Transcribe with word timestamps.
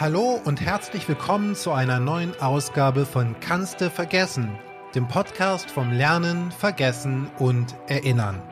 Hallo 0.00 0.40
und 0.44 0.60
herzlich 0.60 1.08
willkommen 1.08 1.54
zu 1.54 1.70
einer 1.70 2.00
neuen 2.00 2.34
Ausgabe 2.40 3.06
von 3.06 3.38
Kannste 3.38 3.90
vergessen, 3.90 4.58
dem 4.92 5.06
Podcast 5.06 5.70
vom 5.70 5.92
Lernen, 5.92 6.50
Vergessen 6.50 7.30
und 7.38 7.76
Erinnern. 7.86 8.42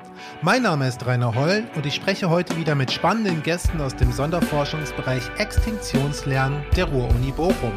Mein 0.42 0.62
Name 0.62 0.86
ist 0.86 1.04
Rainer 1.04 1.34
Holl 1.34 1.64
und 1.74 1.84
ich 1.84 1.96
spreche 1.96 2.30
heute 2.30 2.56
wieder 2.56 2.76
mit 2.76 2.92
spannenden 2.92 3.42
Gästen 3.42 3.80
aus 3.80 3.96
dem 3.96 4.12
Sonderforschungsbereich 4.12 5.24
Extinktionslernen 5.38 6.64
der 6.76 6.84
Ruhr-Uni 6.84 7.32
Bochum. 7.32 7.72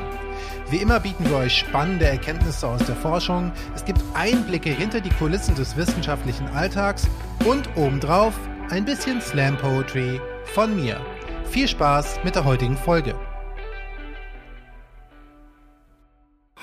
Wie 0.69 0.77
immer 0.77 0.99
bieten 0.99 1.27
wir 1.27 1.37
euch 1.37 1.57
spannende 1.57 2.05
Erkenntnisse 2.05 2.67
aus 2.67 2.85
der 2.85 2.95
Forschung, 2.95 3.51
es 3.73 3.83
gibt 3.83 4.03
Einblicke 4.13 4.69
hinter 4.69 5.01
die 5.01 5.09
Kulissen 5.09 5.55
des 5.55 5.75
wissenschaftlichen 5.75 6.47
Alltags 6.49 7.07
und 7.45 7.67
obendrauf 7.75 8.35
ein 8.69 8.85
bisschen 8.85 9.21
Slam 9.21 9.57
Poetry 9.57 10.21
von 10.53 10.75
mir. 10.75 11.03
Viel 11.49 11.67
Spaß 11.67 12.19
mit 12.23 12.35
der 12.35 12.45
heutigen 12.45 12.77
Folge. 12.77 13.15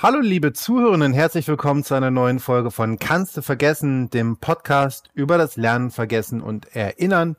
Hallo 0.02 0.18
liebe 0.18 0.52
Zuhörerinnen, 0.52 1.12
herzlich 1.12 1.46
willkommen 1.46 1.84
zu 1.84 1.94
einer 1.94 2.10
neuen 2.10 2.40
Folge 2.40 2.72
von 2.72 2.98
Kannst 2.98 3.36
du 3.36 3.40
vergessen, 3.40 4.10
dem 4.10 4.36
Podcast 4.36 5.08
über 5.14 5.38
das 5.38 5.56
Lernen, 5.56 5.92
Vergessen 5.92 6.40
und 6.40 6.74
Erinnern. 6.74 7.36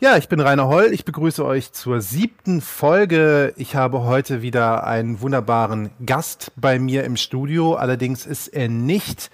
Ja, 0.00 0.16
ich 0.16 0.30
bin 0.30 0.40
Rainer 0.40 0.66
Holl, 0.66 0.94
ich 0.94 1.04
begrüße 1.04 1.44
euch 1.44 1.72
zur 1.72 2.00
siebten 2.00 2.62
Folge. 2.62 3.52
Ich 3.58 3.76
habe 3.76 4.04
heute 4.04 4.40
wieder 4.40 4.86
einen 4.86 5.20
wunderbaren 5.20 5.90
Gast 6.06 6.52
bei 6.56 6.78
mir 6.78 7.04
im 7.04 7.18
Studio, 7.18 7.74
allerdings 7.74 8.24
ist 8.24 8.48
er 8.48 8.70
nicht 8.70 9.30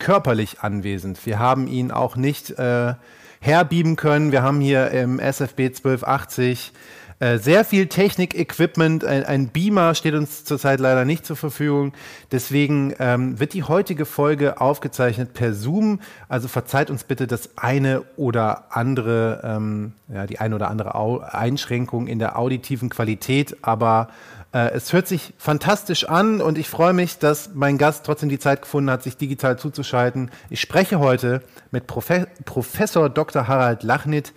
körperlich 0.00 0.58
anwesend. 0.58 1.24
Wir 1.24 1.38
haben 1.38 1.68
ihn 1.68 1.92
auch 1.92 2.16
nicht 2.16 2.50
äh, 2.50 2.94
herbieben 3.38 3.94
können. 3.94 4.32
Wir 4.32 4.42
haben 4.42 4.60
hier 4.60 4.90
im 4.90 5.20
SFB 5.20 5.66
1280 5.66 6.72
äh, 7.20 7.38
sehr 7.38 7.64
viel 7.64 7.88
Technik-Equipment, 7.88 9.04
ein, 9.04 9.24
ein, 9.24 9.48
Beamer 9.48 9.96
steht 9.96 10.14
uns 10.14 10.44
zurzeit 10.44 10.78
leider 10.78 11.04
nicht 11.04 11.26
zur 11.26 11.36
Verfügung. 11.36 11.92
Deswegen 12.30 12.94
ähm, 13.00 13.40
wird 13.40 13.54
die 13.54 13.64
heutige 13.64 14.04
Folge 14.04 14.60
aufgezeichnet 14.60 15.34
per 15.34 15.52
Zoom. 15.52 16.00
Also 16.28 16.46
verzeiht 16.46 16.90
uns 16.90 17.02
bitte 17.02 17.26
das 17.26 17.56
eine 17.56 18.02
oder 18.16 18.66
andere, 18.70 19.40
ähm, 19.42 19.94
ja, 20.12 20.26
die 20.26 20.38
eine 20.38 20.54
oder 20.54 20.70
andere 20.70 20.94
Au 20.94 21.18
Einschränkung 21.18 22.06
in 22.06 22.20
der 22.20 22.38
auditiven 22.38 22.88
Qualität, 22.88 23.56
aber 23.62 24.08
äh, 24.52 24.70
es 24.70 24.92
hört 24.92 25.08
sich 25.08 25.34
fantastisch 25.38 26.08
an 26.08 26.40
und 26.40 26.56
ich 26.56 26.68
freue 26.68 26.92
mich, 26.92 27.18
dass 27.18 27.50
mein 27.54 27.78
Gast 27.78 28.06
trotzdem 28.06 28.28
die 28.28 28.38
Zeit 28.38 28.62
gefunden 28.62 28.90
hat, 28.90 29.02
sich 29.02 29.16
digital 29.16 29.58
zuzuschalten. 29.58 30.30
Ich 30.50 30.60
spreche 30.60 31.00
heute 31.00 31.42
mit 31.70 31.86
Profe 31.86 32.28
Professor 32.44 33.10
Dr. 33.10 33.48
Harald 33.48 33.82
Lachnit. 33.82 34.32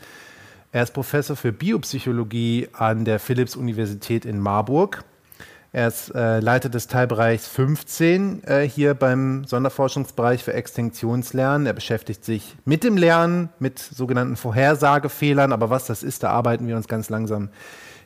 Er 0.74 0.84
ist 0.84 0.94
Professor 0.94 1.36
für 1.36 1.52
Biopsychologie 1.52 2.70
an 2.72 3.04
der 3.04 3.20
Philipps-Universität 3.20 4.24
in 4.24 4.40
Marburg. 4.40 5.04
Er 5.74 5.90
ist 5.90 6.16
äh, 6.16 6.40
Leiter 6.40 6.70
des 6.70 6.88
Teilbereichs 6.88 7.46
15 7.48 8.44
äh, 8.46 8.62
hier 8.62 8.94
beim 8.94 9.44
Sonderforschungsbereich 9.44 10.46
für 10.46 10.54
Extinktionslernen. 10.54 11.68
Er 11.68 11.74
beschäftigt 11.74 12.24
sich 12.24 12.56
mit 12.64 12.86
dem 12.86 12.96
Lernen, 12.96 13.50
mit 13.60 13.80
sogenannten 13.80 14.38
Vorhersagefehlern, 14.38 15.52
aber 15.52 15.70
was 15.70 15.88
das 15.88 16.04
ist, 16.04 16.24
da 16.24 16.30
arbeiten 16.30 16.68
wir 16.68 16.78
uns 16.78 16.88
ganz 16.88 17.10
langsam 17.10 17.50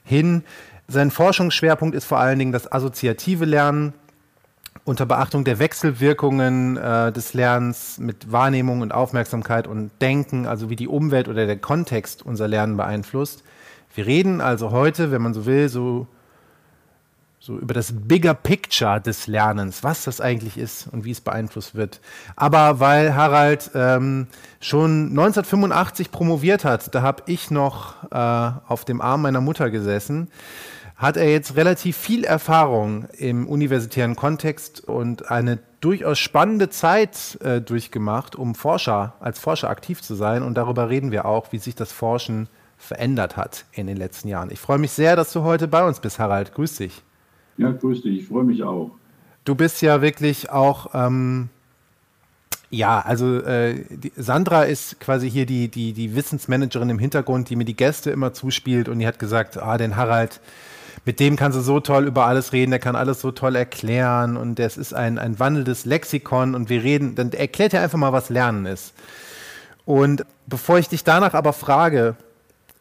hin. 0.03 0.43
Sein 0.87 1.11
Forschungsschwerpunkt 1.11 1.95
ist 1.95 2.05
vor 2.05 2.19
allen 2.19 2.39
Dingen 2.39 2.51
das 2.51 2.71
assoziative 2.71 3.45
Lernen 3.45 3.93
unter 4.85 5.07
Beachtung 5.07 5.43
der 5.43 5.57
Wechselwirkungen 5.57 6.77
äh, 6.77 7.11
des 7.11 7.33
Lernens 7.33 7.97
mit 7.97 8.31
Wahrnehmung 8.31 8.81
und 8.81 8.93
Aufmerksamkeit 8.93 9.67
und 9.67 9.91
Denken, 9.99 10.45
also 10.45 10.69
wie 10.69 10.75
die 10.75 10.87
Umwelt 10.87 11.27
oder 11.27 11.47
der 11.47 11.57
Kontext 11.57 12.23
unser 12.23 12.47
Lernen 12.47 12.77
beeinflusst. 12.77 13.43
Wir 13.95 14.05
reden 14.05 14.41
also 14.41 14.71
heute, 14.71 15.11
wenn 15.11 15.23
man 15.23 15.33
so 15.33 15.47
will, 15.47 15.69
so, 15.69 16.05
so 17.39 17.57
über 17.57 17.73
das 17.73 17.93
Bigger 17.95 18.35
Picture 18.35 19.01
des 19.01 19.25
Lernens, 19.25 19.83
was 19.83 20.03
das 20.03 20.21
eigentlich 20.21 20.55
ist 20.55 20.87
und 20.91 21.03
wie 21.03 21.11
es 21.11 21.21
beeinflusst 21.21 21.73
wird. 21.73 21.99
Aber 22.35 22.79
weil 22.79 23.15
Harald 23.15 23.71
ähm, 23.73 24.27
schon 24.59 25.09
1985 25.09 26.11
promoviert 26.11 26.63
hat, 26.63 26.93
da 26.93 27.01
habe 27.01 27.23
ich 27.25 27.49
noch 27.49 28.11
äh, 28.11 28.51
auf 28.67 28.85
dem 28.85 29.01
Arm 29.01 29.23
meiner 29.23 29.41
Mutter 29.41 29.71
gesessen, 29.71 30.29
hat 30.95 31.17
er 31.17 31.29
jetzt 31.29 31.55
relativ 31.55 31.97
viel 31.97 32.23
Erfahrung 32.23 33.05
im 33.17 33.47
universitären 33.47 34.15
Kontext 34.15 34.81
und 34.81 35.29
eine 35.29 35.59
durchaus 35.81 36.19
spannende 36.19 36.69
Zeit 36.69 37.37
äh, 37.41 37.61
durchgemacht, 37.61 38.35
um 38.35 38.55
Forscher, 38.55 39.13
als 39.19 39.39
Forscher 39.39 39.69
aktiv 39.69 40.01
zu 40.01 40.15
sein. 40.15 40.41
Und 40.41 40.55
darüber 40.55 40.89
reden 40.89 41.11
wir 41.11 41.25
auch, 41.25 41.51
wie 41.51 41.57
sich 41.57 41.75
das 41.75 41.91
Forschen 41.91 42.47
verändert 42.77 43.35
hat 43.35 43.65
in 43.73 43.87
den 43.87 43.97
letzten 43.97 44.29
Jahren. 44.29 44.51
Ich 44.51 44.59
freue 44.59 44.77
mich 44.77 44.91
sehr, 44.91 45.15
dass 45.15 45.33
du 45.33 45.43
heute 45.43 45.67
bei 45.67 45.85
uns 45.85 45.99
bist, 45.99 46.17
Harald. 46.19 46.53
Grüß 46.53 46.77
dich. 46.77 47.03
Ja, 47.57 47.71
grüß 47.71 48.01
dich. 48.01 48.21
Ich 48.21 48.27
freue 48.27 48.43
mich 48.43 48.63
auch. 48.63 48.91
Du 49.43 49.53
bist 49.53 49.81
ja 49.81 50.01
wirklich 50.01 50.49
auch, 50.49 50.87
ähm, 50.93 51.49
ja, 52.69 52.99
also 53.01 53.41
äh, 53.41 53.83
die, 53.89 54.11
Sandra 54.15 54.63
ist 54.63 54.99
quasi 54.99 55.29
hier 55.29 55.45
die, 55.45 55.67
die, 55.67 55.93
die 55.93 56.15
Wissensmanagerin 56.15 56.89
im 56.89 56.99
Hintergrund, 56.99 57.49
die 57.49 57.55
mir 57.55 57.65
die 57.65 57.75
Gäste 57.75 58.11
immer 58.11 58.33
zuspielt 58.33 58.89
und 58.89 58.99
die 58.99 59.07
hat 59.07 59.19
gesagt, 59.19 59.57
ah, 59.57 59.77
den 59.77 59.95
Harald, 59.95 60.41
mit 61.05 61.19
dem 61.19 61.35
kannst 61.35 61.57
du 61.57 61.61
so 61.61 61.79
toll 61.79 62.07
über 62.07 62.25
alles 62.25 62.51
reden, 62.51 62.71
der 62.71 62.79
kann 62.79 62.95
alles 62.95 63.21
so 63.21 63.31
toll 63.31 63.55
erklären 63.55 64.37
und 64.37 64.57
das 64.57 64.75
ist 64.75 64.93
ein, 64.93 65.19
ein 65.19 65.39
wandelndes 65.39 65.85
Lexikon 65.85 66.55
und 66.55 66.69
wir 66.69 66.83
reden, 66.83 67.13
dann 67.13 67.31
erklärt 67.31 67.73
er 67.75 67.83
einfach 67.83 67.99
mal, 67.99 68.11
was 68.11 68.29
Lernen 68.29 68.65
ist. 68.65 68.93
Und 69.85 70.25
bevor 70.47 70.79
ich 70.79 70.89
dich 70.89 71.03
danach 71.03 71.35
aber 71.35 71.53
frage, 71.53 72.15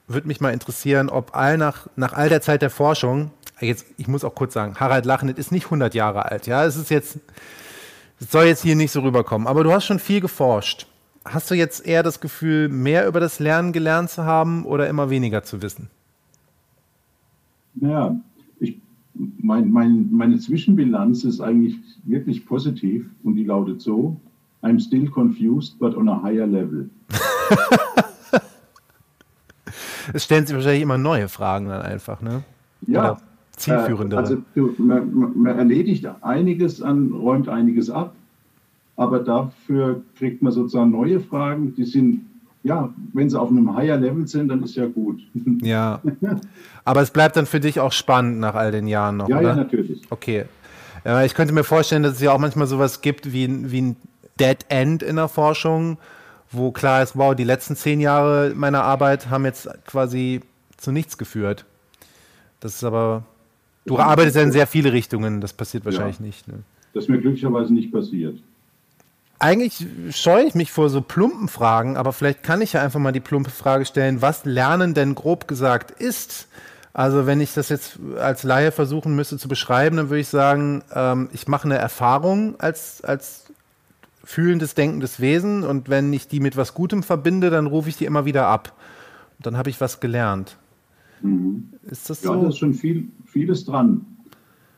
würde 0.09 0.27
mich 0.27 0.41
mal 0.41 0.55
interessieren, 0.55 1.11
ob 1.11 1.37
all 1.37 1.59
nach, 1.59 1.87
nach 1.97 2.15
all 2.15 2.31
der 2.31 2.41
Zeit 2.41 2.63
der 2.63 2.71
Forschung, 2.71 3.31
jetzt, 3.61 3.85
ich 3.99 4.09
muss 4.09 4.25
auch 4.25 4.35
kurz 4.35 4.55
sagen, 4.55 4.77
Harald 4.81 5.05
Lachnit 5.05 5.39
ist 5.39 5.53
nicht 5.53 5.67
100 5.67 5.95
Jahre 5.95 6.25
alt, 6.25 6.47
ja, 6.47 6.65
es 6.65 6.77
ist 6.77 6.91
jetzt, 6.91 7.19
es 8.21 8.31
soll 8.31 8.47
jetzt 8.47 8.63
hier 8.63 8.75
nicht 8.75 8.93
so 8.93 9.01
rüberkommen, 9.01 9.47
aber 9.47 9.65
du 9.65 9.73
hast 9.73 9.85
schon 9.85 9.99
viel 9.99 10.21
geforscht. 10.21 10.87
Hast 11.27 11.51
du 11.51 11.55
jetzt 11.55 11.87
eher 11.87 12.03
das 12.03 12.21
Gefühl, 12.21 12.69
mehr 12.69 13.07
über 13.07 13.19
das 13.19 13.39
Lernen 13.39 13.73
gelernt 13.73 14.11
zu 14.11 14.25
haben 14.25 14.65
oder 14.67 14.89
immer 14.89 15.09
weniger 15.09 15.43
zu 15.43 15.63
wissen? 15.63 15.89
Naja, 17.75 18.19
ich, 18.61 18.81
mein, 19.15 19.71
mein, 19.71 20.09
meine 20.13 20.39
Zwischenbilanz 20.39 21.25
ist 21.25 21.41
eigentlich 21.41 21.77
wirklich 22.05 22.47
positiv 22.47 23.07
und 23.23 23.35
die 23.37 23.45
lautet 23.45 23.81
so: 23.81 24.17
I'm 24.63 24.79
still 24.81 25.09
confused, 25.11 25.79
but 25.79 25.97
on 25.97 26.09
a 26.09 26.23
higher 26.23 26.47
level. 26.47 26.89
es 30.13 30.25
stellen 30.25 30.47
sich 30.47 30.55
wahrscheinlich 30.55 30.83
immer 30.83 30.99
neue 30.99 31.29
Fragen 31.29 31.69
dann 31.69 31.83
einfach, 31.83 32.21
ne? 32.21 32.45
Ja. 32.87 33.13
Oder 33.13 33.21
zielführendere. 33.57 34.21
also 34.21 34.39
man, 34.79 35.35
man 35.37 35.59
erledigt 35.59 36.07
einiges 36.23 36.83
an, 36.83 37.13
räumt 37.13 37.49
einiges 37.49 37.91
ab, 37.91 38.15
aber 38.97 39.21
dafür 39.21 40.03
kriegt 40.17 40.43
man 40.43 40.53
sozusagen 40.53 40.91
neue 40.91 41.21
Fragen, 41.21 41.75
die 41.75 41.85
sind 41.85 42.23
ja, 42.65 42.93
wenn 43.13 43.29
sie 43.29 43.39
auf 43.39 43.51
einem 43.51 43.77
higher 43.77 43.99
Level 43.99 44.27
sind, 44.27 44.49
dann 44.49 44.63
ist 44.65 44.75
ja 44.75 44.87
gut. 44.87 45.21
Ja. 45.63 46.01
Aber 46.85 47.01
es 47.01 47.11
bleibt 47.11 47.37
dann 47.37 47.47
für 47.47 47.61
dich 47.61 47.79
auch 47.81 47.93
spannend 47.93 48.41
nach 48.41 48.55
all 48.55 48.73
den 48.73 48.87
Jahren 48.87 49.19
noch. 49.19 49.29
Ja, 49.29 49.39
oder? 49.39 49.49
ja, 49.51 49.55
natürlich. 49.55 50.03
Okay. 50.11 50.45
Ich 51.25 51.35
könnte 51.35 51.53
mir 51.53 51.65
vorstellen, 51.65 52.03
dass 52.03 52.15
es 52.15 52.21
ja 52.21 52.33
auch 52.33 52.39
manchmal 52.39 52.67
sowas 52.67 53.03
gibt 53.03 53.33
wie, 53.33 53.71
wie 53.71 53.83
ein 53.83 53.97
Dead 54.41 54.59
End 54.69 55.03
in 55.03 55.17
der 55.17 55.29
Forschung, 55.29 55.99
wo 56.51 56.73
klar 56.73 57.03
ist, 57.03 57.17
wow, 57.17 57.35
die 57.35 57.45
letzten 57.45 57.77
zehn 57.77 58.01
Jahre 58.01 58.53
meiner 58.55 58.83
Arbeit 58.83 59.29
haben 59.29 59.45
jetzt 59.45 59.69
quasi 59.87 60.41
zu 60.77 60.93
nichts 60.93 61.19
geführt. 61.19 61.67
Das 62.61 62.75
ist 62.75 62.85
aber. 62.85 63.25
Du 63.87 63.99
arbeitest 63.99 64.37
ja 64.37 64.43
in 64.43 64.53
sehr 64.53 64.67
viele 64.67 64.93
Richtungen, 64.95 65.43
das 65.43 65.53
passiert 65.53 65.85
wahrscheinlich 65.85 66.21
ja, 66.21 66.27
nicht. 66.27 66.49
Ne? 66.49 66.61
Das 66.95 67.05
ist 67.05 67.11
mir 67.11 67.19
glücklicherweise 67.19 67.73
nicht 67.75 67.93
passiert 67.93 68.39
eigentlich 69.45 69.87
scheue 70.17 70.45
ich 70.45 70.55
mich 70.55 70.73
vor 70.73 70.89
so 70.89 71.03
plumpen 71.03 71.49
Fragen, 71.49 71.99
aber 71.99 72.15
vielleicht 72.15 72.43
kann 72.43 72.63
ich 72.63 72.73
ja 72.73 72.83
einfach 72.83 72.99
mal 72.99 73.13
die 73.13 73.21
plumpe 73.21 73.51
Frage 73.51 73.85
stellen, 73.85 74.23
was 74.23 74.47
Lernen 74.47 74.95
denn 74.95 75.15
grob 75.15 75.47
gesagt 75.47 75.91
ist. 75.91 76.49
Also 76.95 77.27
wenn 77.27 77.43
ich 77.43 77.53
das 77.53 77.69
jetzt 77.69 77.99
als 78.19 78.43
Laie 78.43 78.73
versuchen 78.73 79.15
müsste 79.15 79.37
zu 79.37 79.47
beschreiben, 79.47 79.99
dann 79.99 80.09
würde 80.09 80.21
ich 80.21 80.29
sagen, 80.29 80.83
ähm, 80.95 81.29
ich 81.35 81.47
mache 81.47 81.69
eine 81.69 81.77
Erfahrung 81.77 82.59
als, 82.59 83.05
als 83.05 83.53
fühlendes, 84.25 84.75
denkendes 84.75 85.21
Wesen 85.21 85.63
und 85.63 85.91
wenn 85.91 86.11
ich 86.15 86.27
die 86.27 86.41
mit 86.41 86.57
was 86.57 86.73
Gutem 86.73 87.03
verbinde, 87.03 87.51
dann 87.51 87.67
rufe 87.67 87.91
ich 87.91 87.99
die 87.99 88.07
immer 88.07 88.25
wieder 88.25 88.47
ab. 88.47 88.73
Und 89.37 89.45
dann 89.45 89.59
habe 89.59 89.69
ich 89.69 89.79
was 89.79 90.01
gelernt. 90.01 90.57
Mhm. 91.21 91.75
Ist 91.83 92.09
das 92.09 92.23
ja, 92.23 92.29
so? 92.29 92.37
Ja, 92.37 92.43
da 92.45 92.49
ist 92.49 92.57
schon 92.57 92.73
viel, 92.73 93.09
vieles 93.27 93.67
dran. 93.67 94.07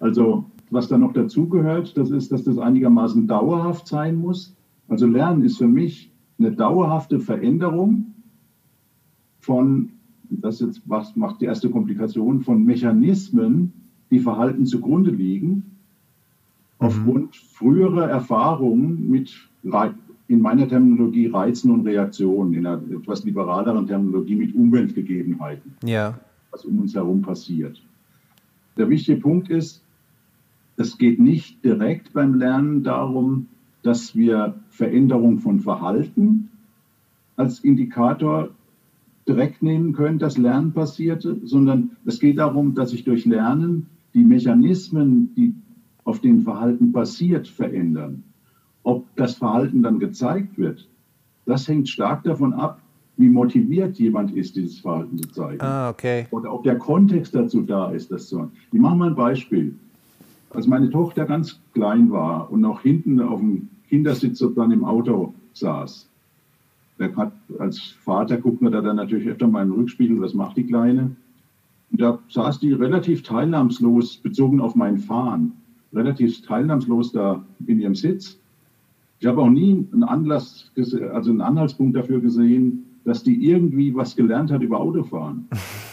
Also 0.01 0.51
was 0.71 0.89
da 0.89 0.99
noch 0.99 1.13
dazugehört, 1.13 1.97
das 1.97 2.11
ist, 2.11 2.33
dass 2.33 2.45
das 2.45 2.59
einigermaßen 2.59 3.27
dauerhaft 3.27 3.87
sein 3.87 4.17
muss. 4.17 4.55
Also 4.89 5.07
Lernen 5.07 5.43
ist 5.45 5.59
für 5.59 5.69
mich 5.69 6.11
eine 6.39 6.53
dauerhafte 6.53 7.21
Veränderung 7.21 8.15
von, 9.41 9.91
das 10.29 10.61
jetzt 10.61 10.83
was 10.87 11.17
macht 11.17 11.41
die 11.41 11.47
erste 11.47 11.71
Komplikation, 11.71 12.41
von 12.41 12.65
Mechanismen, 12.65 13.73
die 14.11 14.19
Verhalten 14.19 14.67
zugrunde 14.67 15.11
liegen, 15.11 15.51
mhm. 15.51 15.63
aufgrund 16.79 17.37
früherer 17.37 18.09
Erfahrungen 18.09 19.09
mit, 19.09 19.33
in 20.29 20.41
meiner 20.41 20.69
Terminologie, 20.69 21.29
Reizen 21.29 21.71
und 21.71 21.87
Reaktionen, 21.87 22.55
in 22.55 22.67
einer 22.67 22.83
etwas 22.91 23.25
liberaleren 23.25 23.87
Terminologie 23.87 24.37
mit 24.37 24.55
Umweltgegebenheiten, 24.55 25.75
ja. 25.85 26.19
was 26.51 26.65
um 26.65 26.81
uns 26.81 26.95
herum 26.95 27.23
passiert. 27.23 27.81
Der 28.77 28.89
wichtige 28.91 29.21
Punkt 29.21 29.49
ist, 29.49 29.86
es 30.77 30.99
geht 30.99 31.19
nicht 31.19 31.65
direkt 31.65 32.13
beim 32.13 32.35
Lernen 32.35 32.83
darum, 32.83 33.49
dass 33.83 34.15
wir 34.17 34.55
Veränderung 34.69 35.39
von 35.39 35.61
Verhalten 35.61 36.51
als 37.37 37.61
Indikator 37.61 38.51
direkt 39.29 39.63
nehmen 39.63 39.93
können, 39.93 40.19
dass 40.19 40.39
Lernen 40.39 40.73
passierte, 40.73 41.39
sondern 41.45 41.97
es 42.05 42.21
geht 42.21 42.39
darum, 42.39 42.75
dass 42.75 42.91
sich 42.91 43.05
durch 43.05 43.25
Lernen 43.27 43.87
die 44.15 44.25
Mechanismen, 44.25 45.35
die 45.35 45.55
auf 46.05 46.21
dem 46.21 46.43
Verhalten 46.43 46.93
basiert, 46.93 47.49
verändern. 47.49 48.23
Ob 48.83 49.05
das 49.17 49.35
Verhalten 49.35 49.83
dann 49.83 49.99
gezeigt 49.99 50.57
wird, 50.57 50.89
das 51.45 51.67
hängt 51.67 51.89
stark 51.89 52.23
davon 52.25 52.53
ab, 52.53 52.81
wie 53.17 53.29
motiviert 53.29 53.99
jemand 53.99 54.37
ist, 54.37 54.57
dieses 54.57 54.81
Verhalten 54.81 55.19
zu 55.19 55.29
zeigen. 55.31 55.61
Ah, 55.61 55.89
okay. 55.91 56.27
Oder 56.31 56.53
ob 56.53 56.65
der 56.65 56.79
Kontext 56.79 57.35
dazu 57.35 57.63
da 57.63 57.91
ist, 57.91 58.13
das 58.13 58.29
zu. 58.29 58.51
Ich 58.73 58.79
mache 58.79 58.97
mal 58.97 59.09
ein 59.09 59.15
Beispiel. 59.15 59.75
Als 60.57 60.67
meine 60.67 60.89
Tochter 60.89 61.27
ganz 61.27 61.61
klein 61.75 62.11
war 62.11 62.51
und 62.51 62.63
noch 62.63 62.81
hinten 62.81 63.21
auf 63.21 63.41
dem 63.41 63.69
Kindersitz 63.91 64.43
dann 64.57 64.71
im 64.71 64.87
Auto 64.87 65.35
saß, 65.53 66.09
der 66.99 67.15
hat, 67.15 67.33
als 67.59 67.79
Vater 67.79 68.39
guckt 68.39 68.63
man 68.63 68.73
da 68.73 68.81
dann 68.81 68.97
natürlich 68.97 69.29
öfter 69.29 69.49
mal 69.49 69.65
in 69.65 69.69
den 69.69 69.79
Rückspiegel, 69.81 70.19
was 70.19 70.33
macht 70.33 70.57
die 70.57 70.65
Kleine? 70.67 71.15
Und 71.91 72.01
da 72.01 72.19
saß 72.31 72.59
die 72.61 72.73
relativ 72.73 73.23
teilnahmslos, 73.23 74.17
bezogen 74.17 74.63
auf 74.63 74.75
meinen 74.75 74.97
Fahren, 74.97 75.53
relativ 75.93 76.41
teilnahmslos 76.41 77.13
da 77.13 77.45
in 77.67 77.79
ihrem 77.79 77.95
Sitz. 77.95 78.39
Ich 79.21 79.27
habe 79.27 79.43
auch 79.43 79.51
nie 79.51 79.87
einen 79.93 80.05
Anlass, 80.05 80.73
also 80.75 81.33
einen 81.33 81.43
Anhaltspunkt 81.43 81.95
dafür 81.95 82.21
gesehen, 82.21 82.87
dass 83.05 83.23
die 83.23 83.47
irgendwie 83.47 83.95
was 83.95 84.17
gelernt 84.17 84.51
hat 84.51 84.63
über 84.63 84.81
Autofahren. 84.81 85.49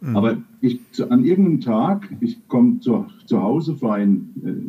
Mhm. 0.00 0.16
Aber 0.16 0.36
ich, 0.60 0.80
an 1.08 1.24
irgendeinem 1.24 1.60
Tag, 1.60 2.08
ich 2.20 2.46
komme 2.48 2.80
zu, 2.80 3.06
zu 3.26 3.42
Hause, 3.42 3.76
fahre 3.76 4.02
äh, 4.02 4.16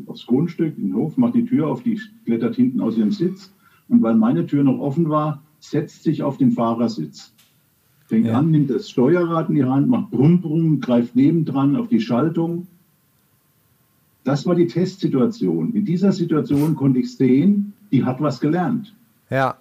aufs 0.07 0.25
Grundstück, 0.25 0.77
in 0.77 0.87
den 0.89 0.95
Hof, 0.95 1.17
mache 1.17 1.33
die 1.33 1.45
Tür 1.45 1.67
auf, 1.67 1.83
die 1.83 1.99
klettert 2.25 2.55
hinten 2.55 2.81
aus 2.81 2.97
ihrem 2.97 3.11
Sitz. 3.11 3.53
Und 3.87 4.01
weil 4.01 4.15
meine 4.15 4.45
Tür 4.45 4.63
noch 4.63 4.79
offen 4.79 5.09
war, 5.09 5.41
setzt 5.59 6.03
sich 6.03 6.23
auf 6.23 6.37
den 6.37 6.51
Fahrersitz. 6.51 7.33
Fängt 8.05 8.27
ja. 8.27 8.37
an, 8.39 8.51
nimmt 8.51 8.69
das 8.69 8.89
Steuerrad 8.89 9.49
in 9.49 9.55
die 9.55 9.63
Hand, 9.63 9.87
macht 9.87 10.11
Brumm, 10.11 10.41
Brumm, 10.41 10.81
greift 10.81 11.15
nebendran 11.15 11.75
auf 11.75 11.87
die 11.87 12.01
Schaltung. 12.01 12.67
Das 14.23 14.45
war 14.45 14.55
die 14.55 14.67
Testsituation. 14.67 15.73
In 15.73 15.85
dieser 15.85 16.11
Situation 16.11 16.75
konnte 16.75 16.99
ich 16.99 17.15
sehen, 17.15 17.73
die 17.91 18.03
hat 18.03 18.21
was 18.21 18.39
gelernt. 18.39 18.93
Ja. 19.29 19.55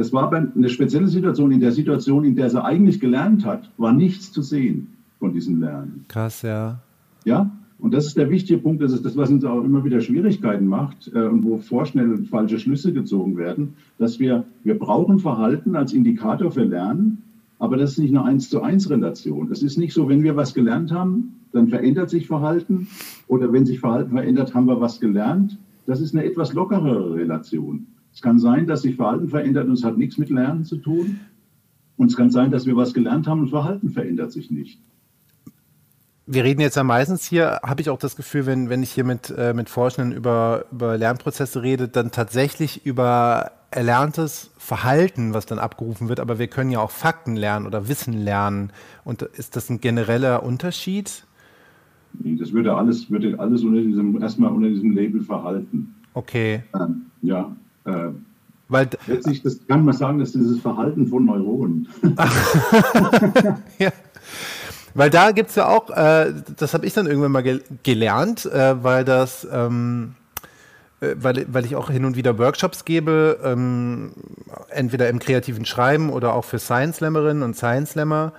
Das 0.00 0.14
war 0.14 0.32
eine 0.32 0.68
spezielle 0.70 1.08
Situation. 1.08 1.52
In 1.52 1.60
der 1.60 1.72
Situation, 1.72 2.24
in 2.24 2.34
der 2.34 2.48
sie 2.48 2.64
eigentlich 2.64 3.00
gelernt 3.00 3.44
hat, 3.44 3.70
war 3.76 3.92
nichts 3.92 4.32
zu 4.32 4.40
sehen 4.40 4.86
von 5.18 5.34
diesem 5.34 5.60
Lernen. 5.60 6.06
Krass, 6.08 6.40
ja. 6.40 6.80
Ja, 7.26 7.50
und 7.78 7.92
das 7.92 8.06
ist 8.06 8.16
der 8.16 8.30
wichtige 8.30 8.58
Punkt, 8.60 8.82
das 8.82 8.92
ist 8.92 9.04
das, 9.04 9.14
was 9.18 9.28
uns 9.28 9.44
auch 9.44 9.62
immer 9.62 9.84
wieder 9.84 10.00
Schwierigkeiten 10.00 10.66
macht 10.66 11.10
äh, 11.14 11.26
und 11.26 11.44
wo 11.44 11.58
vorschnell 11.58 12.16
falsche 12.24 12.58
Schlüsse 12.58 12.94
gezogen 12.94 13.36
werden, 13.36 13.74
dass 13.98 14.18
wir, 14.18 14.44
wir 14.64 14.78
brauchen 14.78 15.18
Verhalten 15.18 15.76
als 15.76 15.92
Indikator 15.92 16.50
für 16.50 16.64
Lernen, 16.64 17.22
aber 17.58 17.76
das 17.76 17.92
ist 17.92 17.98
nicht 17.98 18.16
eine 18.16 18.24
1 18.24 18.48
zu 18.48 18.62
1 18.62 18.88
Relation. 18.88 19.52
Es 19.52 19.62
ist 19.62 19.76
nicht 19.76 19.92
so, 19.92 20.08
wenn 20.08 20.22
wir 20.22 20.34
was 20.34 20.54
gelernt 20.54 20.92
haben, 20.92 21.34
dann 21.52 21.68
verändert 21.68 22.08
sich 22.08 22.26
Verhalten 22.26 22.88
oder 23.28 23.52
wenn 23.52 23.66
sich 23.66 23.80
Verhalten 23.80 24.12
verändert, 24.12 24.54
haben 24.54 24.64
wir 24.64 24.80
was 24.80 24.98
gelernt. 24.98 25.58
Das 25.84 26.00
ist 26.00 26.14
eine 26.14 26.24
etwas 26.24 26.54
lockerere 26.54 27.16
Relation. 27.16 27.86
Es 28.12 28.22
kann 28.22 28.38
sein, 28.38 28.66
dass 28.66 28.82
sich 28.82 28.96
Verhalten 28.96 29.28
verändert 29.28 29.66
und 29.66 29.74
es 29.74 29.84
hat 29.84 29.96
nichts 29.96 30.18
mit 30.18 30.30
Lernen 30.30 30.64
zu 30.64 30.76
tun. 30.76 31.20
Und 31.96 32.10
es 32.10 32.16
kann 32.16 32.30
sein, 32.30 32.50
dass 32.50 32.66
wir 32.66 32.76
was 32.76 32.94
gelernt 32.94 33.26
haben 33.26 33.40
und 33.40 33.50
Verhalten 33.50 33.90
verändert 33.90 34.32
sich 34.32 34.50
nicht. 34.50 34.80
Wir 36.26 36.44
reden 36.44 36.60
jetzt 36.60 36.76
ja 36.76 36.84
meistens 36.84 37.26
hier, 37.26 37.60
habe 37.62 37.80
ich 37.82 37.90
auch 37.90 37.98
das 37.98 38.16
Gefühl, 38.16 38.46
wenn, 38.46 38.68
wenn 38.70 38.82
ich 38.82 38.92
hier 38.92 39.04
mit, 39.04 39.34
äh, 39.36 39.52
mit 39.52 39.68
Forschenden 39.68 40.16
über, 40.16 40.64
über 40.70 40.96
Lernprozesse 40.96 41.62
rede, 41.62 41.88
dann 41.88 42.10
tatsächlich 42.10 42.86
über 42.86 43.50
erlerntes 43.70 44.50
Verhalten, 44.56 45.34
was 45.34 45.46
dann 45.46 45.58
abgerufen 45.58 46.08
wird, 46.08 46.20
aber 46.20 46.38
wir 46.38 46.46
können 46.46 46.70
ja 46.70 46.80
auch 46.80 46.90
Fakten 46.90 47.36
lernen 47.36 47.66
oder 47.66 47.88
Wissen 47.88 48.14
lernen. 48.14 48.72
Und 49.04 49.22
ist 49.22 49.56
das 49.56 49.70
ein 49.70 49.80
genereller 49.80 50.42
Unterschied? 50.42 51.24
Das 52.14 52.52
würde 52.52 52.74
alles, 52.74 53.10
würde 53.10 53.38
alles 53.38 53.62
unter 53.62 53.80
diesem, 53.80 54.20
erstmal 54.20 54.52
unter 54.52 54.68
diesem 54.68 54.92
Label 54.92 55.20
Verhalten. 55.20 55.94
Okay. 56.14 56.64
Ähm, 56.74 57.06
ja, 57.22 57.54
äh, 57.84 58.10
Weil, 58.68 58.88
letztlich 59.06 59.42
das 59.42 59.58
kann 59.66 59.84
man 59.84 59.94
sagen, 59.94 60.18
dass 60.18 60.32
dieses 60.32 60.60
Verhalten 60.60 61.06
von 61.06 61.24
Neuronen. 61.24 61.88
ja. 63.78 63.90
Weil 64.94 65.10
da 65.10 65.30
gibt 65.30 65.50
es 65.50 65.56
ja 65.56 65.68
auch, 65.68 65.90
äh, 65.90 66.32
das 66.56 66.74
habe 66.74 66.86
ich 66.86 66.94
dann 66.94 67.06
irgendwann 67.06 67.32
mal 67.32 67.42
gel 67.42 67.62
gelernt, 67.82 68.46
äh, 68.46 68.82
weil 68.82 69.04
das, 69.04 69.46
ähm, 69.52 70.14
äh, 71.00 71.14
weil, 71.16 71.46
weil 71.48 71.64
ich 71.64 71.76
auch 71.76 71.90
hin 71.90 72.04
und 72.04 72.16
wieder 72.16 72.38
Workshops 72.38 72.84
gebe, 72.84 73.38
ähm, 73.44 74.12
entweder 74.68 75.08
im 75.08 75.18
kreativen 75.18 75.64
Schreiben 75.64 76.10
oder 76.10 76.34
auch 76.34 76.44
für 76.44 76.58
Science 76.58 76.98
Slammerinnen 76.98 77.42
und 77.42 77.56
Science 77.56 77.92
Slammer. 77.92 78.32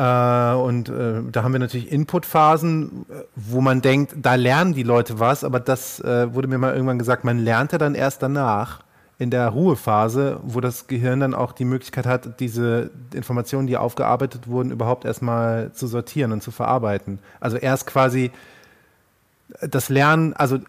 Äh, 0.00 0.54
und 0.54 0.88
äh, 0.88 1.20
da 1.30 1.42
haben 1.42 1.52
wir 1.52 1.58
natürlich 1.58 1.92
Inputphasen, 1.92 3.04
wo 3.36 3.60
man 3.60 3.82
denkt, 3.82 4.14
da 4.16 4.34
lernen 4.34 4.72
die 4.72 4.82
Leute 4.82 5.18
was, 5.20 5.44
aber 5.44 5.60
das 5.60 6.00
äh, 6.00 6.32
wurde 6.32 6.48
mir 6.48 6.56
mal 6.56 6.72
irgendwann 6.72 6.98
gesagt, 6.98 7.24
man 7.24 7.38
lernt 7.38 7.72
ja 7.72 7.78
dann 7.78 7.94
erst 7.94 8.22
danach 8.22 8.80
in 9.18 9.28
der 9.28 9.48
Ruhephase, 9.48 10.40
wo 10.42 10.62
das 10.62 10.86
Gehirn 10.86 11.20
dann 11.20 11.34
auch 11.34 11.52
die 11.52 11.66
Möglichkeit 11.66 12.06
hat, 12.06 12.40
diese 12.40 12.90
Informationen, 13.12 13.66
die 13.66 13.76
aufgearbeitet 13.76 14.48
wurden, 14.48 14.70
überhaupt 14.70 15.04
erstmal 15.04 15.70
zu 15.72 15.86
sortieren 15.86 16.32
und 16.32 16.42
zu 16.42 16.50
verarbeiten. 16.50 17.18
Also 17.38 17.58
erst 17.58 17.86
quasi 17.86 18.30
das 19.60 19.90
Lernen, 19.90 20.32
also 20.32 20.60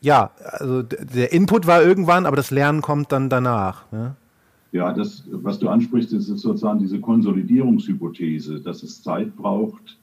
ja, 0.00 0.30
also 0.44 0.82
der 0.82 1.32
Input 1.32 1.68
war 1.68 1.82
irgendwann, 1.82 2.26
aber 2.26 2.34
das 2.34 2.50
Lernen 2.50 2.82
kommt 2.82 3.12
dann 3.12 3.30
danach. 3.30 3.84
Ne? 3.92 4.16
Ja, 4.76 4.92
das, 4.92 5.24
was 5.30 5.58
du 5.58 5.70
ansprichst, 5.70 6.12
ist 6.12 6.26
sozusagen 6.26 6.78
diese 6.78 7.00
Konsolidierungshypothese, 7.00 8.60
dass 8.60 8.82
es 8.82 9.02
Zeit 9.02 9.34
braucht, 9.34 9.98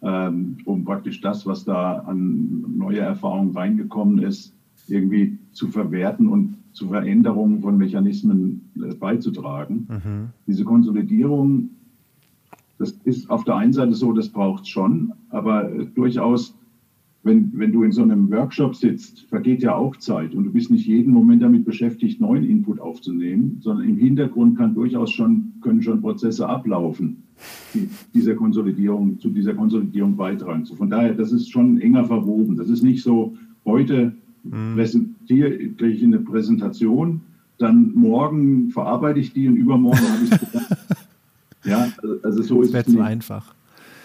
ähm, 0.00 0.56
um 0.64 0.82
praktisch 0.82 1.20
das, 1.20 1.44
was 1.44 1.66
da 1.66 1.98
an 2.06 2.64
neue 2.74 3.00
Erfahrungen 3.00 3.54
reingekommen 3.54 4.20
ist, 4.20 4.54
irgendwie 4.88 5.36
zu 5.52 5.68
verwerten 5.68 6.26
und 6.26 6.56
zu 6.72 6.88
Veränderungen 6.88 7.60
von 7.60 7.76
Mechanismen 7.76 8.62
äh, 8.76 8.94
beizutragen. 8.94 9.86
Mhm. 9.90 10.28
Diese 10.46 10.64
Konsolidierung, 10.64 11.68
das 12.78 12.92
ist 13.04 13.28
auf 13.28 13.44
der 13.44 13.56
einen 13.56 13.74
Seite 13.74 13.92
so, 13.92 14.14
das 14.14 14.30
braucht 14.30 14.62
es 14.62 14.70
schon, 14.70 15.12
aber 15.28 15.70
äh, 15.70 15.84
durchaus 15.94 16.54
wenn, 17.24 17.50
wenn 17.58 17.72
du 17.72 17.82
in 17.82 17.92
so 17.92 18.02
einem 18.02 18.30
Workshop 18.30 18.76
sitzt, 18.76 19.22
vergeht 19.22 19.62
ja 19.62 19.74
auch 19.74 19.96
Zeit 19.96 20.34
und 20.34 20.44
du 20.44 20.52
bist 20.52 20.70
nicht 20.70 20.86
jeden 20.86 21.12
Moment 21.12 21.42
damit 21.42 21.64
beschäftigt, 21.64 22.20
neuen 22.20 22.44
Input 22.44 22.78
aufzunehmen, 22.78 23.58
sondern 23.60 23.88
im 23.88 23.96
Hintergrund 23.96 24.58
kann 24.58 24.74
durchaus 24.74 25.10
schon, 25.10 25.54
können 25.62 25.82
schon 25.82 26.02
Prozesse 26.02 26.46
ablaufen, 26.46 27.22
die 27.72 27.88
dieser 28.12 28.34
Konsolidierung, 28.34 29.18
zu 29.18 29.30
dieser 29.30 29.54
Konsolidierung 29.54 30.16
beitragen. 30.16 30.66
So 30.66 30.74
von 30.74 30.90
daher, 30.90 31.14
das 31.14 31.32
ist 31.32 31.50
schon 31.50 31.80
enger 31.80 32.04
verwoben. 32.04 32.56
Das 32.56 32.68
ist 32.68 32.82
nicht 32.82 33.02
so, 33.02 33.34
heute 33.64 34.12
mhm. 34.44 34.74
präsentiere 34.74 35.54
ich 35.54 36.04
eine 36.04 36.18
Präsentation, 36.18 37.22
dann 37.56 37.92
morgen 37.94 38.70
verarbeite 38.70 39.20
ich 39.20 39.32
die 39.32 39.48
und 39.48 39.56
übermorgen 39.56 39.98
habe 39.98 40.24
ich 40.24 40.32
es 40.32 40.76
Ja, 41.64 41.88
also 42.22 42.42
so 42.42 42.60
ist 42.60 42.74
es. 42.74 42.86
Nicht. 42.86 42.98
zu 42.98 43.02
einfach. 43.02 43.54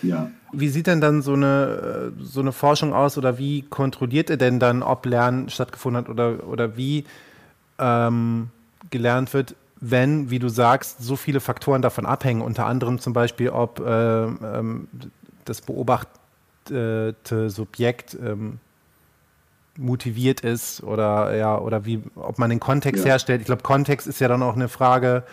Ja. 0.02 0.30
Wie 0.52 0.70
sieht 0.70 0.88
denn 0.88 1.02
dann 1.02 1.22
so 1.22 1.34
eine, 1.34 2.14
äh, 2.18 2.24
so 2.24 2.42
eine 2.42 2.52
Forschung 2.52 2.94
aus 2.94 3.18
oder 3.18 3.38
wie 3.38 3.62
kontrolliert 3.64 4.30
ihr 4.30 4.38
denn 4.38 4.60
dann, 4.60 4.84
ob 4.84 5.06
Lernen 5.06 5.50
stattgefunden 5.50 6.04
hat 6.04 6.10
oder, 6.10 6.48
oder 6.48 6.78
wie 6.78 7.06
ähm, 7.78 8.50
gelernt 8.90 9.34
wird, 9.34 9.56
wenn, 9.82 10.30
wie 10.30 10.40
du 10.40 10.50
sagst, 10.50 11.02
so 11.02 11.16
viele 11.16 11.40
Faktoren 11.40 11.82
davon 11.82 12.06
abhängen, 12.06 12.42
unter 12.42 12.66
anderem 12.66 13.00
zum 13.00 13.14
Beispiel, 13.14 13.50
ob 13.50 13.80
äh, 13.80 14.24
ähm, 14.24 14.88
das 15.46 15.62
beobachtete 15.62 17.50
Subjekt 17.50 18.18
ähm, 18.22 18.60
motiviert 19.78 20.42
ist 20.42 20.84
oder 20.84 21.36
ja, 21.36 21.58
oder 21.58 21.86
wie, 21.86 22.04
ob 22.16 22.38
man 22.38 22.50
den 22.50 22.60
Kontext 22.60 23.06
ja. 23.06 23.12
herstellt. 23.12 23.42
Ich 23.42 23.46
glaube, 23.46 23.64
Kontext 23.64 24.08
ist 24.08 24.20
ja 24.20 24.28
dann 24.28 24.44
auch 24.44 24.56
eine 24.56 24.68
Frage, 24.68 25.24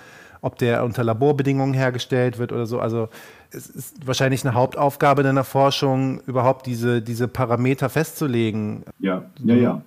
ob 0.41 0.57
der 0.59 0.85
unter 0.85 1.03
Laborbedingungen 1.03 1.75
hergestellt 1.75 2.39
wird 2.39 2.53
oder 2.53 2.67
so. 2.67 2.79
Also 2.79 3.09
es 3.57 3.71
ist 3.71 4.07
wahrscheinlich 4.07 4.45
eine 4.45 4.55
Hauptaufgabe 4.55 5.23
deiner 5.23 5.45
Forschung, 5.45 6.21
überhaupt 6.27 6.67
diese, 6.67 7.03
diese 7.03 7.27
Parameter 7.27 7.89
festzulegen. 7.89 8.83
Ja, 9.01 9.25
ja, 9.45 9.55
ja. 9.55 9.83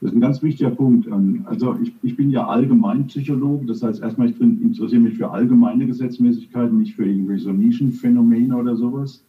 Das 0.00 0.10
ist 0.10 0.16
ein 0.16 0.20
ganz 0.20 0.42
wichtiger 0.42 0.70
Punkt. 0.70 1.06
Ähm, 1.06 1.44
also 1.46 1.76
ich, 1.82 1.92
ich 2.02 2.16
bin 2.16 2.30
ja 2.30 2.46
Allgemeinpsychologe, 2.46 3.66
das 3.66 3.82
heißt 3.82 4.02
erstmal, 4.02 4.30
ich 4.30 4.40
interessiere 4.40 5.00
mich 5.00 5.16
für 5.16 5.30
allgemeine 5.30 5.86
Gesetzmäßigkeiten, 5.86 6.78
nicht 6.78 6.94
für 6.94 7.06
irgendwelche 7.06 7.44
so 7.44 7.52
Nischenphänomene 7.52 8.56
oder 8.56 8.76
sowas. 8.76 9.24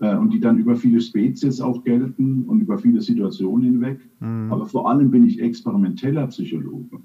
Äh, 0.00 0.16
und 0.16 0.32
die 0.32 0.40
dann 0.40 0.58
über 0.58 0.76
viele 0.76 1.00
Spezies 1.00 1.60
auch 1.60 1.84
gelten 1.84 2.44
und 2.46 2.60
über 2.60 2.78
viele 2.78 3.00
Situationen 3.00 3.64
hinweg. 3.64 4.00
Mhm. 4.20 4.52
Aber 4.52 4.66
vor 4.66 4.88
allem 4.88 5.10
bin 5.10 5.26
ich 5.26 5.40
experimenteller 5.40 6.26
Psychologe. 6.28 6.98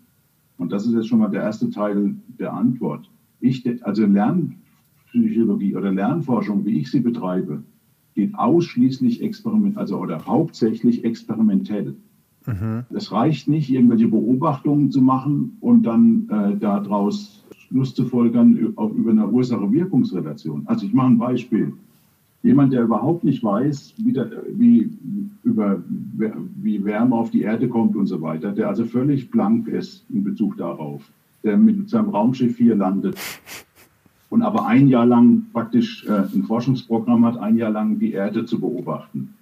Und 0.58 0.72
das 0.72 0.86
ist 0.86 0.94
jetzt 0.94 1.08
schon 1.08 1.20
mal 1.20 1.30
der 1.30 1.44
erste 1.44 1.70
Teil 1.70 2.16
der 2.40 2.54
Antwort. 2.54 3.10
Ich, 3.40 3.64
also 3.84 4.04
Lernpsychologie 5.14 5.76
oder 5.76 5.92
Lernforschung, 5.92 6.66
wie 6.66 6.80
ich 6.80 6.92
sie 6.92 7.00
betreibe, 7.00 7.64
geht 8.16 8.34
ausschließlich 8.36 9.22
experiment, 9.22 9.78
also 9.78 10.00
oder 10.00 10.26
hauptsächlich 10.26 11.04
experimentell. 11.06 11.96
Mhm. 12.46 12.86
Es 12.94 13.12
reicht 13.12 13.48
nicht, 13.48 13.70
irgendwelche 13.70 14.08
Beobachtungen 14.08 14.90
zu 14.90 15.02
machen 15.02 15.58
und 15.60 15.84
dann 15.84 16.28
äh, 16.30 16.58
daraus 16.58 17.46
Schluss 17.68 17.94
zu 17.94 18.06
folgern 18.06 18.74
auch 18.78 18.92
über 18.92 19.12
eine 19.12 19.28
Ursache-Wirkungsrelation. 19.28 20.64
Also 20.66 20.86
ich 20.86 20.94
mache 20.94 21.08
ein 21.08 21.18
Beispiel. 21.18 21.74
Jemand, 22.44 22.72
der 22.72 22.84
überhaupt 22.84 23.24
nicht 23.26 23.44
weiß, 23.44 23.96
wie, 23.98 24.14
der, 24.14 24.32
wie, 24.54 24.90
über, 25.44 25.84
wie 26.62 26.86
Wärme 26.86 27.16
auf 27.16 27.30
die 27.30 27.42
Erde 27.42 27.68
kommt 27.68 27.96
und 27.96 28.08
so 28.08 28.22
weiter, 28.22 28.54
der 28.54 28.70
also 28.70 28.86
völlig 28.86 29.30
blank 29.30 29.68
ist 29.68 30.06
in 30.10 30.24
Bezug 30.24 30.56
darauf, 30.56 31.12
der 31.44 31.58
mit 31.58 31.90
seinem 31.90 32.10
Raumschiff 32.10 32.58
hier 32.58 32.76
landet 32.76 33.18
und 34.30 34.42
aber 34.42 34.66
ein 34.66 34.88
Jahr 34.88 35.06
lang 35.06 35.46
praktisch 35.54 36.06
äh, 36.06 36.24
ein 36.34 36.44
Forschungsprogramm 36.44 37.26
hat, 37.26 37.38
ein 37.38 37.58
Jahr 37.58 37.72
lang 37.72 38.00
die 38.00 38.12
Erde 38.12 38.46
zu 38.46 38.60
beobachten. 38.60 39.34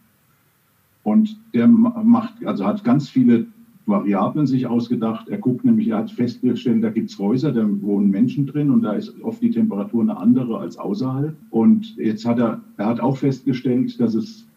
Und 1.04 1.38
der 1.54 1.68
macht, 1.68 2.46
also 2.46 2.65
hat 2.65 2.84
ganz 2.84 3.10
viele 3.10 3.48
Variablen 3.86 4.48
sich 4.48 4.65
ausgedacht. 4.65 5.30
Er 5.30 5.38
guckt 5.38 5.63
nämlich, 5.63 5.89
er 5.89 6.00
hat 6.00 6.12
festgestellt, 6.12 6.84
da 6.84 6.89
gibt 6.89 7.12
es 7.12 7.20
Häuser, 7.20 7.51
da 7.51 7.68
wohnen 7.82 8.10
Menschen 8.10 8.48
drin 8.48 8.72
und 8.72 8.82
da 8.82 8.94
ist 8.94 9.13
oft 9.22 9.42
die 9.42 9.51
Temperatur 9.51 10.01
eine 10.01 10.18
andere 10.18 10.58
als 10.58 10.77
außerhalb. 10.77 11.36
Und 11.51 11.96
jetzt 11.98 12.25
hat 12.25 12.39
er, 12.39 12.62
er 12.77 12.86
hat 12.88 13.00
auch 13.00 13.18
festgestellt, 13.18 14.00
dass 14.00 14.15
es, 14.15 14.48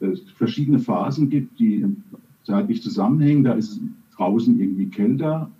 es 0.00 0.20
verschiedene 0.30 0.80
Phasen 0.80 1.30
gibt, 1.30 1.60
die 1.60 1.86
zeitlich 2.42 2.82
zusammenhängen. 2.82 3.44
Da 3.44 3.52
ist 3.52 3.72
es 3.72 3.80
draußen 4.16 4.58
irgendwie 4.58 4.86
kälter 4.86 5.50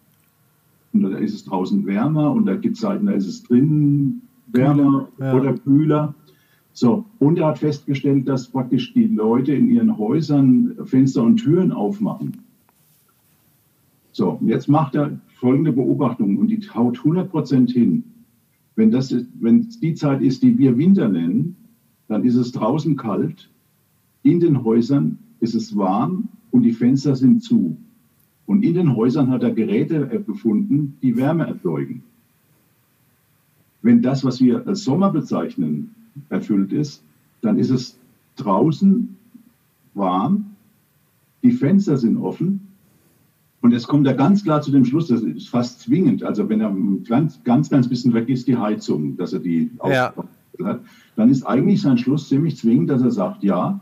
und 0.94 1.12
da 1.12 1.18
ist 1.18 1.34
es 1.34 1.44
draußen 1.44 1.84
wärmer 1.86 2.30
und 2.32 2.46
da 2.46 2.54
gibt 2.54 2.76
es 2.76 2.82
Zeiten, 2.82 3.06
da 3.06 3.12
ist 3.12 3.26
es 3.26 3.42
drinnen 3.42 4.22
wärmer 4.46 5.08
ja. 5.18 5.34
oder 5.34 5.54
kühler. 5.54 6.14
So, 6.72 7.04
und 7.18 7.38
er 7.38 7.48
hat 7.48 7.58
festgestellt, 7.58 8.28
dass 8.28 8.48
praktisch 8.48 8.92
die 8.94 9.06
Leute 9.06 9.52
in 9.52 9.68
ihren 9.68 9.96
Häusern 9.96 10.76
Fenster 10.84 11.22
und 11.22 11.36
Türen 11.36 11.72
aufmachen. 11.72 12.38
So, 14.12 14.30
und 14.30 14.48
jetzt 14.48 14.68
macht 14.68 14.94
er 14.94 15.18
folgende 15.34 15.72
Beobachtung 15.72 16.38
und 16.38 16.48
die 16.48 16.60
haut 16.70 16.98
100 16.98 17.30
Prozent 17.30 17.70
hin. 17.70 18.04
Wenn 18.76 18.90
das 18.90 19.14
wenn 19.40 19.60
es 19.60 19.78
die 19.78 19.94
Zeit 19.94 20.20
ist, 20.22 20.42
die 20.42 20.56
wir 20.58 20.76
Winter 20.76 21.08
nennen, 21.08 21.56
dann 22.08 22.24
ist 22.24 22.36
es 22.36 22.52
draußen 22.52 22.96
kalt, 22.96 23.50
in 24.22 24.40
den 24.40 24.64
Häusern 24.64 25.18
ist 25.40 25.54
es 25.54 25.76
warm 25.76 26.28
und 26.50 26.62
die 26.62 26.72
Fenster 26.72 27.14
sind 27.14 27.42
zu. 27.42 27.76
Und 28.46 28.62
in 28.62 28.74
den 28.74 28.94
Häusern 28.94 29.30
hat 29.30 29.42
er 29.42 29.52
Geräte 29.52 30.06
gefunden, 30.26 30.98
die 31.02 31.16
Wärme 31.16 31.46
erzeugen. 31.46 32.02
Wenn 33.82 34.02
das, 34.02 34.24
was 34.24 34.40
wir 34.40 34.66
als 34.66 34.84
Sommer 34.84 35.10
bezeichnen, 35.10 35.94
erfüllt 36.28 36.72
ist, 36.72 37.02
dann 37.40 37.58
ist 37.58 37.70
es 37.70 37.98
draußen 38.36 39.16
warm, 39.94 40.46
die 41.42 41.52
Fenster 41.52 41.96
sind 41.96 42.16
offen 42.16 42.60
und 43.64 43.72
jetzt 43.72 43.88
kommt 43.88 44.06
er 44.06 44.12
ganz 44.12 44.44
klar 44.44 44.60
zu 44.60 44.70
dem 44.70 44.84
Schluss, 44.84 45.08
das 45.08 45.22
ist 45.22 45.48
fast 45.48 45.80
zwingend. 45.80 46.22
Also 46.22 46.46
wenn 46.50 46.60
er 46.60 46.70
ganz, 47.08 47.42
ganz, 47.44 47.70
ganz 47.70 47.88
bisschen 47.88 48.12
vergisst 48.12 48.46
die 48.46 48.58
Heizung, 48.58 49.16
dass 49.16 49.32
er 49.32 49.38
die 49.38 49.70
ja. 49.82 50.12
hat, 50.62 50.80
dann 51.16 51.30
ist 51.30 51.44
eigentlich 51.44 51.80
sein 51.80 51.96
Schluss 51.96 52.28
ziemlich 52.28 52.58
zwingend, 52.58 52.90
dass 52.90 53.00
er 53.00 53.10
sagt, 53.10 53.42
ja, 53.42 53.80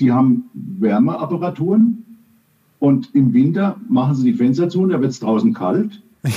die 0.00 0.10
haben 0.10 0.44
Wärmeapparaturen 0.54 2.05
und 2.78 3.14
im 3.14 3.32
Winter 3.32 3.76
machen 3.88 4.14
sie 4.14 4.32
die 4.32 4.38
Fenster 4.38 4.68
zu 4.68 4.82
und 4.82 4.90
da 4.90 5.00
wird 5.00 5.10
es 5.10 5.20
draußen 5.20 5.54
kalt. 5.54 6.02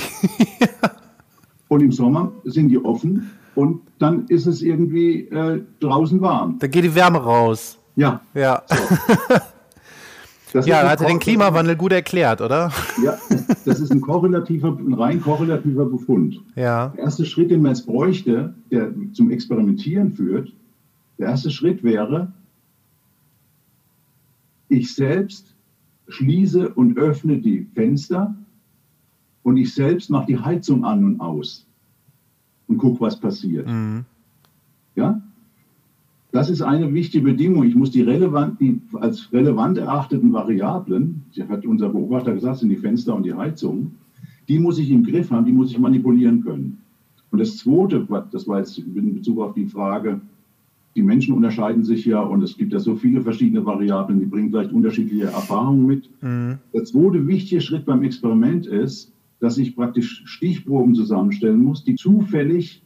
Und 1.68 1.82
im 1.82 1.92
Sommer 1.92 2.32
sind 2.42 2.68
die 2.70 2.84
offen 2.84 3.30
und 3.54 3.82
dann 4.00 4.26
ist 4.26 4.46
es 4.46 4.60
irgendwie 4.60 5.28
äh, 5.28 5.62
draußen 5.78 6.20
warm. 6.20 6.58
Da 6.58 6.66
geht 6.66 6.82
die 6.82 6.96
Wärme 6.96 7.18
raus. 7.18 7.78
Ja. 7.94 8.20
Ja. 8.34 8.62
So. 10.52 10.58
ja, 10.60 10.88
hat 10.88 11.00
er 11.00 11.06
den 11.06 11.20
Klimawandel 11.20 11.76
gut 11.76 11.92
erklärt, 11.92 12.40
oder? 12.40 12.72
Ja, 13.04 13.16
das 13.64 13.78
ist 13.78 13.92
ein 13.92 14.00
korrelativer, 14.00 14.76
ein 14.76 14.94
rein 14.94 15.20
korrelativer 15.20 15.84
Befund. 15.86 16.40
Ja. 16.56 16.88
Der 16.88 17.04
erste 17.04 17.24
Schritt, 17.24 17.52
den 17.52 17.62
man 17.62 17.72
jetzt 17.72 17.86
bräuchte, 17.86 18.52
der 18.72 18.92
zum 19.12 19.30
Experimentieren 19.30 20.10
führt, 20.12 20.52
der 21.18 21.28
erste 21.28 21.52
Schritt 21.52 21.84
wäre, 21.84 22.32
ich 24.68 24.92
selbst 24.92 25.54
schließe 26.10 26.68
und 26.70 26.98
öffne 26.98 27.38
die 27.38 27.66
Fenster 27.74 28.34
und 29.42 29.56
ich 29.56 29.72
selbst 29.74 30.10
mache 30.10 30.26
die 30.26 30.38
Heizung 30.38 30.84
an 30.84 31.04
und 31.04 31.20
aus 31.20 31.66
und 32.68 32.78
gucke, 32.78 33.00
was 33.00 33.18
passiert. 33.18 33.66
Mhm. 33.66 34.04
Ja? 34.96 35.20
Das 36.32 36.48
ist 36.48 36.62
eine 36.62 36.92
wichtige 36.94 37.24
Bedingung. 37.24 37.64
Ich 37.64 37.74
muss 37.74 37.90
die, 37.90 38.02
relevant, 38.02 38.60
die 38.60 38.80
als 38.94 39.32
relevant 39.32 39.78
erachteten 39.78 40.32
Variablen, 40.32 41.24
hat 41.48 41.66
unser 41.66 41.88
Beobachter 41.88 42.34
gesagt, 42.34 42.58
sind 42.58 42.68
die 42.68 42.76
Fenster 42.76 43.14
und 43.14 43.24
die 43.24 43.34
Heizung, 43.34 43.92
die 44.46 44.58
muss 44.58 44.78
ich 44.78 44.90
im 44.90 45.02
Griff 45.02 45.30
haben, 45.30 45.44
die 45.44 45.52
muss 45.52 45.72
ich 45.72 45.78
manipulieren 45.78 46.42
können. 46.42 46.78
Und 47.32 47.40
das 47.40 47.56
Zweite, 47.58 48.06
das 48.30 48.46
war 48.46 48.58
jetzt 48.58 48.78
in 48.78 49.14
Bezug 49.14 49.40
auf 49.40 49.54
die 49.54 49.66
Frage, 49.66 50.20
die 50.96 51.02
Menschen 51.02 51.34
unterscheiden 51.34 51.84
sich 51.84 52.04
ja 52.04 52.20
und 52.20 52.42
es 52.42 52.56
gibt 52.56 52.72
ja 52.72 52.80
so 52.80 52.96
viele 52.96 53.22
verschiedene 53.22 53.64
Variablen, 53.64 54.18
die 54.18 54.26
bringen 54.26 54.50
vielleicht 54.50 54.72
unterschiedliche 54.72 55.26
Erfahrungen 55.26 55.86
mit. 55.86 56.10
Mhm. 56.22 56.58
Der 56.74 56.84
zweite 56.84 57.26
wichtige 57.26 57.60
Schritt 57.60 57.84
beim 57.84 58.02
Experiment 58.02 58.66
ist, 58.66 59.12
dass 59.38 59.56
ich 59.56 59.76
praktisch 59.76 60.22
Stichproben 60.26 60.94
zusammenstellen 60.94 61.62
muss, 61.62 61.84
die 61.84 61.94
zufällig 61.94 62.82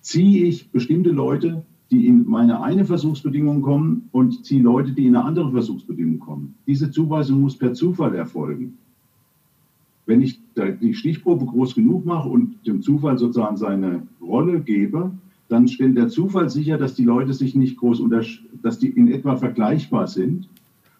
ziehe 0.00 0.46
ich 0.46 0.70
bestimmte 0.70 1.10
Leute, 1.10 1.64
die 1.90 2.06
in 2.06 2.26
meine 2.26 2.62
eine 2.62 2.84
Versuchsbedingung 2.84 3.62
kommen 3.62 4.08
und 4.12 4.44
ziehe 4.44 4.62
Leute, 4.62 4.92
die 4.92 5.06
in 5.06 5.16
eine 5.16 5.24
andere 5.24 5.50
Versuchsbedingung 5.52 6.18
kommen. 6.18 6.54
Diese 6.66 6.90
Zuweisung 6.90 7.40
muss 7.40 7.56
per 7.56 7.74
Zufall 7.74 8.14
erfolgen. 8.14 8.78
Wenn 10.06 10.22
ich 10.22 10.40
die 10.56 10.94
Stichprobe 10.94 11.44
groß 11.46 11.74
genug 11.74 12.06
mache 12.06 12.28
und 12.28 12.66
dem 12.66 12.82
Zufall 12.82 13.18
sozusagen 13.18 13.56
seine 13.56 14.06
Rolle 14.20 14.60
gebe, 14.60 15.12
dann 15.48 15.66
stellt 15.66 15.96
der 15.96 16.08
Zufall 16.08 16.50
sicher, 16.50 16.76
dass 16.76 16.94
die 16.94 17.04
Leute 17.04 17.32
sich 17.32 17.54
nicht 17.54 17.78
groß 17.78 18.02
dass 18.62 18.78
die 18.78 18.88
in 18.88 19.10
etwa 19.10 19.36
vergleichbar 19.36 20.06
sind 20.06 20.48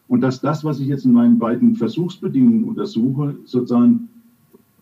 und 0.09 0.23
dass 0.23 0.41
das, 0.41 0.65
was 0.65 0.81
ich 0.81 0.89
jetzt 0.89 1.05
in 1.05 1.13
meinen 1.13 1.39
beiden 1.39 1.75
Versuchsbedingungen 1.75 2.65
untersuche, 2.65 3.37
sozusagen 3.45 4.09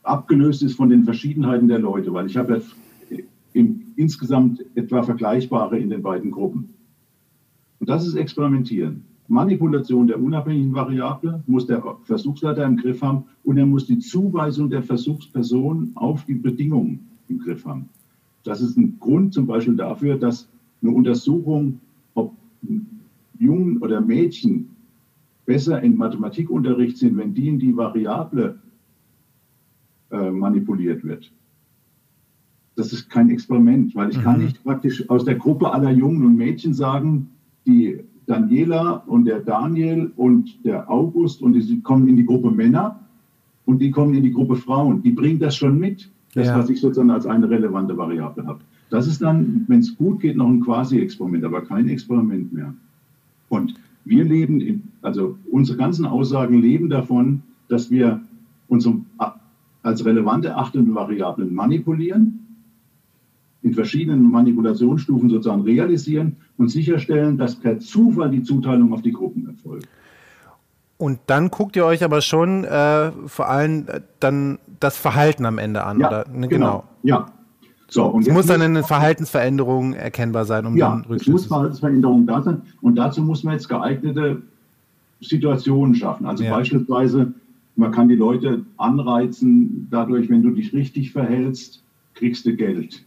abgelöst 0.04 0.62
ist 0.62 0.76
von 0.76 0.88
den 0.88 1.02
Verschiedenheiten 1.02 1.66
der 1.66 1.80
Leute, 1.80 2.12
weil 2.12 2.26
ich 2.26 2.37
habe 2.37 2.62
ja 3.11 3.18
im, 3.52 3.82
insgesamt 3.96 4.64
etwa 4.76 5.02
Vergleichbare 5.02 5.78
in 5.78 5.90
den 5.90 6.02
beiden 6.02 6.30
Gruppen. 6.30 6.68
Und 7.80 7.88
das 7.88 8.06
ist 8.06 8.14
Experimentieren. 8.14 9.02
Manipulation 9.28 10.06
der 10.06 10.20
unabhängigen 10.20 10.75
Variable 10.75 11.42
muss 11.49 11.66
der 11.66 11.82
Versuchsleiter 12.04 12.64
im 12.64 12.76
Griff 12.76 13.02
haben 13.02 13.25
und 13.42 13.58
er 13.58 13.66
muss 13.66 13.87
die 13.87 13.99
Zuweisung 13.99 14.70
der 14.70 14.85
Versuchsperson 14.85 15.90
auf 15.96 16.25
die 16.25 16.35
Bedingungen 16.35 17.08
im 17.28 17.40
Griff 17.40 17.64
haben. 17.64 17.88
Das 18.46 18.60
ist 18.60 18.76
ein 18.76 18.98
Grund 19.00 19.34
zum 19.34 19.46
Beispiel 19.46 19.74
dafür, 19.74 20.16
dass 20.16 20.48
eine 20.80 20.92
Untersuchung, 20.92 21.80
ob 22.14 22.32
Jungen 23.38 23.78
oder 23.78 24.00
Mädchen 24.00 24.70
besser 25.46 25.82
in 25.82 25.96
Mathematikunterricht 25.96 26.96
sind, 26.96 27.16
wenn 27.16 27.34
die 27.34 27.48
in 27.48 27.58
die 27.58 27.76
Variable 27.76 28.60
äh, 30.10 30.30
manipuliert 30.30 31.02
wird. 31.02 31.32
Das 32.76 32.92
ist 32.92 33.10
kein 33.10 33.30
Experiment, 33.30 33.94
weil 33.96 34.10
ich 34.10 34.18
mhm. 34.18 34.22
kann 34.22 34.40
nicht 34.40 34.62
praktisch 34.62 35.08
aus 35.10 35.24
der 35.24 35.34
Gruppe 35.34 35.72
aller 35.72 35.90
Jungen 35.90 36.24
und 36.24 36.36
Mädchen 36.36 36.72
sagen, 36.72 37.30
die 37.66 38.00
Daniela 38.26 39.04
und 39.06 39.24
der 39.24 39.40
Daniel 39.40 40.12
und 40.16 40.64
der 40.64 40.88
August 40.88 41.42
und 41.42 41.54
die 41.54 41.80
kommen 41.80 42.06
in 42.06 42.16
die 42.16 42.26
Gruppe 42.26 42.50
Männer 42.50 43.00
und 43.64 43.80
die 43.80 43.90
kommen 43.90 44.14
in 44.14 44.22
die 44.22 44.32
Gruppe 44.32 44.56
Frauen. 44.56 45.02
Die 45.02 45.10
bringen 45.10 45.40
das 45.40 45.56
schon 45.56 45.78
mit, 45.78 46.10
das, 46.37 46.49
ja. 46.49 46.59
was 46.59 46.69
ich 46.69 46.81
sozusagen 46.81 47.11
als 47.11 47.26
eine 47.26 47.49
relevante 47.49 47.97
Variable 47.97 48.47
habe. 48.47 48.61
Das 48.90 49.07
ist 49.09 49.23
dann, 49.23 49.64
wenn 49.69 49.81
es 49.81 49.97
gut 49.97 50.21
geht, 50.21 50.37
noch 50.37 50.49
ein 50.49 50.61
Quasi-Experiment, 50.61 51.45
aber 51.45 51.62
kein 51.62 51.88
Experiment 51.88 52.52
mehr. 52.52 52.75
Und 53.49 53.75
wir 54.05 54.23
leben, 54.23 54.61
in, 54.61 54.83
also 55.00 55.38
unsere 55.50 55.78
ganzen 55.78 56.05
Aussagen 56.05 56.61
leben 56.61 56.90
davon, 56.90 57.43
dass 57.69 57.90
wir 57.90 58.21
unsere 58.69 59.00
als 59.83 60.05
relevant 60.05 60.45
erachtete 60.45 60.95
Variablen 60.95 61.55
manipulieren, 61.55 62.40
in 63.62 63.73
verschiedenen 63.73 64.31
Manipulationsstufen 64.31 65.31
sozusagen 65.31 65.62
realisieren 65.62 66.37
und 66.59 66.69
sicherstellen, 66.69 67.38
dass 67.38 67.55
per 67.57 67.78
Zufall 67.78 68.31
die 68.31 68.43
Zuteilung 68.43 68.93
auf 68.93 69.02
die 69.02 69.12
Gruppen 69.12 69.47
erfolgt. 69.47 69.88
Und 70.98 71.18
dann 71.26 71.50
guckt 71.50 71.76
ihr 71.76 71.84
euch 71.84 72.04
aber 72.04 72.20
schon 72.20 72.64
äh, 72.64 73.12
vor 73.26 73.48
allem 73.48 73.86
äh, 73.88 74.00
dann 74.20 74.58
das 74.80 74.96
Verhalten 74.96 75.44
am 75.44 75.58
Ende 75.58 75.84
an, 75.84 76.00
ja, 76.00 76.08
oder? 76.08 76.24
Ne, 76.32 76.48
genau. 76.48 76.48
genau. 76.48 76.84
Ja. 77.02 77.26
So, 77.88 78.06
und 78.06 78.26
es 78.26 78.32
muss 78.32 78.46
dann 78.46 78.62
eine 78.62 78.82
Verhaltensveränderung 78.82 79.92
erkennbar 79.92 80.44
sein, 80.44 80.66
um 80.66 80.76
ja, 80.76 80.90
dann 80.90 81.00
Rückschlüsse. 81.02 81.22
Es 81.22 81.28
muss 81.28 81.46
Verhaltensveränderung 81.46 82.26
da 82.26 82.42
sein. 82.42 82.62
Und 82.80 82.96
dazu 82.96 83.22
muss 83.22 83.44
man 83.44 83.54
jetzt 83.54 83.68
geeignete 83.68 84.42
Situationen 85.20 85.94
schaffen. 85.94 86.26
Also 86.26 86.42
ja. 86.44 86.50
beispielsweise 86.50 87.32
man 87.76 87.92
kann 87.92 88.08
die 88.08 88.16
Leute 88.16 88.64
anreizen, 88.78 89.86
dadurch, 89.90 90.28
wenn 90.30 90.42
du 90.42 90.50
dich 90.50 90.72
richtig 90.72 91.12
verhältst, 91.12 91.82
kriegst 92.14 92.46
du 92.46 92.56
Geld 92.56 93.04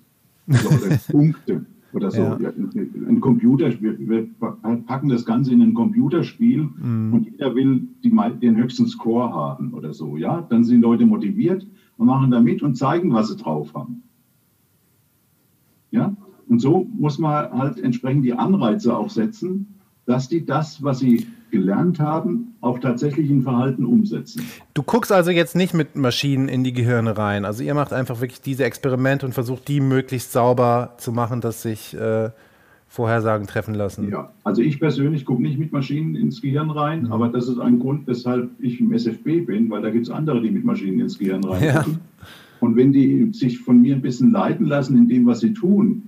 oder 0.48 0.98
Punkte. 1.12 1.66
Oder 1.94 2.12
so. 2.12 2.22
Ja. 2.22 2.38
Ein 2.38 3.20
Computer, 3.20 3.70
wir, 3.82 3.98
wir, 4.00 4.28
packen 4.40 5.10
das 5.10 5.26
Ganze 5.26 5.54
in 5.54 5.62
ein 5.62 5.74
Computerspiel 5.74 6.70
mhm. 6.82 7.14
und 7.14 7.26
jeder 7.26 7.56
will 7.56 7.88
die, 8.04 8.12
den 8.42 8.56
höchsten 8.56 8.88
Score 8.88 9.34
haben 9.34 9.74
oder 9.74 9.94
so. 9.94 10.18
Ja, 10.18 10.42
dann 10.50 10.64
sind 10.64 10.82
Leute 10.82 11.06
motiviert 11.06 11.66
und 11.98 12.08
machen 12.08 12.32
da 12.32 12.40
mit 12.40 12.62
und 12.62 12.76
zeigen, 12.76 13.14
was 13.14 13.30
sie 13.30 13.38
drauf 13.38 13.74
haben. 13.74 14.04
Ja, 15.92 16.16
und 16.48 16.60
so 16.60 16.88
muss 16.98 17.18
man 17.20 17.52
halt 17.52 17.80
entsprechend 17.80 18.26
die 18.26 18.34
Anreize 18.34 18.96
auch 18.96 19.10
setzen, 19.10 19.80
dass 20.06 20.28
die 20.28 20.46
das, 20.46 20.84
was 20.84 21.00
sie 21.00 21.28
gelernt 21.52 22.00
haben, 22.00 22.56
auch 22.62 22.80
tatsächlich 22.80 23.30
in 23.30 23.44
Verhalten 23.44 23.86
umsetzen. 23.86 24.44
Du 24.74 24.84
guckst 24.84 25.12
also 25.12 25.32
jetzt 25.32 25.56
nicht 25.56 25.74
mit 25.74 25.96
Maschinen 25.96 26.48
in 26.48 26.64
die 26.64 26.74
Gehirne 26.74 27.18
rein. 27.18 27.46
Also 27.46 27.64
ihr 27.64 27.74
macht 27.74 27.94
einfach 27.94 28.22
wirklich 28.22 28.42
diese 28.42 28.64
Experimente 28.64 29.26
und 29.26 29.34
versucht 29.34 29.68
die 29.68 29.80
möglichst 29.80 30.32
sauber 30.32 30.96
zu 30.98 31.12
machen, 31.12 31.42
dass 31.42 31.62
sich 31.62 31.96
äh, 31.96 32.30
Vorhersagen 32.88 33.46
treffen 33.46 33.76
lassen. 33.76 34.10
Ja, 34.10 34.32
also 34.44 34.64
ich 34.64 34.80
persönlich 34.80 35.24
gucke 35.24 35.44
nicht 35.44 35.60
mit 35.60 35.72
Maschinen 35.72 36.16
ins 36.16 36.42
Gehirn 36.42 36.72
rein, 36.72 37.04
mhm. 37.04 37.12
aber 37.12 37.28
das 37.28 37.48
ist 37.48 37.60
ein 37.60 37.80
Grund, 37.80 38.08
weshalb 38.08 38.50
ich 38.60 38.80
im 38.80 38.92
SFB 38.92 39.46
bin, 39.46 39.70
weil 39.70 39.84
da 39.84 39.92
gibt 39.92 40.08
es 40.08 40.12
andere, 40.12 40.42
die 40.42 40.50
mit 40.50 40.66
Maschinen 40.66 41.00
ins 41.00 41.20
Gehirn 41.20 41.44
rein. 41.44 41.64
Ja. 41.64 41.86
Und 42.60 42.76
wenn 42.76 42.92
die 42.92 43.32
sich 43.32 43.60
von 43.60 43.82
mir 43.82 43.96
ein 43.96 44.02
bisschen 44.02 44.32
leiten 44.32 44.66
lassen 44.66 44.98
in 44.98 45.08
dem, 45.08 45.26
was 45.28 45.40
sie 45.40 45.54
tun, 45.54 46.04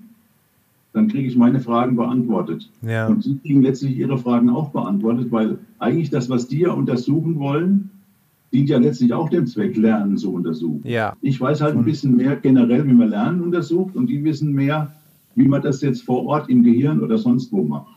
dann 0.94 1.08
kriege 1.08 1.28
ich 1.28 1.38
meine 1.38 1.60
Fragen 1.60 1.96
beantwortet. 1.96 2.70
Ja. 2.82 3.08
Und 3.08 3.24
Sie 3.24 3.38
kriegen 3.38 3.62
letztlich 3.62 3.96
Ihre 3.96 4.18
Fragen 4.18 4.50
auch 4.50 4.70
beantwortet, 4.70 5.32
weil 5.32 5.58
eigentlich 5.80 6.10
das, 6.10 6.30
was 6.30 6.48
die 6.48 6.60
ja 6.60 6.72
untersuchen 6.72 7.40
wollen, 7.40 7.90
dient 8.52 8.70
ja 8.70 8.78
letztlich 8.78 9.14
auch 9.14 9.30
dem 9.30 9.48
Zweck, 9.48 9.78
Lernen 9.78 10.18
zu 10.18 10.34
untersuchen. 10.34 10.82
Ja. 10.84 11.16
Ich 11.22 11.40
weiß 11.40 11.62
halt 11.62 11.76
ein 11.76 11.86
bisschen 11.86 12.18
mehr 12.18 12.36
generell, 12.36 12.86
wie 12.86 12.94
man 12.94 13.10
Lernen 13.10 13.42
untersucht 13.42 13.96
und 13.96 14.08
die 14.08 14.24
wissen 14.24 14.52
mehr, 14.52 14.94
wie 15.36 15.48
man 15.48 15.62
das 15.62 15.82
jetzt 15.82 16.04
vor 16.04 16.26
Ort 16.26 16.50
im 16.50 16.64
Gehirn 16.64 17.02
oder 17.02 17.18
sonst 17.18 17.52
wo 17.54 17.64
macht. 17.64 17.96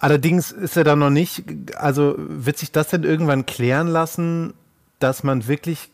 Allerdings 0.00 0.52
ist 0.52 0.76
er 0.76 0.84
dann 0.84 1.00
noch 1.00 1.10
nicht, 1.10 1.44
also 1.76 2.14
wird 2.16 2.56
sich 2.58 2.70
das 2.72 2.88
denn 2.88 3.02
irgendwann 3.02 3.46
klären 3.46 3.88
lassen, 3.88 4.54
dass 4.98 5.24
man 5.24 5.48
wirklich 5.48 5.90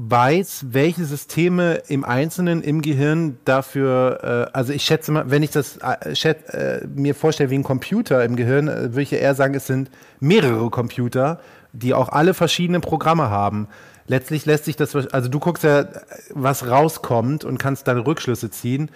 weiß, 0.00 0.66
welche 0.70 1.04
Systeme 1.04 1.82
im 1.88 2.04
Einzelnen 2.04 2.62
im 2.62 2.82
Gehirn 2.82 3.36
dafür, 3.44 4.48
äh, 4.52 4.56
also 4.56 4.72
ich 4.72 4.84
schätze 4.84 5.10
mal, 5.10 5.28
wenn 5.28 5.42
ich 5.42 5.50
das 5.50 5.78
äh, 5.78 6.14
schätze, 6.14 6.52
äh, 6.52 6.86
mir 6.86 7.16
vorstelle 7.16 7.50
wie 7.50 7.56
ein 7.56 7.64
Computer 7.64 8.24
im 8.24 8.36
Gehirn, 8.36 8.68
äh, 8.68 8.92
würde 8.92 9.02
ich 9.02 9.12
eher 9.12 9.34
sagen, 9.34 9.54
es 9.54 9.66
sind 9.66 9.90
mehrere 10.20 10.70
Computer, 10.70 11.40
die 11.72 11.94
auch 11.94 12.10
alle 12.10 12.32
verschiedene 12.32 12.78
Programme 12.78 13.28
haben. 13.28 13.66
Letztlich 14.06 14.46
lässt 14.46 14.66
sich 14.66 14.76
das, 14.76 14.94
also 14.94 15.28
du 15.28 15.40
guckst 15.40 15.64
ja, 15.64 15.86
was 16.32 16.68
rauskommt 16.68 17.44
und 17.44 17.58
kannst 17.58 17.88
deine 17.88 18.06
Rückschlüsse 18.06 18.52
ziehen, 18.52 18.92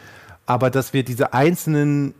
aber 0.46 0.70
dass 0.70 0.92
wir 0.92 1.02
diese 1.02 1.32
einzelnen 1.32 2.14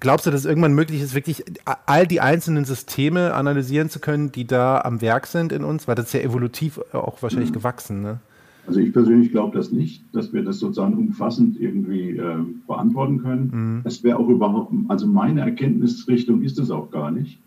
Glaubst 0.00 0.26
du, 0.26 0.30
dass 0.30 0.40
es 0.40 0.46
irgendwann 0.46 0.74
möglich 0.74 1.02
ist, 1.02 1.14
wirklich 1.14 1.44
all 1.86 2.06
die 2.06 2.20
einzelnen 2.20 2.64
Systeme 2.64 3.34
analysieren 3.34 3.90
zu 3.90 4.00
können, 4.00 4.32
die 4.32 4.46
da 4.46 4.80
am 4.80 5.02
Werk 5.02 5.26
sind 5.26 5.52
in 5.52 5.64
uns? 5.64 5.86
Weil 5.86 5.94
das 5.94 6.06
ist 6.06 6.14
ja 6.14 6.20
evolutiv 6.20 6.80
auch 6.92 7.20
wahrscheinlich 7.20 7.50
mhm. 7.50 7.54
gewachsen. 7.54 8.00
Ne? 8.00 8.20
Also 8.66 8.80
ich 8.80 8.92
persönlich 8.92 9.32
glaube 9.32 9.56
das 9.56 9.70
nicht, 9.70 10.02
dass 10.14 10.32
wir 10.32 10.42
das 10.42 10.60
sozusagen 10.60 10.96
umfassend 10.96 11.60
irgendwie 11.60 12.16
äh, 12.16 12.36
beantworten 12.66 13.18
können. 13.18 13.50
Mhm. 13.52 13.80
Es 13.84 14.02
wäre 14.02 14.18
auch 14.18 14.28
überhaupt, 14.28 14.72
also 14.88 15.06
meine 15.06 15.42
Erkenntnisrichtung 15.42 16.42
ist 16.42 16.58
es 16.58 16.70
auch 16.70 16.90
gar 16.90 17.10
nicht. 17.10 17.38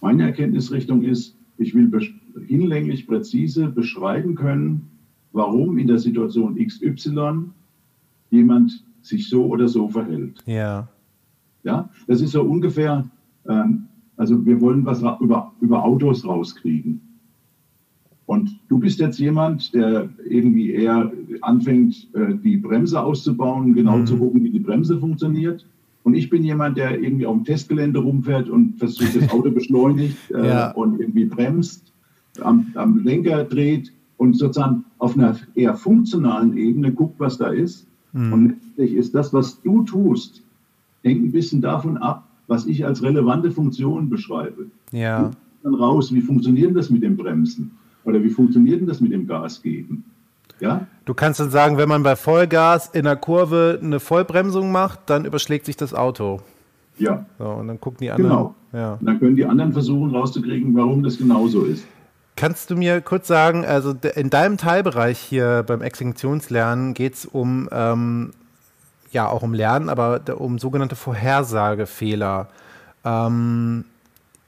Meine 0.00 0.24
Erkenntnisrichtung 0.24 1.02
ist, 1.02 1.36
ich 1.58 1.74
will 1.74 1.90
hinlänglich 2.46 3.06
präzise 3.06 3.68
beschreiben 3.68 4.34
können, 4.34 4.88
warum 5.32 5.78
in 5.78 5.86
der 5.86 5.98
Situation 5.98 6.56
XY 6.56 7.50
jemand 8.30 8.82
sich 9.02 9.28
so 9.28 9.46
oder 9.46 9.68
so 9.68 9.88
verhält. 9.88 10.42
Ja. 10.46 10.88
Ja, 11.62 11.88
das 12.06 12.20
ist 12.20 12.32
so 12.32 12.42
ungefähr, 12.42 13.04
ähm, 13.48 13.86
also 14.16 14.44
wir 14.44 14.60
wollen 14.60 14.84
was 14.84 15.02
über, 15.20 15.52
über 15.60 15.84
Autos 15.84 16.24
rauskriegen. 16.24 17.00
Und 18.26 18.60
du 18.68 18.78
bist 18.78 19.00
jetzt 19.00 19.18
jemand, 19.18 19.74
der 19.74 20.08
irgendwie 20.24 20.70
eher 20.70 21.10
anfängt, 21.40 22.08
äh, 22.14 22.34
die 22.36 22.58
Bremse 22.58 23.02
auszubauen, 23.02 23.74
genau 23.74 23.98
mhm. 23.98 24.06
zu 24.06 24.18
gucken, 24.18 24.44
wie 24.44 24.50
die 24.50 24.60
Bremse 24.60 24.98
funktioniert. 24.98 25.66
Und 26.04 26.14
ich 26.14 26.30
bin 26.30 26.44
jemand, 26.44 26.78
der 26.78 27.00
irgendwie 27.00 27.26
auf 27.26 27.34
dem 27.36 27.44
Testgelände 27.44 27.98
rumfährt 27.98 28.48
und 28.48 28.78
versucht, 28.78 29.16
das 29.16 29.30
Auto 29.30 29.50
beschleunigt 29.52 30.30
äh, 30.30 30.46
ja. 30.46 30.70
und 30.72 31.00
irgendwie 31.00 31.24
bremst, 31.24 31.92
am, 32.40 32.66
am 32.74 33.02
Lenker 33.04 33.44
dreht 33.44 33.92
und 34.16 34.34
sozusagen 34.34 34.84
auf 34.98 35.16
einer 35.16 35.36
eher 35.54 35.74
funktionalen 35.74 36.56
Ebene 36.56 36.92
guckt, 36.92 37.18
was 37.18 37.36
da 37.36 37.48
ist. 37.48 37.86
Mhm. 38.12 38.32
Und 38.32 38.48
letztlich 38.48 38.94
ist 38.94 39.14
das, 39.14 39.32
was 39.32 39.60
du 39.62 39.82
tust, 39.82 40.42
hängt 41.02 41.24
ein 41.24 41.32
bisschen 41.32 41.60
davon 41.60 41.96
ab, 41.96 42.26
was 42.46 42.66
ich 42.66 42.84
als 42.84 43.02
relevante 43.02 43.50
Funktion 43.50 44.08
beschreibe. 44.08 44.66
Ja. 44.92 45.30
Dann 45.62 45.74
raus, 45.74 46.12
wie 46.12 46.20
funktioniert 46.20 46.76
das 46.76 46.90
mit 46.90 47.02
dem 47.02 47.16
Bremsen? 47.16 47.72
Oder 48.04 48.22
wie 48.22 48.30
funktioniert 48.30 48.88
das 48.88 49.00
mit 49.00 49.12
dem 49.12 49.26
Gas 49.26 49.62
geben? 49.62 50.04
Ja? 50.58 50.86
Du 51.04 51.14
kannst 51.14 51.40
dann 51.40 51.50
sagen, 51.50 51.78
wenn 51.78 51.88
man 51.88 52.02
bei 52.02 52.16
Vollgas 52.16 52.88
in 52.88 53.04
der 53.04 53.16
Kurve 53.16 53.78
eine 53.82 54.00
Vollbremsung 54.00 54.72
macht, 54.72 55.00
dann 55.06 55.24
überschlägt 55.24 55.66
sich 55.66 55.76
das 55.76 55.94
Auto. 55.94 56.40
Ja. 56.98 57.24
So, 57.38 57.46
und 57.46 57.68
dann 57.68 57.80
gucken 57.80 57.98
die 58.00 58.10
anderen. 58.10 58.30
Genau. 58.30 58.54
Ja. 58.72 58.92
Und 58.94 59.06
dann 59.06 59.18
können 59.18 59.36
die 59.36 59.44
anderen 59.44 59.72
versuchen 59.72 60.10
rauszukriegen, 60.10 60.74
warum 60.74 61.02
das 61.02 61.18
genauso 61.18 61.64
ist. 61.64 61.84
Kannst 62.36 62.70
du 62.70 62.76
mir 62.76 63.00
kurz 63.00 63.26
sagen, 63.26 63.64
also 63.64 63.94
in 64.14 64.30
deinem 64.30 64.56
Teilbereich 64.56 65.18
hier 65.18 65.64
beim 65.66 65.82
Extinktionslernen 65.82 66.94
geht 66.94 67.14
es 67.14 67.26
um 67.26 67.68
ähm, 67.70 68.30
ja 69.10 69.28
auch 69.28 69.42
um 69.42 69.54
Lernen, 69.54 69.88
aber 69.88 70.20
um 70.38 70.58
sogenannte 70.58 70.96
Vorhersagefehler. 70.96 72.48
Ähm, 73.04 73.84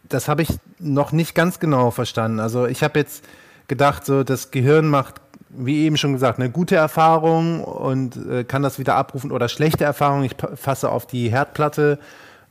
das 0.08 0.28
habe 0.28 0.42
ich 0.42 0.50
noch 0.78 1.12
nicht 1.12 1.34
ganz 1.34 1.58
genau 1.58 1.90
verstanden. 1.90 2.40
Also 2.40 2.66
ich 2.66 2.82
habe 2.82 2.98
jetzt 2.98 3.24
gedacht, 3.68 4.04
so 4.04 4.24
das 4.24 4.50
Gehirn 4.50 4.86
macht, 4.88 5.20
wie 5.48 5.84
eben 5.84 5.96
schon 5.96 6.12
gesagt, 6.12 6.38
eine 6.38 6.50
gute 6.50 6.76
Erfahrung 6.76 7.62
und 7.62 8.16
äh, 8.26 8.44
kann 8.44 8.62
das 8.62 8.78
wieder 8.78 8.96
abrufen 8.96 9.30
oder 9.30 9.48
schlechte 9.48 9.84
Erfahrung. 9.84 10.24
Ich 10.24 10.36
fasse 10.54 10.90
auf 10.90 11.06
die 11.06 11.30
Herdplatte. 11.30 11.98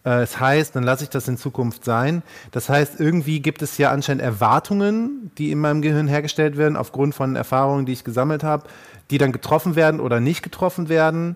Äh, 0.06 0.22
es 0.22 0.40
heißt, 0.40 0.76
dann 0.76 0.84
lasse 0.84 1.04
ich 1.04 1.10
das 1.10 1.28
in 1.28 1.38
Zukunft 1.38 1.84
sein. 1.84 2.24
Das 2.52 2.70
heißt, 2.70 3.00
irgendwie 3.00 3.40
gibt 3.40 3.62
es 3.62 3.78
ja 3.78 3.92
anscheinend 3.92 4.24
Erwartungen, 4.24 5.32
die 5.38 5.52
in 5.52 5.60
meinem 5.60 5.82
Gehirn 5.82 6.08
hergestellt 6.08 6.58
werden 6.58 6.78
aufgrund 6.78 7.16
von 7.16 7.36
Erfahrungen, 7.36 7.86
die 7.86 7.94
ich 7.94 8.04
gesammelt 8.04 8.44
habe, 8.44 8.68
die 9.10 9.18
dann 9.18 9.32
getroffen 9.32 9.76
werden 9.76 10.00
oder 10.00 10.20
nicht 10.20 10.44
getroffen 10.44 10.90
werden 10.90 11.36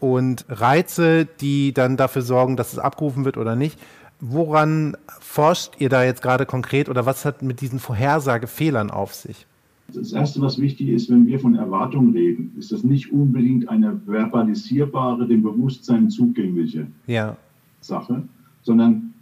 und 0.00 0.44
Reize, 0.48 1.26
die 1.40 1.72
dann 1.72 1.96
dafür 1.96 2.22
sorgen, 2.22 2.56
dass 2.56 2.72
es 2.72 2.78
abgerufen 2.78 3.24
wird 3.24 3.36
oder 3.36 3.56
nicht. 3.56 3.78
Woran 4.20 4.96
forscht 5.20 5.74
ihr 5.78 5.88
da 5.88 6.04
jetzt 6.04 6.22
gerade 6.22 6.46
konkret 6.46 6.88
oder 6.88 7.06
was 7.06 7.24
hat 7.24 7.42
mit 7.42 7.60
diesen 7.60 7.78
Vorhersagefehlern 7.78 8.90
auf 8.90 9.14
sich? 9.14 9.46
Das 9.92 10.12
Erste, 10.12 10.40
was 10.40 10.58
wichtig 10.58 10.88
ist, 10.88 11.10
wenn 11.10 11.26
wir 11.26 11.38
von 11.38 11.54
Erwartung 11.54 12.12
reden, 12.12 12.52
ist 12.58 12.72
das 12.72 12.82
nicht 12.82 13.12
unbedingt 13.12 13.68
eine 13.68 14.00
verbalisierbare, 14.06 15.26
dem 15.26 15.42
Bewusstsein 15.42 16.10
zugängliche 16.10 16.88
ja. 17.06 17.36
Sache, 17.80 18.22
sondern 18.62 19.14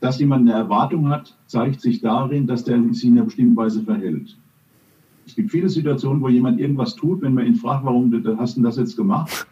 dass 0.00 0.18
jemand 0.18 0.48
eine 0.48 0.58
Erwartung 0.58 1.08
hat, 1.08 1.34
zeigt 1.46 1.80
sich 1.80 2.00
darin, 2.00 2.46
dass 2.46 2.64
der 2.64 2.82
sich 2.92 3.04
in 3.04 3.12
einer 3.12 3.24
bestimmten 3.24 3.56
Weise 3.56 3.82
verhält. 3.82 4.36
Es 5.26 5.34
gibt 5.34 5.50
viele 5.50 5.68
Situationen, 5.68 6.22
wo 6.22 6.28
jemand 6.28 6.60
irgendwas 6.60 6.94
tut, 6.94 7.22
wenn 7.22 7.34
man 7.34 7.46
ihn 7.46 7.56
fragt, 7.56 7.84
warum 7.84 8.12
hast 8.38 8.56
du 8.56 8.62
das 8.62 8.76
jetzt 8.76 8.96
gemacht? 8.96 9.46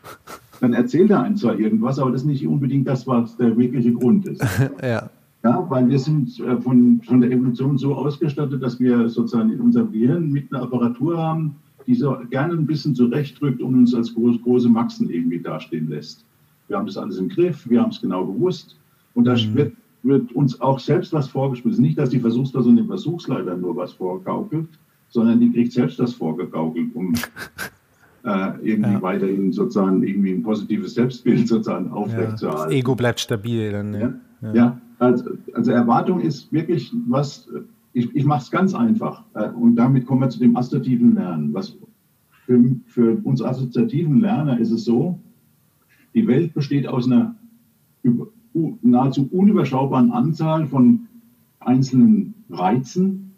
Dann 0.64 0.72
erzählt 0.72 1.10
er 1.10 1.22
einem 1.22 1.36
zwar 1.36 1.58
irgendwas, 1.58 1.98
aber 1.98 2.10
das 2.10 2.22
ist 2.22 2.26
nicht 2.26 2.46
unbedingt 2.46 2.88
das, 2.88 3.06
was 3.06 3.36
der 3.36 3.54
wirkliche 3.56 3.92
Grund 3.92 4.26
ist. 4.26 4.42
ja. 4.82 5.10
Ja, 5.42 5.66
weil 5.68 5.86
wir 5.90 5.98
sind 5.98 6.40
äh, 6.40 6.58
von, 6.58 7.02
von 7.04 7.20
der 7.20 7.30
Evolution 7.30 7.76
so 7.76 7.94
ausgestattet, 7.94 8.62
dass 8.62 8.80
wir 8.80 9.10
sozusagen 9.10 9.50
in 9.50 9.60
unserem 9.60 9.92
Gehirn 9.92 10.32
mit 10.32 10.50
einer 10.50 10.62
Apparatur 10.62 11.18
haben, 11.18 11.56
die 11.86 11.94
so 11.94 12.16
gerne 12.30 12.54
ein 12.54 12.64
bisschen 12.64 12.94
zurechtdrückt 12.94 13.60
und 13.60 13.74
uns 13.74 13.94
als 13.94 14.14
groß, 14.14 14.40
große 14.42 14.70
Maxen 14.70 15.10
irgendwie 15.10 15.38
dastehen 15.38 15.90
lässt. 15.90 16.24
Wir 16.68 16.78
haben 16.78 16.86
das 16.86 16.96
alles 16.96 17.18
im 17.18 17.28
Griff, 17.28 17.68
wir 17.68 17.82
haben 17.82 17.90
es 17.90 18.00
genau 18.00 18.24
gewusst 18.24 18.78
und 19.12 19.24
da 19.26 19.34
mhm. 19.34 19.54
wird, 19.54 19.72
wird, 20.02 20.32
uns 20.32 20.58
auch 20.62 20.78
selbst 20.78 21.12
was 21.12 21.28
vorgespielt. 21.28 21.78
Nicht, 21.78 21.98
dass 21.98 22.08
die 22.08 22.20
Versuchsperson 22.20 22.76
dem 22.76 22.86
Versuchsleiter 22.86 23.54
nur 23.54 23.76
was 23.76 23.92
vorgaukelt, 23.92 24.68
sondern 25.10 25.40
die 25.40 25.52
kriegt 25.52 25.72
selbst 25.72 25.98
das 26.00 26.14
vorgegaukelt, 26.14 26.88
um 26.94 27.12
äh, 28.24 28.52
irgendwie 28.62 28.92
ja. 28.92 29.02
weiterhin 29.02 29.52
sozusagen 29.52 30.02
irgendwie 30.02 30.32
ein 30.32 30.42
positives 30.42 30.94
Selbstbild 30.94 31.46
sozusagen 31.48 31.90
aufrechtzuerhalten. 31.90 32.62
Ja, 32.62 32.64
das 32.64 32.74
Ego 32.74 32.94
bleibt 32.94 33.20
stabil 33.20 33.70
dann. 33.70 33.90
Ne? 33.90 34.20
Ja, 34.40 34.54
ja. 34.54 34.80
Also, 34.98 35.30
also, 35.52 35.72
Erwartung 35.72 36.20
ist 36.20 36.52
wirklich 36.52 36.92
was, 37.06 37.48
ich, 37.92 38.14
ich 38.14 38.24
mache 38.24 38.42
es 38.42 38.50
ganz 38.50 38.74
einfach 38.74 39.24
äh, 39.34 39.50
und 39.50 39.76
damit 39.76 40.06
kommen 40.06 40.22
wir 40.22 40.30
zu 40.30 40.38
dem 40.38 40.56
assoziativen 40.56 41.14
Lernen. 41.14 41.52
Was 41.52 41.76
für, 42.46 42.62
für 42.86 43.18
uns 43.24 43.42
assoziativen 43.42 44.20
Lerner 44.20 44.58
ist 44.58 44.70
es 44.70 44.84
so, 44.84 45.18
die 46.14 46.26
Welt 46.26 46.54
besteht 46.54 46.86
aus 46.86 47.06
einer 47.06 47.34
über, 48.02 48.28
nahezu 48.82 49.28
unüberschaubaren 49.32 50.12
Anzahl 50.12 50.66
von 50.66 51.08
einzelnen 51.60 52.34
Reizen, 52.50 53.32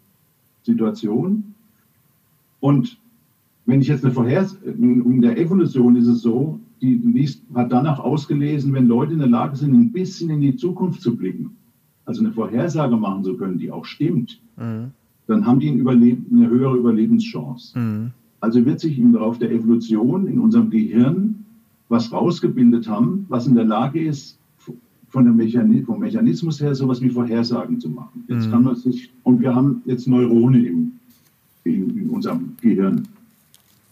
Situationen 0.63 1.55
und 2.59 2.97
wenn 3.67 3.81
ich 3.81 3.87
jetzt 3.89 4.03
eine 4.03 4.13
Vorhersage, 4.13 4.71
in 4.71 5.21
der 5.21 5.37
Evolution 5.37 5.95
ist 5.97 6.07
es 6.07 6.21
so, 6.21 6.59
die 6.81 6.95
liest, 6.95 7.43
hat 7.53 7.71
danach 7.71 7.99
ausgelesen, 7.99 8.73
wenn 8.73 8.87
Leute 8.87 9.13
in 9.13 9.19
der 9.19 9.27
Lage 9.27 9.57
sind, 9.57 9.73
ein 9.73 9.91
bisschen 9.91 10.29
in 10.29 10.41
die 10.41 10.55
Zukunft 10.55 11.01
zu 11.01 11.15
blicken, 11.15 11.51
also 12.05 12.21
eine 12.21 12.31
Vorhersage 12.31 12.95
machen 12.95 13.23
zu 13.23 13.35
können, 13.35 13.57
die 13.57 13.69
auch 13.69 13.83
stimmt, 13.85 14.41
mhm. 14.55 14.91
dann 15.27 15.45
haben 15.45 15.59
die 15.59 15.69
ein 15.69 15.87
eine 15.87 16.49
höhere 16.49 16.77
Überlebenschance. 16.77 17.77
Mhm. 17.77 18.11
Also 18.39 18.65
wird 18.65 18.79
sich 18.79 18.97
im 18.97 19.13
Laufe 19.13 19.39
der 19.39 19.51
Evolution 19.51 20.27
in 20.27 20.39
unserem 20.39 20.69
Gehirn 20.69 21.43
was 21.89 22.11
rausgebildet 22.11 22.87
haben, 22.87 23.25
was 23.29 23.47
in 23.47 23.55
der 23.55 23.63
Lage 23.65 24.01
ist, 24.01 24.37
von 25.09 25.23
der 25.23 25.33
Mechanismus, 25.33 25.85
vom 25.85 25.99
Mechanismus 25.99 26.61
her 26.61 26.75
sowas 26.75 27.01
wie 27.01 27.09
Vorhersagen 27.09 27.79
zu 27.79 27.89
machen. 27.89 28.23
Jetzt 28.27 28.47
mhm. 28.47 28.51
kann 28.51 28.63
man 28.63 28.75
sich, 28.75 29.11
und 29.23 29.39
wir 29.41 29.55
haben 29.55 29.81
jetzt 29.85 30.07
Neurone 30.07 30.65
im, 30.65 30.91
in, 31.63 31.97
in 31.97 32.09
unserem 32.09 32.51
Gehirn. 32.61 33.07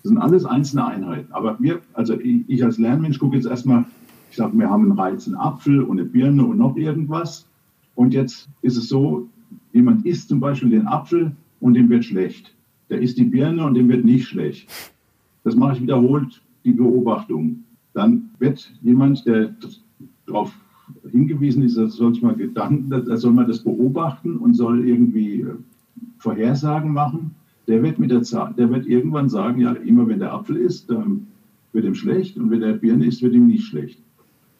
Das 0.05 0.11
sind 0.11 0.19
alles 0.19 0.45
einzelne 0.45 0.85
Einheiten. 0.85 1.33
Aber 1.33 1.57
wir, 1.59 1.81
also 1.93 2.13
ich, 2.19 2.63
als 2.63 2.77
Lernmensch 2.77 3.17
gucke 3.17 3.37
jetzt 3.37 3.47
erstmal, 3.47 3.85
ich 4.29 4.37
sage, 4.37 4.55
wir 4.55 4.69
haben 4.69 4.83
einen 4.83 4.99
Reiz, 4.99 5.25
einen 5.25 5.35
Apfel 5.35 5.81
und 5.81 5.99
eine 5.99 6.07
Birne 6.07 6.45
und 6.45 6.59
noch 6.59 6.77
irgendwas. 6.77 7.47
Und 7.95 8.13
jetzt 8.13 8.47
ist 8.61 8.77
es 8.77 8.87
so, 8.87 9.27
jemand 9.73 10.05
isst 10.05 10.29
zum 10.29 10.39
Beispiel 10.39 10.69
den 10.69 10.85
Apfel 10.85 11.31
und 11.59 11.73
dem 11.73 11.89
wird 11.89 12.05
schlecht. 12.05 12.53
Der 12.91 13.01
isst 13.01 13.17
die 13.17 13.23
Birne 13.23 13.65
und 13.65 13.73
dem 13.73 13.89
wird 13.89 14.05
nicht 14.05 14.27
schlecht. 14.27 14.69
Das 15.43 15.55
mache 15.55 15.77
ich 15.77 15.81
wiederholt, 15.81 16.39
die 16.63 16.73
Beobachtung. 16.73 17.63
Dann 17.95 18.29
wird 18.37 18.71
jemand, 18.83 19.25
der 19.25 19.55
darauf 20.27 20.53
hingewiesen 21.09 21.63
ist, 21.63 21.77
er 21.77 21.87
soll 21.87 22.13
sich 22.13 22.21
mal 22.21 22.35
Gedanken, 22.35 22.91
er 22.91 23.17
soll 23.17 23.33
mal 23.33 23.47
das 23.47 23.63
beobachten 23.63 24.37
und 24.37 24.53
soll 24.53 24.87
irgendwie 24.87 25.41
äh, 25.41 25.55
Vorhersagen 26.19 26.93
machen. 26.93 27.33
Der 27.67 27.81
wird 27.81 27.99
mit 27.99 28.11
der 28.11 28.21
Zeit, 28.23 28.57
der 28.57 28.69
wird 28.69 28.85
irgendwann 28.85 29.29
sagen, 29.29 29.61
ja, 29.61 29.73
immer 29.73 30.07
wenn 30.07 30.19
der 30.19 30.33
Apfel 30.33 30.57
ist, 30.57 30.89
dann 30.89 31.27
wird 31.73 31.85
ihm 31.85 31.95
schlecht 31.95 32.37
und 32.37 32.51
wenn 32.51 32.61
der 32.61 32.73
Birne 32.73 33.05
ist, 33.05 33.21
wird 33.21 33.33
ihm 33.33 33.47
nicht 33.47 33.65
schlecht. 33.65 34.01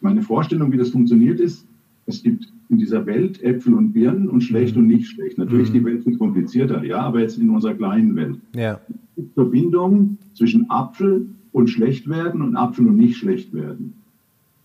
Meine 0.01 0.21
Vorstellung, 0.21 0.71
wie 0.71 0.77
das 0.77 0.89
funktioniert, 0.89 1.39
ist, 1.39 1.67
es 2.07 2.21
gibt 2.21 2.51
in 2.69 2.77
dieser 2.77 3.05
Welt 3.05 3.41
Äpfel 3.41 3.73
und 3.73 3.93
Birnen 3.93 4.27
und 4.27 4.41
schlecht 4.41 4.75
mhm. 4.75 4.83
und 4.83 4.87
nicht 4.87 5.07
schlecht. 5.07 5.37
Natürlich 5.37 5.69
mhm. 5.69 5.73
die 5.73 5.85
Welt 5.85 6.03
viel 6.03 6.17
komplizierter, 6.17 6.83
ja, 6.83 6.99
aber 6.99 7.21
jetzt 7.21 7.37
in 7.37 7.49
unserer 7.49 7.73
kleinen 7.73 8.15
Welt. 8.15 8.39
Ja. 8.55 8.79
Es 8.89 9.15
gibt 9.15 9.33
Verbindungen 9.33 10.17
zwischen 10.33 10.69
Apfel 10.69 11.27
und 11.51 11.69
schlecht 11.69 12.09
werden 12.09 12.41
und 12.41 12.55
Apfel 12.55 12.87
und 12.87 12.97
nicht 12.97 13.17
schlecht 13.17 13.53
werden. 13.53 13.93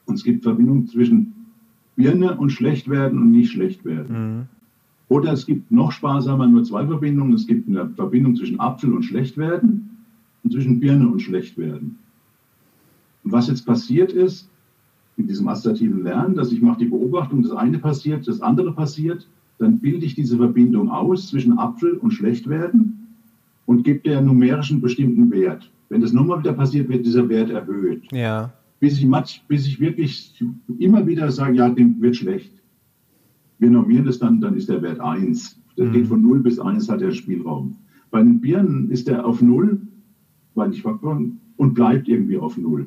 Und 0.07 0.15
es 0.15 0.25
gibt 0.25 0.43
Verbindungen 0.43 0.87
zwischen 0.87 1.35
Birne 1.95 2.37
und 2.37 2.51
schlecht 2.51 2.89
werden 2.89 3.21
und 3.21 3.31
nicht 3.31 3.53
schlecht 3.53 3.85
werden. 3.85 4.37
Mhm. 4.39 4.60
Oder 5.11 5.33
es 5.33 5.45
gibt 5.45 5.73
noch 5.73 5.91
sparsamer 5.91 6.47
nur 6.47 6.63
zwei 6.63 6.87
Verbindungen. 6.87 7.35
Es 7.35 7.47
gibt 7.47 7.69
eine 7.69 7.91
Verbindung 7.91 8.37
zwischen 8.37 8.61
Apfel 8.61 8.93
und 8.93 9.03
schlecht 9.03 9.37
werden 9.37 9.99
und 10.45 10.53
zwischen 10.53 10.79
Birne 10.79 11.09
und 11.09 11.21
schlecht 11.21 11.59
werden. 11.59 11.99
Und 13.25 13.33
was 13.33 13.49
jetzt 13.49 13.67
passiert 13.67 14.13
ist, 14.13 14.49
in 15.17 15.27
diesem 15.27 15.49
assoziativen 15.49 16.05
Lernen, 16.05 16.37
dass 16.37 16.53
ich 16.53 16.63
mache 16.63 16.79
die 16.79 16.85
Beobachtung, 16.87 17.43
das 17.43 17.51
eine 17.51 17.79
passiert, 17.79 18.27
das 18.29 18.41
andere 18.41 18.73
passiert, 18.73 19.29
dann 19.59 19.81
bilde 19.81 20.07
ich 20.07 20.15
diese 20.15 20.37
Verbindung 20.37 20.91
aus 20.91 21.29
zwischen 21.29 21.59
Apfel 21.59 21.95
und 21.95 22.13
Schlechtwerden 22.13 23.09
und 23.67 23.83
gebe 23.83 23.99
der 24.09 24.21
numerischen 24.21 24.81
bestimmten 24.81 25.29
Wert. 25.33 25.69
Wenn 25.89 26.01
das 26.01 26.13
nochmal 26.13 26.39
wieder 26.39 26.53
passiert, 26.53 26.89
wird 26.89 27.05
dieser 27.05 27.29
Wert 27.29 27.51
erhöht. 27.51 28.05
Ja. 28.13 28.53
Bis 28.79 28.97
ich, 28.99 29.09
bis 29.49 29.67
ich 29.67 29.81
wirklich 29.81 30.41
immer 30.79 31.05
wieder 31.05 31.33
sage, 31.33 31.57
ja, 31.57 31.69
dem 31.69 32.01
wird 32.01 32.15
schlecht. 32.15 32.53
Wir 33.61 33.71
normieren 33.71 34.07
das 34.07 34.19
dann, 34.19 34.41
dann 34.41 34.57
ist 34.57 34.69
der 34.69 34.83
Wert 34.83 35.01
1. 35.01 35.61
Der 35.77 35.87
mhm. 35.87 35.93
geht 35.93 36.07
von 36.09 36.23
0 36.23 36.41
bis 36.41 36.59
1, 36.59 36.89
hat 36.89 37.01
der 37.01 37.13
Spielraum. 37.13 37.77
Bei 38.11 38.21
den 38.21 38.41
Birnen 38.41 38.91
ist 38.91 39.07
der 39.07 39.25
auf 39.25 39.41
0, 39.41 39.81
weil 40.55 40.73
ich 40.73 40.85
und 40.85 41.75
bleibt 41.75 42.09
irgendwie 42.09 42.39
auf 42.39 42.57
0. 42.57 42.87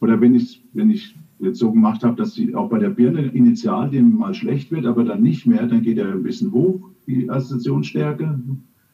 Oder 0.00 0.20
wenn 0.20 0.34
ich, 0.34 0.62
wenn 0.72 0.90
ich 0.90 1.16
jetzt 1.40 1.58
so 1.58 1.72
gemacht 1.72 2.04
habe, 2.04 2.16
dass 2.16 2.34
sie 2.34 2.54
auch 2.54 2.68
bei 2.68 2.78
der 2.78 2.90
Birne 2.90 3.22
initial 3.22 3.90
dem 3.90 4.16
mal 4.16 4.34
schlecht 4.34 4.70
wird, 4.70 4.86
aber 4.86 5.02
dann 5.02 5.22
nicht 5.22 5.46
mehr, 5.46 5.66
dann 5.66 5.82
geht 5.82 5.98
er 5.98 6.12
ein 6.12 6.22
bisschen 6.22 6.52
hoch, 6.52 6.90
die 7.06 7.28
Assoziationsstärke, 7.28 8.38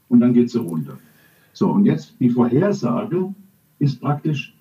und 0.08 0.20
dann 0.20 0.32
geht 0.32 0.50
sie 0.50 0.58
runter. 0.58 0.98
So, 1.52 1.70
und 1.70 1.84
jetzt 1.84 2.14
die 2.20 2.30
Vorhersage 2.30 3.34
ist 3.78 4.00
praktisch 4.00 4.54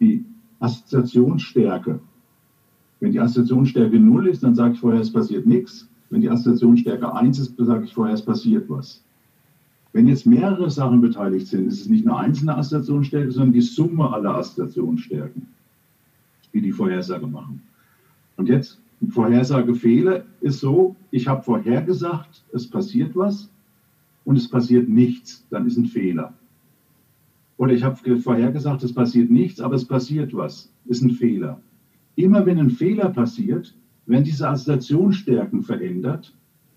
die 0.00 0.24
Assoziationsstärke. 0.60 2.00
Wenn 3.04 3.12
die 3.12 3.20
Assoziationsstärke 3.20 4.00
0 4.00 4.28
ist, 4.28 4.42
dann 4.42 4.54
sage 4.54 4.72
ich 4.72 4.80
vorher, 4.80 5.02
es 5.02 5.12
passiert 5.12 5.44
nichts. 5.44 5.86
Wenn 6.08 6.22
die 6.22 6.30
Assoziationsstärke 6.30 7.14
1 7.14 7.38
ist, 7.38 7.54
sage 7.58 7.84
ich 7.84 7.92
vorher, 7.92 8.14
es 8.14 8.24
passiert 8.24 8.64
was. 8.70 9.04
Wenn 9.92 10.08
jetzt 10.08 10.24
mehrere 10.24 10.70
Sachen 10.70 11.02
beteiligt 11.02 11.48
sind, 11.48 11.66
ist 11.66 11.82
es 11.82 11.88
nicht 11.90 12.06
eine 12.06 12.16
einzelne 12.16 12.56
Assoziationsstärke, 12.56 13.30
sondern 13.30 13.52
die 13.52 13.60
Summe 13.60 14.10
aller 14.10 14.36
Assoziationsstärken 14.36 15.48
die 16.54 16.62
die 16.62 16.72
Vorhersage 16.72 17.26
machen. 17.26 17.60
Und 18.36 18.48
jetzt, 18.48 18.80
Vorhersagefehler 19.10 20.24
ist 20.40 20.60
so, 20.60 20.96
ich 21.10 21.28
habe 21.28 21.42
vorhergesagt, 21.42 22.42
es 22.54 22.66
passiert 22.70 23.14
was 23.14 23.50
und 24.24 24.36
es 24.36 24.48
passiert 24.48 24.88
nichts, 24.88 25.44
dann 25.50 25.66
ist 25.66 25.76
ein 25.76 25.84
Fehler. 25.84 26.32
Oder 27.58 27.74
ich 27.74 27.82
habe 27.82 28.18
vorhergesagt, 28.18 28.82
es 28.82 28.94
passiert 28.94 29.30
nichts, 29.30 29.60
aber 29.60 29.74
es 29.74 29.84
passiert 29.84 30.32
was, 30.32 30.72
ist 30.86 31.02
ein 31.02 31.10
Fehler. 31.10 31.60
Immer 32.16 32.46
wenn 32.46 32.58
ein 32.58 32.70
Fehler 32.70 33.10
passiert, 33.10 33.74
werden 34.06 34.24
diese 34.24 34.48
Assoziationsstärken 34.48 35.62
verändert, 35.62 36.34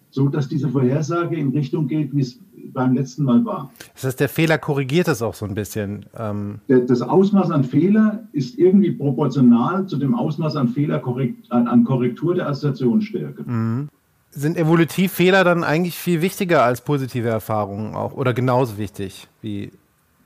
so 0.09 0.29
dass 0.29 0.47
diese 0.47 0.69
Vorhersage 0.69 1.35
in 1.35 1.49
Richtung 1.49 1.87
geht, 1.87 2.15
wie 2.15 2.21
es 2.21 2.39
beim 2.73 2.93
letzten 2.93 3.23
Mal 3.23 3.43
war. 3.45 3.71
Das 3.93 4.03
heißt, 4.05 4.19
der 4.19 4.29
Fehler 4.29 4.57
korrigiert 4.57 5.07
es 5.07 5.21
auch 5.21 5.33
so 5.33 5.45
ein 5.45 5.53
bisschen. 5.53 6.05
Ähm 6.17 6.59
das 6.67 7.01
Ausmaß 7.01 7.51
an 7.51 7.63
Fehler 7.63 8.27
ist 8.31 8.57
irgendwie 8.57 8.91
proportional 8.91 9.87
zu 9.87 9.97
dem 9.97 10.15
Ausmaß 10.15 10.55
an 10.55 10.69
Fehler 10.69 11.01
an 11.49 11.83
Korrektur 11.83 12.35
der 12.35 12.47
Assoziationsstärke. 12.49 13.43
Mhm. 13.43 13.89
Sind 14.31 14.57
evolutiv 14.57 15.13
Fehler 15.13 15.43
dann 15.43 15.63
eigentlich 15.63 15.95
viel 15.95 16.21
wichtiger 16.21 16.63
als 16.63 16.81
positive 16.81 17.27
Erfahrungen 17.27 17.95
auch 17.95 18.13
oder 18.13 18.33
genauso 18.33 18.77
wichtig 18.77 19.27
wie? 19.41 19.71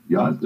Ja, 0.09 0.37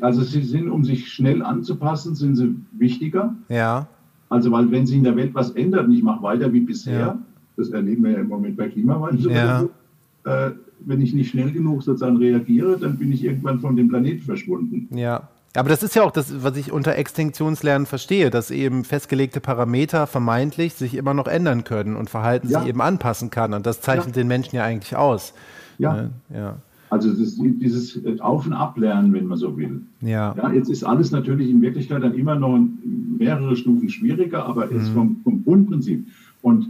also 0.00 0.22
sie 0.22 0.42
sind, 0.42 0.68
um 0.68 0.84
sich 0.84 1.12
schnell 1.12 1.42
anzupassen, 1.42 2.16
sind 2.16 2.34
sie 2.34 2.56
wichtiger. 2.72 3.36
Ja. 3.48 3.86
Also 4.32 4.50
weil 4.50 4.70
wenn 4.70 4.86
sich 4.86 4.96
in 4.96 5.04
der 5.04 5.14
Welt 5.14 5.34
was 5.34 5.50
ändert 5.50 5.84
und 5.84 5.92
ich 5.92 6.02
mache 6.02 6.22
weiter 6.22 6.50
wie 6.54 6.60
bisher, 6.60 6.98
ja. 6.98 7.18
das 7.58 7.68
erleben 7.68 8.02
wir 8.04 8.12
ja 8.12 8.20
im 8.20 8.28
Moment 8.28 8.56
bei 8.56 8.66
Klimawandel, 8.68 9.30
ja. 9.30 9.60
so, 9.60 10.30
äh, 10.30 10.52
wenn 10.80 11.02
ich 11.02 11.12
nicht 11.12 11.30
schnell 11.30 11.52
genug 11.52 11.82
sozusagen 11.82 12.16
reagiere, 12.16 12.78
dann 12.78 12.96
bin 12.96 13.12
ich 13.12 13.22
irgendwann 13.24 13.60
von 13.60 13.76
dem 13.76 13.88
Planeten 13.88 14.22
verschwunden. 14.22 14.88
Ja. 14.96 15.28
Aber 15.54 15.68
das 15.68 15.82
ist 15.82 15.94
ja 15.94 16.02
auch 16.02 16.12
das, 16.12 16.42
was 16.42 16.56
ich 16.56 16.72
unter 16.72 16.96
Extinktionslernen 16.96 17.84
verstehe, 17.84 18.30
dass 18.30 18.50
eben 18.50 18.84
festgelegte 18.84 19.42
Parameter 19.42 20.06
vermeintlich 20.06 20.72
sich 20.72 20.94
immer 20.94 21.12
noch 21.12 21.26
ändern 21.26 21.64
können 21.64 21.94
und 21.94 22.08
Verhalten 22.08 22.48
ja. 22.48 22.60
sich 22.60 22.70
eben 22.70 22.80
anpassen 22.80 23.28
kann. 23.28 23.52
Und 23.52 23.66
das 23.66 23.82
zeichnet 23.82 24.16
den 24.16 24.28
Menschen 24.28 24.56
ja 24.56 24.64
eigentlich 24.64 24.96
aus. 24.96 25.34
Ja. 25.76 26.08
ja. 26.32 26.56
Also 26.92 27.10
das, 27.10 27.36
dieses 27.38 27.98
Auf- 28.20 28.44
und 28.44 28.52
Ablernen, 28.52 29.14
wenn 29.14 29.26
man 29.26 29.38
so 29.38 29.56
will. 29.56 29.80
Ja. 30.02 30.34
ja. 30.36 30.52
Jetzt 30.52 30.68
ist 30.68 30.84
alles 30.84 31.10
natürlich 31.10 31.48
in 31.48 31.62
Wirklichkeit 31.62 32.02
dann 32.02 32.12
immer 32.12 32.34
noch 32.34 32.68
mehrere 33.18 33.56
Stufen 33.56 33.88
schwieriger, 33.88 34.44
aber 34.44 34.66
mhm. 34.66 34.76
ist 34.76 34.88
vom, 34.90 35.16
vom 35.24 35.42
Grundprinzip. 35.42 36.06
Und 36.42 36.68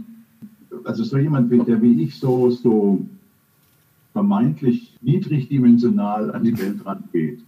also 0.85 1.03
so 1.03 1.17
jemand, 1.17 1.51
der 1.67 1.81
wie 1.81 2.01
ich 2.01 2.15
so, 2.17 2.49
so 2.49 3.05
vermeintlich 4.13 4.97
niedrigdimensional 5.01 6.31
an 6.31 6.45
die 6.45 6.57
Welt 6.57 6.85
rangeht, 6.85 7.39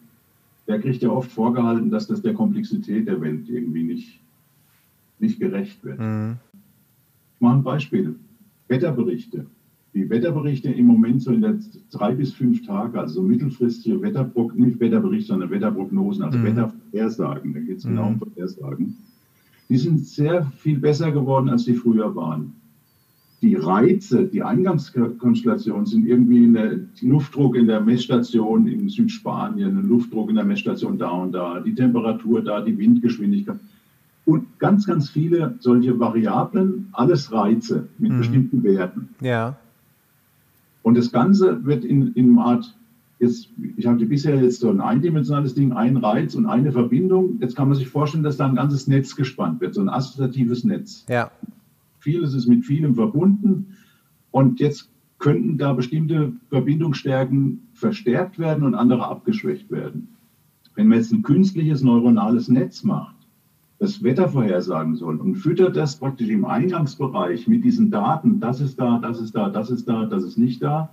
der 0.67 0.81
kriegt 0.81 1.01
ja 1.01 1.11
oft 1.11 1.31
vorgehalten, 1.31 1.89
dass 1.89 2.07
das 2.07 2.21
der 2.21 2.33
Komplexität 2.33 3.07
der 3.07 3.21
Welt 3.21 3.47
irgendwie 3.47 3.83
nicht, 3.83 4.19
nicht 5.19 5.39
gerecht 5.39 5.81
wird. 5.81 5.97
Mhm. 5.97 6.35
Ich 7.35 7.41
mache 7.41 7.55
ein 7.55 7.63
Beispiel. 7.63 8.15
Wetterberichte. 8.67 9.45
Die 9.95 10.10
Wetterberichte 10.10 10.69
im 10.69 10.86
Moment 10.86 11.23
so 11.23 11.31
in 11.31 11.41
der 11.41 11.58
drei 11.89 12.13
bis 12.13 12.34
fünf 12.34 12.65
Tage, 12.67 12.99
also 12.99 13.21
mittelfristige 13.21 14.01
Wetterprognosen, 14.01 14.65
nicht 14.65 14.79
Wetterberichte, 14.79 15.27
sondern 15.27 15.49
Wetterprognosen, 15.49 16.23
also 16.23 16.38
mhm. 16.38 16.43
Wettervorhersagen, 16.43 17.53
da 17.53 17.60
geht 17.62 17.77
es 17.77 17.86
genau 17.86 18.08
um 18.08 18.19
Vorhersagen, 18.19 18.97
die 19.69 19.77
sind 19.77 20.05
sehr 20.05 20.51
viel 20.58 20.77
besser 20.77 21.12
geworden, 21.12 21.49
als 21.49 21.65
die 21.65 21.73
früher 21.73 22.15
waren 22.15 22.53
die 23.45 23.55
Reize, 23.55 24.25
die 24.25 24.41
Eingangskonstellationen 24.41 25.86
sind 25.86 26.08
irgendwie 26.08 26.51
der 26.51 26.79
Luftdruck 27.01 27.55
in 27.55 27.67
der 27.67 27.79
Messstation 27.79 28.65
in 28.67 28.89
Südspanien, 28.89 29.88
Luftdruck 29.88 30.29
in 30.29 30.36
der 30.36 30.45
Messstation 30.45 30.97
da 30.97 31.10
und 31.10 31.34
da, 31.34 31.60
die 31.60 31.75
Temperatur 31.75 32.41
da, 32.41 32.62
die 32.62 32.77
Windgeschwindigkeit 32.77 33.60
und 34.25 34.58
ganz, 34.58 34.88
ganz 34.88 35.10
viele 35.10 35.55
solche 35.60 35.99
Variablen, 35.99 36.88
alles 36.93 37.31
Reize 37.31 37.88
mit 37.99 38.13
mhm. 38.13 38.17
bestimmten 38.17 38.63
Werten. 38.63 39.10
Ja. 39.21 39.58
Und 40.86 40.95
das 40.95 41.12
Ganze 41.12 41.65
wird 41.65 41.84
in, 41.84 42.13
in 42.13 42.34
einer 42.34 42.45
Art, 42.45 42.78
jetzt, 43.17 43.50
ich 43.76 43.88
hatte 43.88 44.06
bisher 44.06 44.36
jetzt 44.36 44.60
so 44.60 44.69
ein 44.69 44.80
eindimensionales 44.80 45.56
Ding, 45.56 45.74
ein 45.74 45.98
Reiz 45.98 46.36
und 46.36 46.45
eine 46.45 46.71
Verbindung. 46.71 47.39
Jetzt 47.41 47.56
kann 47.56 47.69
man 47.69 47.76
sich 47.76 47.88
vorstellen, 47.88 48.24
dass 48.24 48.38
da 48.38 48.45
ein 48.45 48.54
ganzes 48.54 48.86
Netz 48.86 49.15
gespannt 49.15 49.62
wird, 49.62 49.74
so 49.74 49.82
ein 49.82 49.89
assoziatives 49.89 50.63
Netz. 50.63 51.04
Ja. 51.10 51.32
Vieles 51.98 52.36
ist 52.36 52.45
mit 52.45 52.65
vielem 52.65 52.93
verbunden. 52.93 53.76
Und 54.30 54.60
jetzt 54.60 54.91
könnten 55.17 55.58
da 55.58 55.74
bestimmte 55.74 56.34
Verbindungsstärken 56.50 57.63
verstärkt 57.74 58.38
werden 58.38 58.63
und 58.63 58.76
andere 58.76 59.08
abgeschwächt 59.08 59.71
werden. 59.71 60.10
Wenn 60.76 60.88
man 60.88 61.00
jetzt 61.00 61.12
ein 61.12 61.24
künstliches 61.24 61.82
neuronales 61.82 62.48
Netz 62.48 62.84
macht, 62.84 63.14
das 63.79 64.03
Wetter 64.03 64.29
vorhersagen 64.29 64.95
soll 64.95 65.17
und 65.17 65.35
füttert 65.35 65.75
das 65.75 65.97
praktisch 65.97 66.29
im 66.29 66.45
Eingangsbereich 66.45 67.47
mit 67.47 67.63
diesen 67.63 67.91
Daten, 67.91 68.39
das 68.39 68.61
ist 68.61 68.79
da, 68.79 68.99
das 68.99 69.19
ist 69.19 69.35
da, 69.35 69.49
das 69.49 69.69
ist 69.69 69.88
da, 69.88 70.05
das 70.05 70.23
ist 70.23 70.38
nicht 70.38 70.63
da. 70.63 70.89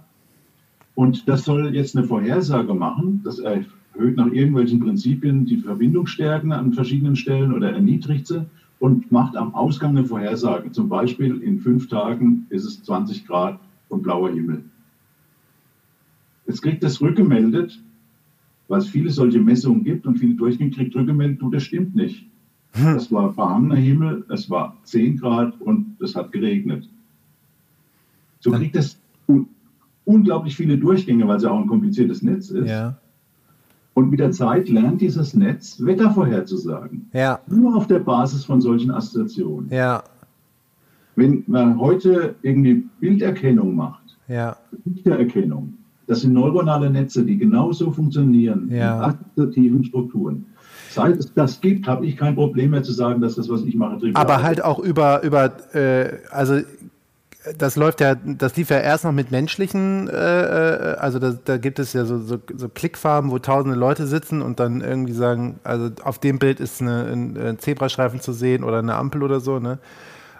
Und 0.95 1.29
das 1.29 1.45
soll 1.45 1.75
jetzt 1.75 1.97
eine 1.97 2.07
Vorhersage 2.07 2.75
machen. 2.75 3.23
Das 3.25 3.39
erhöht 3.39 4.17
nach 4.17 4.31
irgendwelchen 4.31 4.81
Prinzipien 4.81 5.47
die 5.47 5.59
Verbindungsstärken 5.59 6.53
an 6.53 6.73
verschiedenen 6.73 7.17
Stellen 7.17 7.55
oder 7.55 7.73
erniedrigt 7.73 8.27
sie 8.27 8.45
und 8.79 9.11
macht 9.11 9.37
am 9.37 9.55
Ausgang 9.55 9.97
eine 9.97 10.05
Vorhersage. 10.05 10.73
Zum 10.73 10.89
Beispiel 10.89 11.41
in 11.41 11.61
fünf 11.61 11.89
Tagen 11.89 12.47
ist 12.51 12.65
es 12.65 12.83
20 12.83 13.27
Grad 13.27 13.59
und 13.89 14.03
blauer 14.03 14.31
Himmel. 14.31 14.65
Jetzt 16.47 16.63
kriegt 16.63 16.83
das 16.83 17.01
rückgemeldet, 17.01 17.81
weil 18.69 18.81
es 18.81 18.89
viele 18.89 19.11
solche 19.11 19.39
Messungen 19.39 19.85
gibt 19.85 20.07
und 20.07 20.19
viele 20.19 20.35
durchgehen, 20.35 20.73
kriegt 20.73 20.95
rückgemeldet, 20.97 21.41
du, 21.41 21.51
das 21.51 21.63
stimmt 21.63 21.95
nicht. 21.95 22.27
Hm. 22.73 22.97
Es 22.97 23.13
war 23.13 23.33
verhangener 23.33 23.77
Himmel, 23.77 24.25
es 24.31 24.49
war 24.49 24.77
10 24.85 25.19
Grad 25.19 25.61
und 25.61 25.97
es 26.01 26.15
hat 26.15 26.33
geregnet. 26.33 26.89
So 28.41 28.51
kriegt 28.51 28.77
es 28.77 28.99
un 29.27 29.47
unglaublich 30.05 30.57
viele 30.57 30.77
Durchgänge, 30.79 31.29
weil 31.29 31.37
es 31.37 31.45
ja 31.45 31.51
auch 31.51 31.61
ein 31.61 31.69
kompliziertes 31.69 32.23
Netz 32.23 32.51
ist. 32.51 32.69
Ja. 32.69 32.97
Und 33.95 34.11
mit 34.11 34.21
der 34.21 34.33
Zeit 34.33 34.69
lernt 34.69 35.01
dieses 35.01 35.35
Netz, 35.35 35.81
Wetter 35.85 36.11
vorherzusagen. 36.11 37.09
Ja. 37.13 37.41
Nur 37.47 37.77
auf 37.77 37.87
der 37.87 37.99
Basis 37.99 38.45
von 38.45 38.61
solchen 38.61 38.91
Assoziationen. 38.91 39.69
Ja. 39.71 40.03
Wenn 41.15 41.45
man 41.47 41.79
heute 41.79 42.35
irgendwie 42.43 42.85
Bilderkennung 43.01 43.77
macht, 43.77 44.17
ja. 44.29 44.57
Bildererkennung, 44.85 45.75
das 46.07 46.23
sind 46.23 46.33
neuronale 46.33 46.91
Netze, 46.91 47.25
die 47.25 47.37
genauso 47.37 47.91
funktionieren, 47.91 48.69
ja. 48.71 48.97
in 48.97 49.03
assoziativen 49.03 49.85
Strukturen. 49.85 50.47
Seit 50.95 51.17
es 51.17 51.33
das 51.35 51.61
gibt, 51.61 51.87
habe 51.87 52.07
ich 52.07 52.17
kein 52.17 52.35
Problem 52.35 52.71
mehr 52.71 52.83
zu 52.83 52.93
sagen, 52.93 53.21
dass 53.21 53.37
das, 53.37 53.49
was 53.49 53.63
ich 53.63 53.75
mache, 53.75 53.99
trivial 53.99 54.17
Aber 54.17 54.43
halt 54.43 54.63
auch 54.63 54.79
über, 54.79 55.23
über 55.23 55.53
äh, 55.75 56.19
also 56.31 56.61
das 57.59 57.77
läuft 57.77 58.01
ja, 58.01 58.15
das 58.15 58.57
lief 58.57 58.71
ja 58.71 58.79
erst 58.79 59.05
noch 59.05 59.13
mit 59.13 59.31
menschlichen, 59.31 60.09
äh, 60.09 60.13
äh, 60.13 60.97
also 60.97 61.19
da, 61.19 61.35
da, 61.45 61.57
gibt 61.57 61.79
es 61.79 61.93
ja 61.93 62.05
so, 62.05 62.19
so, 62.21 62.39
so, 62.55 62.69
Klickfarben, 62.69 63.31
wo 63.31 63.39
tausende 63.39 63.77
Leute 63.77 64.07
sitzen 64.07 64.43
und 64.43 64.61
dann 64.61 64.81
irgendwie 64.81 65.13
sagen, 65.13 65.59
also 65.65 65.91
auf 66.05 66.19
dem 66.19 66.39
Bild 66.39 66.61
ist 66.61 66.81
eine, 66.81 67.05
ein 67.07 67.59
Zebrastreifen 67.59 68.21
zu 68.21 68.33
sehen 68.33 68.63
oder 68.63 68.79
eine 68.79 68.95
Ampel 68.95 69.23
oder 69.23 69.41
so, 69.41 69.59
ne? 69.59 69.79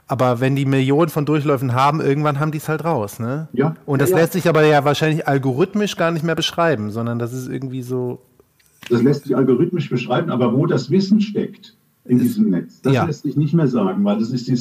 Aber 0.09 0.41
wenn 0.41 0.57
die 0.57 0.67
Millionen 0.67 1.09
von 1.09 1.25
Durchläufen 1.25 1.73
haben, 1.73 2.01
irgendwann 2.01 2.39
haben 2.39 2.53
die 2.53 2.59
es 2.59 2.69
halt 2.69 2.85
raus, 2.85 3.19
ne? 3.19 3.49
Ja. 3.53 3.75
Und 3.87 4.03
das 4.03 4.11
ja, 4.11 4.17
ja. 4.17 4.23
lässt 4.23 4.35
sich 4.35 4.49
aber 4.49 4.63
ja 4.65 4.85
wahrscheinlich 4.85 5.27
algorithmisch 5.27 5.97
gar 5.97 6.11
nicht 6.11 6.25
mehr 6.25 6.35
beschreiben, 6.35 6.91
sondern 6.91 7.19
das 7.19 7.33
ist 7.33 7.49
irgendwie 7.49 7.83
so 7.83 8.21
das 8.89 9.03
lässt 9.03 9.25
sich 9.25 9.37
algorithmisch 9.37 9.89
beschreiben, 9.89 10.31
aber 10.31 10.55
wo 10.55 10.67
das 10.67 10.91
Wissen 10.91 11.21
steckt 11.21 11.77
in 12.05 12.19
diesem 12.19 12.51
Netz, 12.51 12.81
das 12.83 12.95
ja. 12.95 13.05
lässt 13.05 13.23
sich 13.23 13.37
nicht 13.37 13.55
mehr 13.55 13.69
sagen, 13.69 14.05
weil 14.05 14.19
das 14.19 14.31
ist, 14.31 14.49
die, 14.49 14.59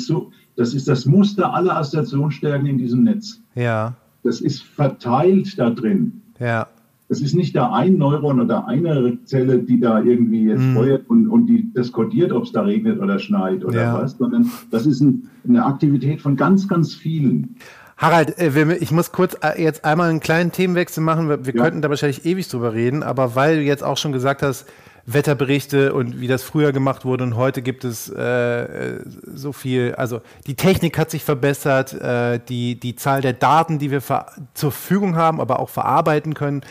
das, 0.56 0.74
ist 0.74 0.88
das 0.88 1.06
Muster 1.06 1.54
aller 1.54 1.78
Assoziationsstärken 1.78 2.68
in 2.68 2.78
diesem 2.78 3.04
Netz. 3.04 3.42
Ja. 3.56 3.96
Das 4.24 4.42
ist 4.42 4.64
verteilt 4.64 5.58
da 5.58 5.72
drin. 5.72 6.22
Ja. 6.40 6.68
Es 7.10 7.20
ist 7.20 7.36
nicht 7.36 7.56
da 7.58 7.74
ein 7.74 7.98
Neuron 7.98 8.40
oder 8.40 8.68
eine 8.68 9.18
Zelle, 9.26 9.60
die 9.60 9.82
da 9.82 10.02
irgendwie 10.02 10.46
jetzt 10.46 10.62
mm. 10.62 10.74
feuert 10.76 11.10
und, 11.10 11.28
und 11.28 11.48
die 11.48 11.70
das 11.74 11.92
kodiert, 11.92 12.32
ob 12.32 12.44
es 12.44 12.54
da 12.54 12.62
regnet 12.62 13.02
oder 13.02 13.20
schneit 13.20 13.66
oder 13.66 13.82
ja. 13.82 14.02
was, 14.02 14.18
sondern 14.18 14.50
das 14.70 14.86
ist 14.86 15.02
ein, 15.02 15.28
eine 15.46 15.66
Aktivität 15.66 16.22
von 16.22 16.38
ganz, 16.38 16.70
ganz 16.70 16.94
vielen. 16.94 17.58
Harald, 18.02 18.40
äh, 18.40 18.74
ich 18.74 18.92
muss 18.92 19.12
kurz 19.12 19.38
äh, 19.44 19.62
jetzt 19.62 19.86
einmal 19.86 20.10
einen 20.10 20.20
kleinen 20.20 20.52
Themenwechsel 20.52 21.04
machen. 21.04 21.30
Wir 21.30 21.54
ja. 21.56 21.64
könnten 21.64 21.84
da 21.84 21.90
wahrscheinlich 21.90 22.26
ewig 22.26 22.50
drüber 22.50 22.74
reden, 22.74 23.04
aber 23.04 23.36
weil 23.36 23.58
du 23.58 23.62
jetzt 23.62 23.84
auch 23.84 23.98
schon 23.98 24.12
gesagt 24.12 24.42
hast, 24.42 24.66
Wetterberichte 25.06 25.94
und 25.94 26.20
wie 26.20 26.28
das 26.28 26.44
früher 26.44 26.72
gemacht 26.72 27.06
wurde 27.06 27.24
und 27.24 27.36
heute 27.36 27.62
gibt 27.62 27.84
es 27.84 28.10
äh, 28.10 29.00
so 29.34 29.52
viel, 29.52 29.96
also 29.96 30.22
die 30.46 30.56
Technik 30.56 30.98
hat 30.98 31.10
sich 31.10 31.24
verbessert, 31.24 31.94
äh, 31.94 32.40
die, 32.50 32.80
die 32.80 32.96
Zahl 32.96 33.22
der 33.22 33.34
Daten, 33.34 33.80
die 33.80 33.90
wir 33.90 34.02
zur 34.02 34.72
Verfügung 34.72 35.16
haben, 35.16 35.42
aber 35.42 35.60
auch 35.60 35.70
verarbeiten 35.70 36.34
können, 36.34 36.62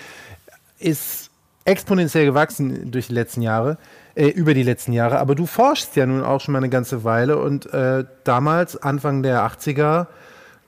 ist 0.79 1.31
exponentiell 1.65 2.25
gewachsen 2.25 2.91
durch 2.91 3.09
die 3.09 3.15
letzten 3.15 3.43
Jahre, 3.43 3.79
äh, 4.15 4.29
über 4.29 4.55
die 4.55 4.63
letzten 4.63 4.93
Jahre. 4.93 5.19
Aber 5.19 5.35
du 5.35 5.47
forschst 5.47 5.97
ja 5.97 6.07
nun 6.07 6.23
auch 6.23 6.41
schon 6.41 6.53
mal 6.53 6.59
eine 6.59 6.71
ganze 6.71 7.03
Weile 7.05 7.39
und 7.39 7.73
äh, 7.73 8.05
damals, 8.25 8.81
Anfang 8.81 9.23
der 9.23 9.45
80er, 9.45 10.07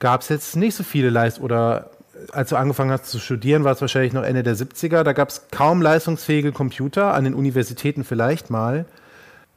gab 0.03 0.23
es 0.23 0.29
jetzt 0.29 0.57
nicht 0.57 0.75
so 0.75 0.83
viele 0.83 1.11
Leist 1.11 1.41
oder 1.41 1.91
als 2.33 2.51
du 2.51 2.57
angefangen 2.57 2.91
hast 2.91 3.07
zu 3.07 3.21
studieren, 3.21 3.62
war 3.62 3.73
es 3.73 3.81
wahrscheinlich 3.81 4.12
noch 4.12 4.25
Ende 4.25 4.43
der 4.43 4.57
70er. 4.57 5.05
Da 5.05 5.12
gab 5.12 5.29
es 5.29 5.47
kaum 5.53 5.81
leistungsfähige 5.81 6.51
Computer, 6.51 7.15
an 7.15 7.23
den 7.23 7.35
Universitäten 7.35 8.03
vielleicht 8.03 8.51
mal. 8.51 8.85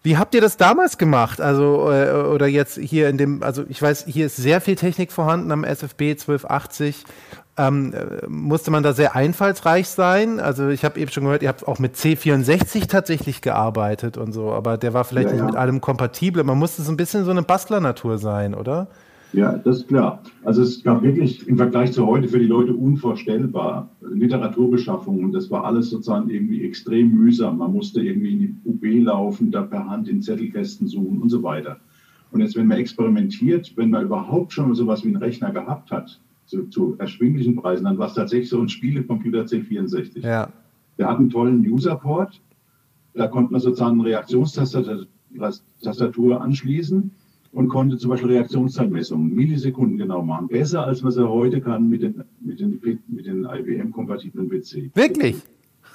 Wie 0.04 0.18
habt 0.18 0.36
ihr 0.36 0.42
das 0.42 0.56
damals 0.56 1.00
gemacht? 1.00 1.42
Also, 1.42 1.92
äh, 1.92 2.12
oder 2.12 2.46
jetzt 2.46 2.78
hier 2.78 3.10
in 3.10 3.18
dem, 3.18 3.42
also 3.42 3.64
ich 3.70 3.82
weiß, 3.82 4.06
hier 4.08 4.28
ist 4.28 4.36
sehr 4.36 4.62
viel 4.62 4.76
Technik 4.76 5.12
vorhanden 5.12 5.52
am 5.52 5.64
SFB 5.64 6.12
1280. 6.12 7.06
Ähm, 7.58 7.94
äh, 7.96 8.28
musste 8.28 8.70
man 8.70 8.84
da 8.84 8.94
sehr 8.94 9.16
einfallsreich 9.16 9.90
sein? 9.90 10.40
Also 10.40 10.70
ich 10.70 10.86
habe 10.86 11.00
eben 11.00 11.10
schon 11.10 11.24
gehört, 11.24 11.42
ihr 11.42 11.50
habt 11.50 11.68
auch 11.68 11.80
mit 11.80 11.96
C64 11.96 12.88
tatsächlich 12.88 13.42
gearbeitet 13.42 14.18
und 14.18 14.32
so, 14.32 14.54
aber 14.54 14.78
der 14.78 14.94
war 14.94 15.06
vielleicht 15.06 15.30
ja, 15.30 15.34
nicht 15.34 15.42
ja. 15.42 15.48
mit 15.48 15.56
allem 15.56 15.82
kompatibel. 15.82 16.44
Man 16.44 16.60
musste 16.60 16.84
so 16.84 16.92
ein 16.92 16.98
bisschen 16.98 17.26
so 17.26 17.32
eine 17.32 17.42
Bastlernatur 17.42 18.20
sein, 18.20 18.54
oder? 18.54 18.88
Ja, 19.36 19.58
das 19.58 19.80
ist 19.80 19.90
klar. 19.90 20.24
Also 20.44 20.62
es 20.62 20.82
gab 20.82 21.04
wirklich 21.04 21.46
im 21.48 21.58
Vergleich 21.58 21.92
zu 21.92 22.08
heute 22.08 22.30
für 22.30 22.40
die 22.40 22.46
Leute 22.46 22.74
unvorstellbar 22.74 23.90
Literaturbeschaffung 24.02 25.26
und 25.26 25.34
das 25.34 25.52
war 25.52 25.66
alles 25.66 25.90
sozusagen 25.90 26.30
irgendwie 26.30 26.64
extrem 26.64 27.12
mühsam. 27.12 27.58
Man 27.58 27.74
musste 27.74 28.02
irgendwie 28.02 28.32
in 28.34 28.40
die 28.40 28.56
UB 28.64 28.86
laufen, 29.04 29.52
da 29.52 29.64
per 29.64 29.90
Hand 29.90 30.08
in 30.08 30.22
Zettelkästen 30.22 30.88
suchen 30.88 31.22
und 31.22 31.28
so 31.30 31.44
weiter. 31.44 31.82
Und 32.32 32.40
jetzt, 32.42 32.56
wenn 32.56 32.68
man 32.68 32.78
experimentiert, 32.78 33.74
wenn 33.76 33.90
man 33.90 34.06
überhaupt 34.06 34.54
schon 34.54 34.74
so 34.74 34.84
etwas 34.84 35.04
wie 35.04 35.10
einen 35.10 35.18
Rechner 35.18 35.52
gehabt 35.52 35.92
hat, 35.92 36.22
zu, 36.46 36.68
zu 36.68 36.96
erschwinglichen 36.98 37.58
Preisen, 37.58 37.84
dann 37.84 37.98
war 37.98 38.08
es 38.08 38.14
tatsächlich 38.14 38.48
so 38.50 38.62
ein 38.62 38.70
Spielecomputer 38.70 39.42
C64. 39.42 40.26
Ja. 40.26 40.48
Der 40.98 41.10
hat 41.10 41.18
einen 41.18 41.30
tollen 41.30 41.70
Userport, 41.70 42.40
da 43.14 43.28
konnte 43.28 43.52
man 43.52 43.60
sozusagen 43.60 44.00
eine 44.00 44.10
Reaktionstastatur 44.10 46.42
anschließen 46.42 47.12
und 47.56 47.70
konnte 47.70 47.98
zum 47.98 48.10
Beispiel 48.10 48.32
Reaktionszeitmessungen 48.32 49.34
Millisekunden 49.34 49.98
genau 49.98 50.22
machen. 50.22 50.50
Besser, 50.50 50.86
als 50.86 51.04
was 51.04 51.16
er 51.16 51.30
heute 51.30 51.62
kann 51.62 51.90
mit 51.90 52.02
den, 52.02 52.22
mit 52.42 52.60
den, 52.60 52.82
mit 53.08 53.26
den 53.26 53.46
IBM-kompatiblen 53.46 54.50
PC. 54.50 54.94
Wirklich? 54.94 55.38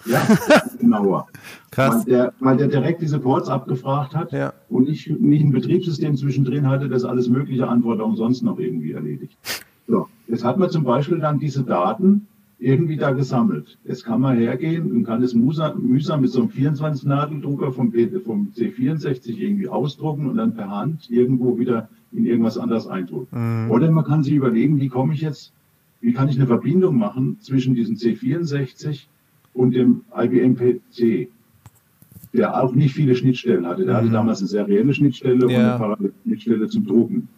Ja, 0.06 0.26
genauer. 0.80 1.26
Krass. 1.70 2.06
Weil 2.06 2.12
der, 2.12 2.32
weil 2.40 2.56
der 2.56 2.68
direkt 2.68 3.02
diese 3.02 3.18
Ports 3.18 3.50
abgefragt 3.50 4.16
hat 4.16 4.32
ja. 4.32 4.54
und 4.70 4.88
nicht, 4.88 5.10
nicht 5.20 5.44
ein 5.44 5.52
Betriebssystem 5.52 6.16
zwischendrin 6.16 6.66
hatte, 6.66 6.88
das 6.88 7.04
alles 7.04 7.28
mögliche 7.28 7.68
Anforderungen 7.68 8.16
sonst 8.16 8.40
noch 8.40 8.58
irgendwie 8.58 8.92
erledigt. 8.92 9.36
So, 9.86 10.08
jetzt 10.28 10.44
hat 10.44 10.56
man 10.56 10.70
zum 10.70 10.84
Beispiel 10.84 11.18
dann 11.18 11.38
diese 11.38 11.62
Daten 11.62 12.26
irgendwie 12.60 12.96
da 12.96 13.12
gesammelt. 13.12 13.78
Jetzt 13.84 14.04
kann 14.04 14.20
man 14.20 14.36
hergehen 14.36 14.90
und 14.92 15.04
kann 15.04 15.22
es 15.22 15.34
mühsam, 15.34 15.80
mit 15.82 16.30
so 16.30 16.42
einem 16.42 16.50
24-Nadeldrucker 16.50 17.72
vom, 17.72 17.92
vom 18.24 18.52
C64 18.54 19.36
irgendwie 19.36 19.68
ausdrucken 19.68 20.28
und 20.28 20.36
dann 20.36 20.54
per 20.54 20.70
Hand 20.70 21.10
irgendwo 21.10 21.58
wieder 21.58 21.88
in 22.12 22.26
irgendwas 22.26 22.58
anderes 22.58 22.86
eindrucken. 22.86 23.64
Mhm. 23.64 23.70
Oder 23.70 23.90
man 23.90 24.04
kann 24.04 24.22
sich 24.22 24.34
überlegen, 24.34 24.78
wie 24.78 24.88
komme 24.88 25.14
ich 25.14 25.22
jetzt, 25.22 25.52
wie 26.00 26.12
kann 26.12 26.28
ich 26.28 26.36
eine 26.36 26.46
Verbindung 26.46 26.98
machen 26.98 27.38
zwischen 27.40 27.74
diesem 27.74 27.96
C64 27.96 29.06
und 29.54 29.74
dem 29.74 30.02
IBM 30.14 30.56
PC, 30.56 31.28
der 32.34 32.62
auch 32.62 32.74
nicht 32.74 32.94
viele 32.94 33.14
Schnittstellen 33.14 33.66
hatte. 33.66 33.84
Der 33.84 33.94
mhm. 33.94 33.98
hatte 33.98 34.10
damals 34.10 34.40
eine 34.40 34.48
serielle 34.48 34.92
Schnittstelle 34.92 35.50
ja. 35.50 35.58
und 35.58 35.64
eine 35.64 35.78
parallele 35.78 36.12
Schnittstelle 36.24 36.68
zum 36.68 36.86
Drucken. 36.86 37.28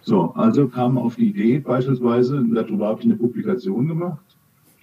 So, 0.00 0.32
also 0.34 0.68
kam 0.68 0.98
auf 0.98 1.16
die 1.16 1.30
Idee 1.30 1.58
beispielsweise, 1.58 2.42
darüber 2.54 2.86
habe 2.86 3.00
ich 3.00 3.06
eine 3.06 3.16
Publikation 3.16 3.88
gemacht, 3.88 4.24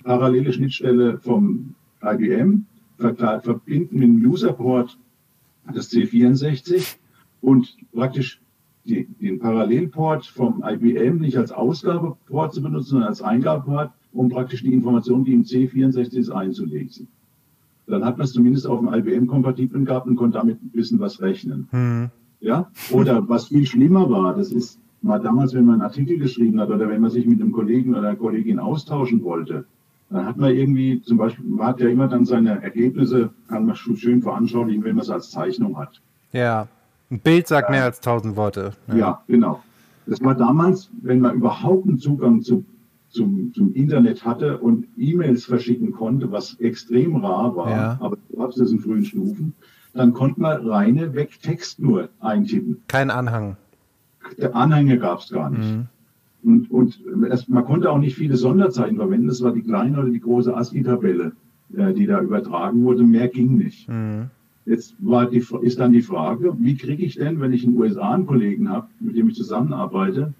parallele 0.03 0.53
Schnittstelle 0.53 1.17
vom 1.19 1.75
IBM, 2.03 2.65
verbinden 2.97 3.99
mit 3.99 4.03
dem 4.03 4.31
Userport 4.31 4.97
das 5.73 5.91
C64 5.91 6.97
und 7.41 7.75
praktisch 7.93 8.41
die, 8.85 9.07
den 9.21 9.39
Parallelport 9.39 10.25
vom 10.25 10.63
IBM 10.65 11.19
nicht 11.19 11.37
als 11.37 11.51
Ausgabeport 11.51 12.53
zu 12.53 12.61
benutzen, 12.61 12.89
sondern 12.89 13.09
als 13.09 13.21
Eingabeport, 13.21 13.91
um 14.11 14.29
praktisch 14.29 14.61
die 14.61 14.73
Informationen, 14.73 15.23
die 15.23 15.33
im 15.33 15.43
C64 15.43 16.17
ist, 16.17 16.29
einzulesen. 16.29 17.07
Dann 17.87 18.03
hat 18.05 18.17
man 18.17 18.25
es 18.25 18.33
zumindest 18.33 18.67
auf 18.67 18.79
dem 18.79 18.93
IBM-kompatiblen 18.93 19.85
gehabt 19.85 20.07
und 20.07 20.15
konnte 20.15 20.37
damit 20.37 20.61
ein 20.61 20.69
bisschen 20.69 20.99
was 20.99 21.21
rechnen. 21.21 21.67
Hm. 21.71 22.09
Ja? 22.39 22.69
Oder 22.91 23.27
was 23.27 23.47
viel 23.47 23.65
schlimmer 23.65 24.09
war, 24.09 24.35
das 24.35 24.51
ist 24.51 24.79
mal 25.01 25.19
damals, 25.19 25.53
wenn 25.53 25.65
man 25.65 25.75
einen 25.75 25.83
Artikel 25.83 26.17
geschrieben 26.17 26.59
hat 26.59 26.69
oder 26.69 26.87
wenn 26.89 27.01
man 27.01 27.11
sich 27.11 27.25
mit 27.25 27.41
einem 27.41 27.51
Kollegen 27.51 27.91
oder 27.91 28.07
einer 28.09 28.15
Kollegin 28.15 28.59
austauschen 28.59 29.23
wollte, 29.23 29.65
dann 30.13 30.27
hat 30.27 30.37
man 30.37 30.55
irgendwie, 30.55 31.01
zum 31.01 31.17
Beispiel, 31.17 31.43
man 31.43 31.67
hat 31.67 31.79
ja 31.79 31.89
immer 31.89 32.07
dann 32.07 32.23
seine 32.23 32.61
Ergebnisse, 32.61 33.31
kann 33.47 33.65
man 33.65 33.75
schön 33.75 34.21
veranschaulichen, 34.21 34.83
wenn 34.83 34.95
man 34.95 35.03
es 35.03 35.09
als 35.09 35.31
Zeichnung 35.31 35.75
hat. 35.77 36.01
Ja, 36.31 36.67
ein 37.09 37.19
Bild 37.19 37.47
sagt 37.47 37.71
mehr 37.71 37.83
als 37.83 37.99
tausend 37.99 38.35
Worte. 38.35 38.73
Ja. 38.89 38.95
ja. 38.95 39.23
genau. 39.27 39.63
Das 40.05 40.21
war 40.21 40.35
damals, 40.35 40.91
wenn 41.01 41.19
man 41.19 41.35
überhaupt 41.35 41.87
einen 41.87 41.97
Zugang 41.97 42.41
zu, 42.43 42.63
zum, 43.09 43.53
zum 43.55 43.73
Internet 43.73 44.23
hatte 44.23 44.59
und 44.59 44.85
E-Mails 44.97 45.45
verschicken 45.45 45.93
konnte, 45.93 46.31
was 46.31 46.59
extrem 46.59 47.15
rar 47.15 47.55
war, 47.55 47.71
ja. 47.71 47.97
aber 47.99 48.17
du 48.29 48.43
hast 48.43 48.59
das 48.59 48.71
in 48.71 48.79
frühen 48.79 49.05
Stufen, 49.05 49.55
dann 49.93 50.13
konnte 50.13 50.41
man 50.41 50.67
reine 50.67 51.15
weg 51.15 51.41
Text 51.41 51.79
nur 51.79 52.09
eintippen. 52.19 52.83
Kein 52.87 53.09
Anhang. 53.09 53.57
Der 54.37 54.55
Anhänge 54.55 54.99
gab 54.99 55.19
es 55.19 55.29
gar 55.29 55.49
nicht. 55.49 55.75
Mhm. 55.75 55.87
Und, 56.43 56.69
und 56.71 56.99
es, 57.29 57.47
man 57.47 57.65
konnte 57.65 57.89
auch 57.89 57.97
nicht 57.97 58.15
viele 58.15 58.35
Sonderzeichen 58.35 58.97
verwenden. 58.97 59.27
Das 59.27 59.41
war 59.41 59.53
die 59.53 59.61
kleine 59.61 59.99
oder 59.99 60.09
die 60.09 60.19
große 60.19 60.55
ASCII-Tabelle, 60.55 61.31
äh, 61.75 61.93
die 61.93 62.05
da 62.05 62.21
übertragen 62.21 62.83
wurde. 62.83 63.03
Mehr 63.03 63.29
ging 63.29 63.57
nicht. 63.57 63.87
Mhm. 63.87 64.29
Jetzt 64.65 64.95
war 64.99 65.29
die, 65.29 65.43
ist 65.61 65.79
dann 65.79 65.91
die 65.91 66.01
Frage, 66.01 66.55
wie 66.59 66.75
kriege 66.75 67.03
ich 67.03 67.15
denn, 67.15 67.41
wenn 67.41 67.51
ich 67.51 67.63
in 67.63 67.71
den 67.71 67.81
USA 67.81 68.13
einen 68.13 68.25
Kollegen 68.25 68.69
habe, 68.69 68.87
mit 68.99 69.17
dem 69.17 69.29
ich 69.29 69.35
zusammenarbeite, 69.35 70.33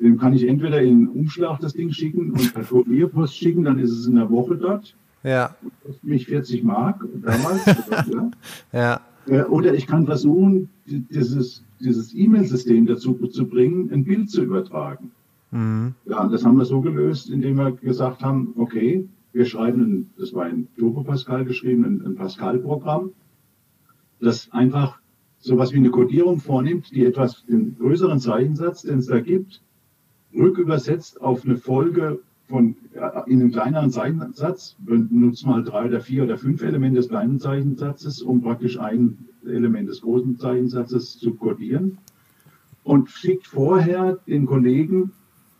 dem 0.00 0.18
kann 0.18 0.32
ich 0.32 0.46
entweder 0.46 0.80
in 0.80 1.08
Umschlag 1.08 1.60
das 1.60 1.72
Ding 1.72 1.92
schicken 1.92 2.32
und 2.32 2.54
per 2.54 2.64
Kurierpost 2.64 3.36
schicken, 3.36 3.64
dann 3.64 3.78
ist 3.78 3.92
es 3.92 4.06
in 4.06 4.16
der 4.16 4.30
Woche 4.30 4.56
dort. 4.56 4.94
Ja. 5.22 5.54
Das 5.62 5.72
kostet 5.84 6.04
mich 6.04 6.26
40 6.26 6.62
Mark 6.62 7.04
damals. 7.22 7.66
ja. 8.06 8.30
ja. 8.72 9.00
Äh, 9.26 9.42
oder 9.44 9.74
ich 9.74 9.86
kann 9.86 10.06
versuchen, 10.06 10.68
dieses, 10.86 11.64
dieses 11.80 12.14
E-Mail-System 12.14 12.86
dazu 12.86 13.14
zu 13.14 13.46
bringen, 13.46 13.90
ein 13.92 14.04
Bild 14.04 14.30
zu 14.30 14.42
übertragen. 14.42 15.12
Mhm. 15.50 15.94
Ja, 16.04 16.26
das 16.28 16.44
haben 16.44 16.58
wir 16.58 16.64
so 16.64 16.80
gelöst, 16.80 17.30
indem 17.30 17.56
wir 17.56 17.72
gesagt 17.72 18.22
haben, 18.22 18.52
okay, 18.56 19.08
wir 19.32 19.46
schreiben, 19.46 19.80
ein, 19.82 20.10
das 20.18 20.34
war 20.34 20.44
ein 20.44 20.68
Turbo 20.76 21.02
Pascal 21.02 21.44
geschrieben, 21.44 21.84
ein, 21.84 22.04
ein 22.04 22.14
Pascal-Programm, 22.16 23.10
das 24.20 24.50
einfach 24.52 25.00
sowas 25.38 25.72
wie 25.72 25.76
eine 25.76 25.90
Codierung 25.90 26.40
vornimmt, 26.40 26.90
die 26.90 27.04
etwas 27.04 27.44
den 27.46 27.76
größeren 27.78 28.18
Zeichensatz, 28.18 28.82
den 28.82 28.98
es 28.98 29.06
da 29.06 29.20
gibt, 29.20 29.62
rückübersetzt 30.34 31.20
auf 31.20 31.44
eine 31.44 31.56
Folge 31.56 32.20
von 32.48 32.76
in 33.26 33.40
einem 33.40 33.52
kleineren 33.52 33.90
Zeichensatz, 33.90 34.76
benutzt 34.78 35.46
mal 35.46 35.62
drei 35.62 35.86
oder 35.86 36.00
vier 36.00 36.24
oder 36.24 36.38
fünf 36.38 36.62
Elemente 36.62 36.96
des 36.96 37.08
kleinen 37.08 37.38
Zeichensatzes, 37.38 38.22
um 38.22 38.40
praktisch 38.40 38.80
ein 38.80 39.27
Element 39.48 39.88
des 39.88 40.00
großen 40.00 40.38
Zeichensatzes 40.38 41.18
zu 41.18 41.34
codieren 41.34 41.98
und 42.84 43.10
schickt 43.10 43.46
vorher 43.46 44.18
den 44.26 44.46
Kollegen, 44.46 45.12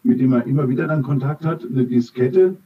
mit 0.03 0.21
dem 0.21 0.33
er 0.33 0.47
immer 0.47 0.69
wieder 0.69 0.87
dann 0.87 1.03
Kontakt 1.03 1.45
hat, 1.45 1.65
eine 1.65 1.85
Diskette 1.85 2.57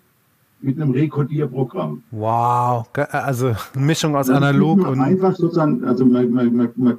mit 0.61 0.81
einem 0.81 0.93
Rekodierprogramm. 0.93 2.03
Wow, 2.13 2.89
also 3.11 3.55
eine 3.75 3.85
Mischung 3.85 4.15
aus 4.15 4.31
analog 4.31 4.87
und. 4.87 5.01
Einfach 5.01 5.35
sozusagen, 5.35 5.85
also 5.85 6.07
man, 6.07 6.31
man, 6.31 6.55
man, 6.55 6.69
man 6.77 6.99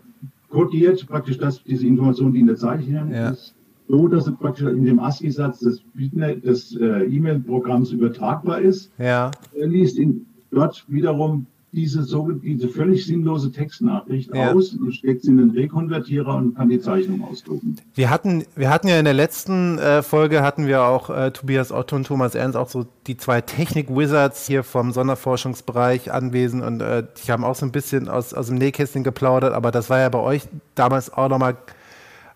kodiert 0.49 1.07
praktisch 1.07 1.38
das, 1.38 1.63
diese 1.63 1.88
Information, 1.88 2.33
die 2.33 2.41
in 2.41 2.47
der 2.47 2.57
Zeichnung 2.57 3.12
ja. 3.12 3.29
ist, 3.29 3.55
so, 3.88 4.07
dass 4.07 4.27
es 4.27 4.36
praktisch 4.36 4.67
in 4.67 4.86
dem 4.86 4.99
ASCII-Satz 4.99 5.59
des, 5.59 5.81
des 5.93 6.75
äh, 6.75 7.05
E-Mail-Programms 7.05 7.91
übertragbar 7.91 8.62
ist. 8.62 8.91
Ja. 8.97 9.31
Er 9.53 9.67
liest 9.67 9.97
in, 9.97 10.25
dort 10.51 10.86
wiederum 10.88 11.47
diese, 11.73 12.03
so, 12.03 12.29
diese 12.31 12.69
völlig 12.69 13.05
sinnlose 13.05 13.51
Textnachricht 13.51 14.33
ja. 14.33 14.53
aus 14.53 14.73
und 14.73 14.93
steckt 14.93 15.23
sie 15.23 15.31
in 15.31 15.38
den 15.38 15.49
Rekonvertierer 15.49 16.36
und 16.36 16.55
kann 16.55 16.69
die 16.69 16.79
Zeichnung 16.79 17.23
ausdrucken. 17.23 17.77
Wir 17.95 18.12
hatten, 18.12 18.45
wir 18.55 18.69
hatten 18.69 18.88
ja 18.88 18.99
in 18.99 19.05
der 19.05 19.15
letzten 19.15 19.79
äh, 19.79 20.03
Folge 20.03 20.43
hatten 20.43 20.67
wir 20.67 20.83
auch 20.83 21.09
äh, 21.09 21.31
Tobias 21.31 21.71
Otto 21.71 21.95
und 21.95 22.05
Thomas 22.05 22.36
Ernst 22.36 22.55
auch 22.55 22.69
so 22.69 22.86
die 23.07 23.17
zwei 23.17 23.41
Technik-Wizards 23.41 24.45
hier 24.45 24.63
vom 24.63 24.91
Sonderforschungsbereich 24.91 26.12
anwesend 26.12 26.63
und 26.63 26.81
äh, 26.81 27.03
die 27.25 27.31
haben 27.31 27.43
auch 27.43 27.55
so 27.55 27.65
ein 27.65 27.71
bisschen 27.71 28.07
aus, 28.07 28.36
aus 28.36 28.47
dem 28.47 28.57
Nähkästchen 28.57 29.03
geplaudert, 29.03 29.53
aber 29.53 29.71
das 29.71 29.89
war 29.89 29.99
ja 29.99 30.09
bei 30.09 30.19
euch 30.19 30.43
damals 30.75 31.12
auch 31.12 31.27
nochmal, 31.27 31.57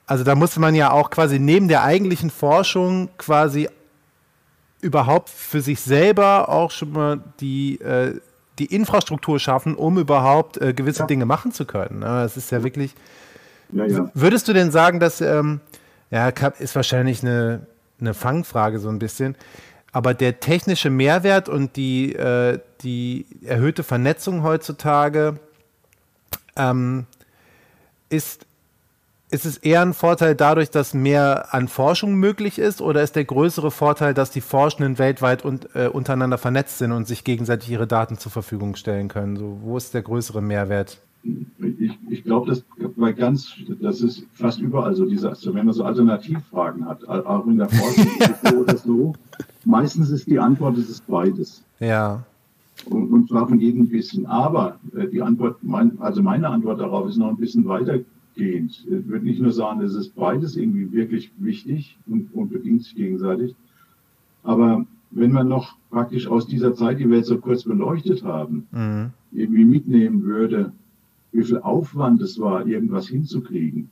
also 0.08 0.24
da 0.24 0.34
musste 0.34 0.60
man 0.60 0.74
ja 0.74 0.92
auch 0.92 1.12
quasi 1.12 1.38
neben 1.38 1.68
der 1.68 1.84
eigentlichen 1.84 2.32
Forschung 2.32 3.10
quasi 3.20 3.70
überhaupt 4.82 5.30
für 5.30 5.62
sich 5.62 5.80
selber 5.80 6.50
auch 6.50 6.72
schon 6.72 6.92
mal 6.92 7.20
die 7.40 7.80
äh, 7.82 8.20
die 8.60 8.74
Infrastruktur 8.74 9.40
schaffen, 9.40 9.76
um 9.76 9.98
überhaupt 9.98 10.60
äh, 10.62 10.74
gewisse 10.74 11.02
ja. 11.02 11.06
Dinge 11.06 11.26
machen 11.26 11.52
zu 11.52 11.66
können. 11.66 12.02
Das 12.02 12.38
ist 12.38 12.52
ja 12.52 12.64
wirklich. 12.64 12.96
Ja, 13.72 13.86
ja. 13.86 14.12
Würdest 14.14 14.48
du 14.48 14.54
denn 14.54 14.72
sagen, 14.72 15.00
dass, 15.00 15.22
ähm, 15.22 15.60
ja, 16.10 16.30
ist 16.30 16.76
wahrscheinlich 16.76 17.22
eine, 17.22 17.68
eine 18.00 18.14
Fangfrage 18.14 18.80
so 18.80 18.90
ein 18.90 19.00
bisschen, 19.00 19.36
aber 19.92 20.14
der 20.14 20.40
technische 20.40 20.90
Mehrwert 20.90 21.50
und 21.50 21.76
die, 21.76 22.14
äh, 22.14 22.60
die 22.82 23.26
erhöhte 23.44 23.84
Vernetzung 23.84 24.44
heutzutage 24.44 25.40
ähm, 26.56 27.06
ist 28.10 28.47
ist 29.30 29.46
es 29.46 29.58
eher 29.58 29.82
ein 29.82 29.94
Vorteil 29.94 30.36
dadurch, 30.36 30.70
dass 30.70 30.94
mehr 30.94 31.54
an 31.54 31.68
Forschung 31.68 32.16
möglich 32.16 32.60
ist, 32.60 32.82
oder 32.82 33.04
ist 33.04 33.16
der 33.16 33.26
größere 33.26 33.72
Vorteil, 33.72 34.14
dass 34.14 34.32
die 34.32 34.42
Forschenden 34.42 35.00
weltweit 35.00 35.44
und, 35.44 35.76
äh, 35.76 35.90
untereinander 35.90 36.38
vernetzt 36.38 36.78
sind 36.78 36.94
und 36.94 37.08
sich 37.08 37.24
gegenseitig 37.24 37.70
ihre 37.70 37.88
Daten 37.88 38.18
zur 38.18 38.32
Verfügung 38.32 38.76
stellen 38.76 39.10
können? 39.10 39.36
So, 39.36 39.60
wo 39.62 39.76
ist 39.76 39.94
der 39.94 40.02
größere 40.02 40.42
Mehrwert? 40.42 41.02
Ich, 41.60 41.98
ich 42.10 42.24
glaube, 42.24 42.50
das 42.50 42.64
bei 42.96 43.12
ganz, 43.12 43.54
das 43.82 44.02
ist 44.02 44.24
fast 44.34 44.62
überall 44.62 44.96
so, 44.96 45.06
diese, 45.06 45.30
also 45.30 45.54
wenn 45.54 45.66
man 45.66 45.74
so 45.74 45.84
Alternativfragen 45.84 46.88
hat, 46.88 47.06
auch 47.06 47.46
in 47.48 47.58
der 47.58 47.68
Forschung 47.68 48.08
so 48.44 48.56
oder 48.56 48.78
so, 48.78 49.14
meistens 49.66 50.10
ist 50.10 50.28
die 50.28 50.40
Antwort, 50.40 50.78
es 50.78 50.90
ist 50.90 51.06
beides. 51.06 51.64
Ja. 51.80 52.24
Und, 52.86 53.12
und 53.12 53.28
zwar 53.28 53.48
von 53.48 53.60
jedem 53.60 53.82
ein 53.82 53.90
bisschen. 53.90 54.26
Aber 54.26 54.80
äh, 54.96 55.08
die 55.08 55.22
Antwort, 55.22 55.58
mein, 55.64 56.00
also 56.00 56.22
meine 56.22 56.48
Antwort 56.48 56.80
darauf 56.80 57.10
ist 57.10 57.18
noch 57.18 57.28
ein 57.28 57.38
bisschen 57.38 57.68
weiter 57.68 58.00
gehend. 58.38 58.86
Ich 58.90 59.08
würde 59.08 59.26
nicht 59.26 59.42
nur 59.42 59.52
sagen, 59.52 59.82
es 59.82 59.96
ist 59.96 60.16
beides 60.16 60.56
irgendwie 60.56 60.92
wirklich 60.92 61.32
wichtig 61.38 61.98
und, 62.08 62.34
und 62.34 62.50
bedingt 62.50 62.84
sich 62.84 62.96
gegenseitig. 62.96 63.56
Aber 64.44 64.86
wenn 65.12 65.32
man 65.32 65.48
noch 65.48 65.78
praktisch 65.90 66.28
aus 66.28 66.48
dieser 66.48 66.74
Zeit, 66.74 67.00
die 67.00 67.10
wir 67.10 67.18
jetzt 67.18 67.28
so 67.28 67.38
kurz 67.38 67.64
beleuchtet 67.64 68.24
haben, 68.24 68.68
mhm. 68.72 69.12
irgendwie 69.32 69.66
mitnehmen 69.66 70.24
würde, 70.24 70.72
wie 71.32 71.44
viel 71.44 71.60
Aufwand 71.60 72.22
es 72.22 72.40
war, 72.40 72.66
irgendwas 72.66 73.08
hinzukriegen, 73.08 73.90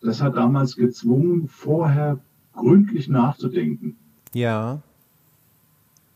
das 0.00 0.20
hat 0.20 0.36
damals 0.36 0.76
gezwungen, 0.76 1.46
vorher 1.48 2.18
gründlich 2.54 3.08
nachzudenken. 3.08 3.96
Ja. 4.34 4.82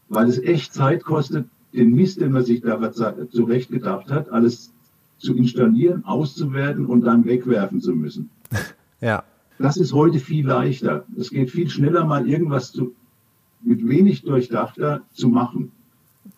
Weil 0.08 0.28
es 0.28 0.38
echt 0.38 0.74
Zeit 0.74 1.04
kostet, 1.04 1.46
den 1.72 1.94
Mist, 1.94 2.20
den 2.20 2.32
man 2.32 2.44
sich 2.44 2.62
da 2.62 2.80
zurecht 3.30 3.70
gedacht 3.70 4.10
hat, 4.10 4.30
alles 4.30 4.72
zu 5.18 5.35
installieren, 5.35 6.05
auszuwerten 6.05 6.87
und 6.87 7.02
dann 7.02 7.24
wegwerfen 7.24 7.81
zu 7.81 7.94
müssen. 7.94 8.31
Ja. 9.02 9.24
Das 9.59 9.76
ist 9.76 9.92
heute 9.92 10.18
viel 10.18 10.46
leichter. 10.46 11.05
Es 11.18 11.29
geht 11.29 11.50
viel 11.50 11.68
schneller, 11.68 12.07
mal 12.07 12.26
irgendwas 12.26 12.72
zu, 12.72 12.94
mit 13.62 13.87
wenig 13.87 14.22
durchdachter 14.22 15.02
zu 15.12 15.29
machen. 15.29 15.70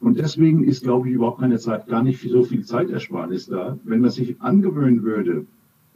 Und 0.01 0.19
deswegen 0.19 0.65
ist, 0.65 0.83
glaube 0.83 1.09
ich, 1.09 1.15
überhaupt 1.15 1.39
keine 1.39 1.59
Zeit, 1.59 1.87
gar 1.87 2.03
nicht 2.03 2.21
so 2.21 2.43
viel 2.43 2.65
Zeitersparnis 2.65 3.47
da. 3.47 3.79
Wenn 3.85 4.01
man 4.01 4.11
sich 4.11 4.41
angewöhnen 4.41 5.05
würde, 5.05 5.47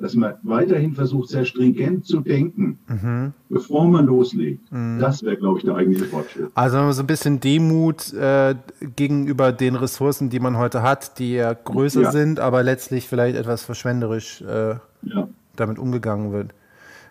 dass 0.02 0.14
man 0.14 0.34
weiterhin 0.42 0.94
versucht, 0.94 1.28
sehr 1.28 1.44
stringent 1.44 2.04
zu 2.04 2.20
denken, 2.20 2.80
mhm. 2.88 3.32
bevor 3.48 3.86
man 3.86 4.06
loslegt. 4.06 4.70
Mhm. 4.72 4.98
Das 4.98 5.22
wäre, 5.22 5.36
glaube 5.36 5.60
ich, 5.60 5.64
der 5.64 5.76
eigentliche 5.76 6.06
Fortschritt. 6.06 6.50
Also 6.54 6.90
so 6.90 7.02
ein 7.02 7.06
bisschen 7.06 7.38
Demut 7.38 8.12
äh, 8.12 8.56
gegenüber 8.96 9.52
den 9.52 9.76
Ressourcen, 9.76 10.28
die 10.28 10.40
man 10.40 10.58
heute 10.58 10.82
hat, 10.82 11.20
die 11.20 11.34
ja 11.34 11.52
größer 11.54 12.02
ja. 12.02 12.10
sind, 12.10 12.40
aber 12.40 12.64
letztlich 12.64 13.06
vielleicht 13.06 13.36
etwas 13.36 13.62
verschwenderisch 13.62 14.42
äh, 14.42 14.74
ja. 15.02 15.28
damit 15.54 15.78
umgegangen 15.78 16.32
wird. 16.32 16.52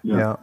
Ja. 0.03 0.19
ja. 0.19 0.39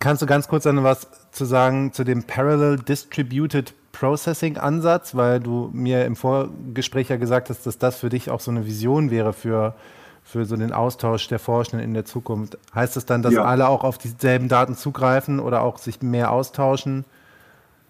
Kannst 0.00 0.20
du 0.20 0.26
ganz 0.26 0.48
kurz 0.48 0.64
dann 0.64 0.84
was 0.84 1.08
zu 1.30 1.46
sagen 1.46 1.94
zu 1.94 2.04
dem 2.04 2.24
Parallel 2.24 2.76
Distributed 2.78 3.72
Processing 3.92 4.58
Ansatz, 4.58 5.14
weil 5.14 5.40
du 5.40 5.70
mir 5.72 6.04
im 6.04 6.14
Vorgespräch 6.14 7.08
ja 7.08 7.16
gesagt 7.16 7.48
hast, 7.48 7.66
dass 7.66 7.78
das 7.78 7.96
für 7.96 8.10
dich 8.10 8.30
auch 8.30 8.40
so 8.40 8.50
eine 8.50 8.66
Vision 8.66 9.10
wäre 9.10 9.32
für 9.32 9.74
für 10.22 10.44
so 10.44 10.56
den 10.56 10.72
Austausch 10.72 11.28
der 11.28 11.38
Forschenden 11.38 11.86
in 11.86 11.94
der 11.94 12.04
Zukunft. 12.04 12.58
Heißt 12.74 12.96
das 12.96 13.06
dann, 13.06 13.22
dass 13.22 13.34
ja. 13.34 13.44
alle 13.44 13.68
auch 13.68 13.84
auf 13.84 13.98
dieselben 13.98 14.48
Daten 14.48 14.74
zugreifen 14.74 15.40
oder 15.40 15.62
auch 15.62 15.78
sich 15.78 16.02
mehr 16.02 16.30
austauschen? 16.32 17.04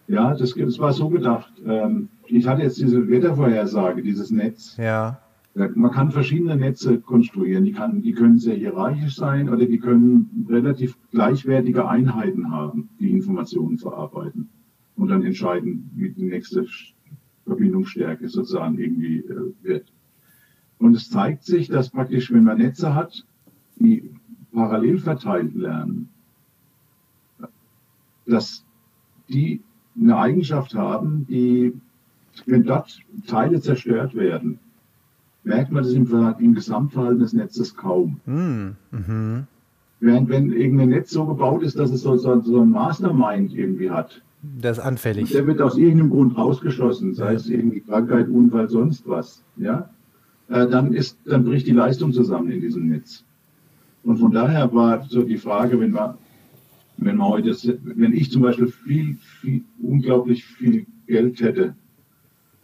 Ja, 0.08 0.34
das, 0.34 0.54
das 0.54 0.78
war 0.78 0.92
so 0.92 1.08
gedacht. 1.08 1.52
Ähm, 1.64 2.08
ich 2.26 2.46
hatte 2.46 2.62
jetzt 2.62 2.78
diese 2.78 3.08
Wettervorhersage, 3.08 4.02
dieses 4.02 4.30
Netz. 4.30 4.76
Ja. 4.76 5.20
Man 5.54 5.90
kann 5.90 6.10
verschiedene 6.10 6.56
Netze 6.56 7.00
konstruieren. 7.00 7.64
Die, 7.64 7.72
kann, 7.72 8.02
die 8.02 8.12
können 8.12 8.38
sehr 8.38 8.54
hierarchisch 8.54 9.16
sein 9.16 9.48
oder 9.48 9.66
die 9.66 9.78
können 9.78 10.46
relativ 10.48 10.96
gleichwertige 11.10 11.88
Einheiten 11.88 12.50
haben, 12.50 12.88
die 13.00 13.10
Informationen 13.10 13.78
verarbeiten 13.78 14.48
und 14.96 15.08
dann 15.08 15.24
entscheiden, 15.24 15.90
wie 15.94 16.10
die 16.10 16.24
nächste 16.24 16.66
Verbindungsstärke 17.46 18.28
sozusagen 18.28 18.78
irgendwie 18.78 19.18
äh, 19.18 19.52
wird. 19.62 19.92
Und 20.80 20.96
es 20.96 21.10
zeigt 21.10 21.44
sich, 21.44 21.68
dass 21.68 21.90
praktisch, 21.90 22.32
wenn 22.32 22.44
man 22.44 22.58
Netze 22.58 22.94
hat, 22.94 23.24
die 23.76 24.10
parallel 24.52 24.98
verteilt 24.98 25.54
lernen, 25.54 26.08
dass 28.26 28.64
die 29.28 29.60
eine 30.00 30.16
Eigenschaft 30.16 30.74
haben, 30.74 31.26
die, 31.28 31.74
wenn 32.46 32.64
dort 32.64 32.98
Teile 33.26 33.60
zerstört 33.60 34.14
werden, 34.14 34.58
merkt 35.44 35.70
man 35.70 35.84
das 35.84 35.92
im, 35.92 36.06
im 36.38 36.54
Gesamtverhalten 36.54 37.20
des 37.20 37.34
Netzes 37.34 37.76
kaum. 37.76 38.20
Mm, 38.24 38.76
mhm. 38.90 39.46
Während 40.00 40.28
wenn 40.30 40.50
irgendein 40.50 40.90
Netz 40.90 41.10
so 41.10 41.26
gebaut 41.26 41.62
ist, 41.62 41.78
dass 41.78 41.90
es 41.90 42.02
so, 42.02 42.16
so, 42.16 42.40
so 42.40 42.62
ein 42.62 42.70
Mastermind 42.70 43.52
irgendwie 43.52 43.90
hat. 43.90 44.22
Das 44.42 44.78
ist 44.78 44.84
anfällig. 44.84 45.30
Der 45.30 45.46
wird 45.46 45.60
aus 45.60 45.76
irgendeinem 45.76 46.10
Grund 46.10 46.38
rausgeschlossen, 46.38 47.12
sei 47.12 47.34
es 47.34 47.48
irgendwie 47.48 47.80
Krankheit, 47.80 48.28
Unfall, 48.28 48.70
sonst 48.70 49.06
was. 49.06 49.44
Ja? 49.56 49.90
Äh, 50.50 50.68
dann, 50.68 50.92
ist, 50.92 51.18
dann 51.24 51.44
bricht 51.44 51.66
die 51.66 51.72
Leistung 51.72 52.12
zusammen 52.12 52.50
in 52.50 52.60
diesem 52.60 52.88
Netz. 52.88 53.24
Und 54.02 54.18
von 54.18 54.32
daher 54.32 54.72
war 54.74 55.04
so 55.08 55.22
die 55.22 55.38
Frage, 55.38 55.78
wenn 55.80 55.92
wir, 55.92 56.18
wenn 56.96 57.16
wir 57.16 57.28
heute, 57.28 57.54
wenn 57.82 58.12
ich 58.12 58.30
zum 58.30 58.42
Beispiel 58.42 58.68
viel, 58.68 59.16
viel, 59.40 59.62
unglaublich 59.82 60.44
viel 60.44 60.86
Geld 61.06 61.40
hätte 61.40 61.74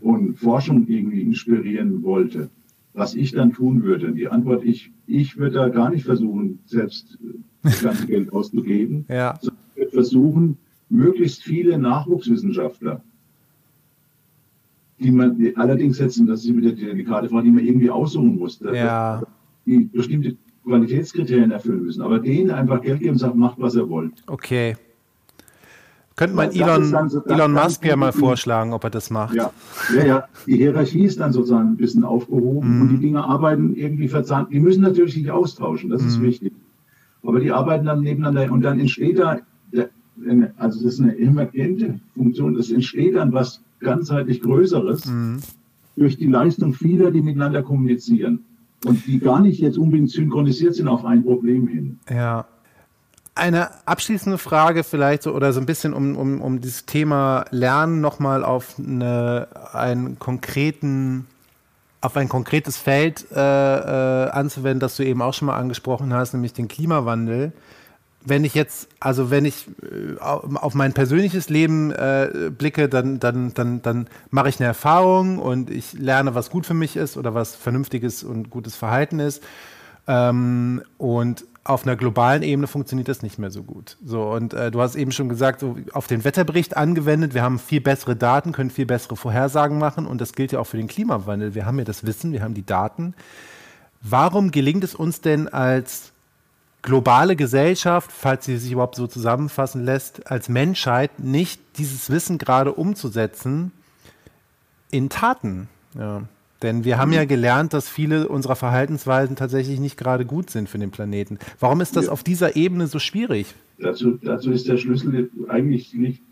und 0.01 0.39
Forschung 0.39 0.87
irgendwie 0.89 1.23
inspirieren 1.23 2.03
wollte, 2.03 2.51
was 2.93 3.15
ich 3.15 3.33
dann 3.33 3.53
tun 3.53 3.83
würde. 3.83 4.13
Die 4.13 4.29
Antwort, 4.29 4.65
ich, 4.65 4.91
ich 5.07 5.37
würde 5.37 5.57
da 5.57 5.69
gar 5.69 5.91
nicht 5.91 6.05
versuchen, 6.05 6.59
selbst 6.67 7.19
das 7.63 7.83
ganze 7.83 8.07
Geld 8.07 8.33
auszugeben, 8.33 9.05
ja. 9.09 9.39
sondern 9.41 9.63
ich 9.75 9.81
würde 9.83 9.93
versuchen, 9.93 10.59
möglichst 10.89 11.43
viele 11.43 11.79
Nachwuchswissenschaftler, 11.79 13.03
die 14.99 15.11
man 15.11 15.39
die 15.39 15.57
allerdings 15.57 15.99
setzen, 15.99 16.27
das 16.27 16.45
ist 16.45 16.57
wieder 16.57 16.73
die 16.73 16.85
delikate 16.85 17.29
Frage, 17.29 17.45
die 17.45 17.51
man 17.51 17.65
irgendwie 17.65 17.91
aussuchen 17.91 18.39
muss, 18.39 18.61
ja. 18.61 19.23
die 19.67 19.81
bestimmte 19.93 20.37
Qualitätskriterien 20.65 21.51
erfüllen 21.51 21.85
müssen, 21.85 22.03
aber 22.03 22.19
denen 22.19 22.51
einfach 22.51 22.81
Geld 22.81 23.01
geben 23.01 23.13
und 23.13 23.19
sagen, 23.19 23.39
macht, 23.39 23.57
was 23.59 23.75
ihr 23.75 23.89
wollt. 23.89 24.23
Okay. 24.27 24.77
Könnte 26.17 26.35
man 26.35 26.51
Elon, 26.51 27.11
so, 27.11 27.23
Elon 27.27 27.53
Musk 27.53 27.85
ja 27.85 27.95
mal 27.95 28.11
vorschlagen, 28.11 28.73
ob 28.73 28.85
er 28.85 28.91
das 28.91 29.11
macht. 29.11 29.35
Ja, 29.35 29.53
ja, 29.95 30.07
ja. 30.07 30.29
Die 30.47 30.57
Hierarchie 30.57 31.05
ist 31.05 31.21
dann 31.21 31.31
sozusagen 31.31 31.73
ein 31.73 31.77
bisschen 31.77 32.05
aufgehoben 32.05 32.79
mm. 32.79 32.81
und 32.81 32.89
die 32.89 32.99
Dinge 32.99 33.23
arbeiten 33.23 33.77
irgendwie 33.77 34.09
verzahnt. 34.09 34.51
Die 34.51 34.59
müssen 34.59 34.81
natürlich 34.83 35.13
sich 35.13 35.31
austauschen, 35.31 35.91
das 35.91 36.03
mm. 36.03 36.07
ist 36.07 36.19
mhm. 36.19 36.23
wichtig. 36.23 36.53
Aber 37.23 37.39
die 37.39 37.53
arbeiten 37.53 37.85
dann 37.85 38.01
nebeneinander 38.01 38.51
und 38.51 38.63
dann 38.63 38.81
entsteht 38.81 39.19
da, 39.19 39.41
also 40.57 40.83
das 40.83 40.95
ist 40.95 41.01
eine 41.01 41.19
emergente 41.19 42.01
Funktion, 42.15 42.57
es 42.57 42.73
entsteht 42.73 43.17
dann 43.17 43.35
was 43.35 43.61
ganzheitlich 43.81 44.41
Größeres 44.41 45.05
mm. 45.07 45.37
durch 45.97 46.17
die 46.17 46.27
Leistung 46.27 46.75
vieler, 46.75 47.11
die 47.11 47.23
miteinander 47.23 47.63
kommunizieren 47.63 48.45
und 48.85 49.07
die 49.07 49.19
gar 49.19 49.41
nicht 49.41 49.61
jetzt 49.61 49.79
unbedingt 49.79 50.11
synchronisiert 50.11 50.75
sind 50.75 50.89
auf 50.89 51.05
ein 51.05 51.23
Problem 51.23 51.67
hin. 51.69 51.99
Ja. 52.11 52.47
Eine 53.35 53.69
abschließende 53.87 54.39
Frage 54.39 54.83
vielleicht 54.83 55.23
so 55.23 55.35
oder 55.35 55.53
so 55.53 55.61
ein 55.61 55.67
bisschen 55.67 55.93
um, 55.93 56.17
um, 56.17 56.41
um 56.41 56.61
dieses 56.61 56.87
Thema 56.87 57.45
Lernen 57.51 58.01
nochmal 58.01 58.43
auf 58.43 58.77
eine, 58.79 59.49
einen 59.73 60.19
konkreten 60.19 61.27
auf 62.01 62.17
ein 62.17 62.29
konkretes 62.29 62.77
Feld 62.77 63.27
äh, 63.35 63.39
äh, 63.41 64.31
anzuwenden, 64.31 64.81
das 64.81 64.97
du 64.97 65.05
eben 65.05 65.21
auch 65.23 65.35
schon 65.35 65.47
mal 65.47 65.57
angesprochen 65.57 66.13
hast, 66.15 66.35
nämlich 66.35 66.53
den 66.53 66.69
Klimawandel. 66.69 67.53
Wenn 68.27 68.45
ich 68.45 68.55
jetzt, 68.55 68.89
also 68.99 69.31
wenn 69.31 69.45
ich 69.45 69.69
äh, 69.83 70.21
auf 70.21 70.75
mein 70.75 70.93
persönliches 70.93 71.49
Leben 71.49 71.93
äh, 71.93 72.51
blicke, 72.51 72.89
dann, 72.89 73.21
dann, 73.21 73.55
dann, 73.55 73.83
dann 73.83 74.09
mache 74.31 74.49
ich 74.49 74.59
eine 74.59 74.67
Erfahrung 74.67 75.39
und 75.39 75.71
ich 75.71 75.93
lerne, 75.93 76.35
was 76.35 76.51
gut 76.51 76.67
für 76.67 76.75
mich 76.75 76.97
ist 76.97 77.17
oder 77.17 77.35
was 77.35 77.55
vernünftiges 77.55 78.25
und 78.25 78.51
gutes 78.51 78.75
Verhalten 78.75 79.21
ist. 79.21 79.43
Ähm, 80.09 80.83
und 80.99 81.45
auf 81.67 81.85
einer 81.85 81.97
globalen 81.97 82.43
Ebene 82.43 82.69
funktioniert 82.69 83.09
das 83.09 83.23
nicht 83.23 83.39
mehr 83.39 83.51
so 83.51 83.63
gut. 83.63 83.97
So, 84.05 84.23
und 84.31 84.55
äh, 84.55 84.71
du 84.71 84.81
hast 84.81 84.95
eben 84.95 85.11
schon 85.11 85.29
gesagt, 85.29 85.61
so 85.61 85.77
auf 85.93 86.07
den 86.07 86.25
Wetterbericht 86.25 86.77
angewendet, 86.77 87.35
wir 87.35 87.43
haben 87.43 87.59
viel 87.59 87.81
bessere 87.81 88.15
Daten, 88.15 88.53
können 88.53 88.71
viel 88.71 88.87
bessere 88.87 89.17
Vorhersagen 89.17 89.79
machen 89.79 90.07
und 90.07 90.21
das 90.21 90.33
gilt 90.33 90.53
ja 90.53 90.61
auch 90.61 90.67
für 90.67 90.77
den 90.77 90.87
Klimawandel. 90.87 91.55
Wir 91.55 91.67
haben 91.67 91.79
ja 91.79 91.85
das 91.85 92.07
Wissen, 92.07 92.33
wir 92.33 92.43
haben 92.43 92.55
die 92.55 92.67
Daten. 92.67 93.15
Warum 94.01 94.53
gelingt 94.53 94.85
es 94.85 94.95
uns 94.95 95.21
denn 95.21 95.49
als 95.49 96.13
globale 96.87 97.37
Gesellschaft, 97.37 98.11
falls 98.11 98.47
sie 98.47 98.57
sich 98.57 98.73
überhaupt 98.73 98.95
so 98.95 99.07
zusammenfassen 99.07 99.85
lässt, 99.85 100.31
als 100.31 100.49
Menschheit 100.49 101.19
nicht 101.19 101.61
dieses 101.77 102.09
Wissen 102.09 102.39
gerade 102.39 102.73
umzusetzen 102.73 103.73
in 104.91 105.11
Taten? 105.11 105.69
Ja. 105.99 106.23
Denn 106.63 106.85
wir 106.85 106.97
haben 106.97 107.13
ja 107.13 107.25
mhm. 107.25 107.29
gelernt, 107.29 107.75
dass 107.75 107.89
viele 107.89 108.29
unserer 108.29 108.57
Verhaltensweisen 108.57 109.37
tatsächlich 109.37 109.79
nicht 109.79 109.99
gerade 109.99 110.25
gut 110.25 110.49
sind 110.49 110.71
für 110.71 110.79
den 110.79 110.91
Planeten. 110.91 111.39
Warum 111.61 111.83
ist 111.83 111.97
das 111.97 112.07
ja. 112.07 112.13
auf 112.13 112.23
dieser 112.23 112.57
Ebene 112.57 112.87
so 112.87 112.99
schwierig? 112.99 113.55
Dazu, 113.79 114.19
dazu 114.23 114.51
ist 114.53 114.67
der 114.67 114.79
Schlüssel 114.79 115.31
eigentlich 115.49 115.93
nicht 115.93 116.23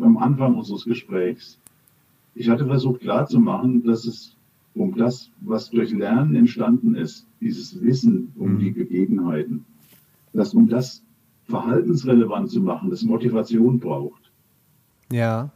am 0.00 0.16
Anfang 0.16 0.56
unseres 0.56 0.84
Gesprächs. 0.84 1.58
Ich 2.34 2.48
hatte 2.48 2.66
versucht 2.66 3.02
klarzumachen, 3.02 3.84
dass 3.84 4.06
es 4.06 4.34
um 4.74 4.96
das, 4.96 5.30
was 5.40 5.70
durch 5.70 5.92
Lernen 5.92 6.34
entstanden 6.34 6.94
ist, 6.94 7.26
dieses 7.40 7.80
Wissen 7.82 8.32
um 8.36 8.54
mhm. 8.54 8.58
die 8.58 8.72
Gegebenheiten, 8.72 9.64
dass 10.32 10.54
um 10.54 10.68
das 10.68 11.02
verhaltensrelevant 11.44 12.50
zu 12.50 12.60
machen, 12.60 12.90
das 12.90 13.02
Motivation 13.02 13.78
braucht. 13.80 14.32
Ja. 15.12 15.50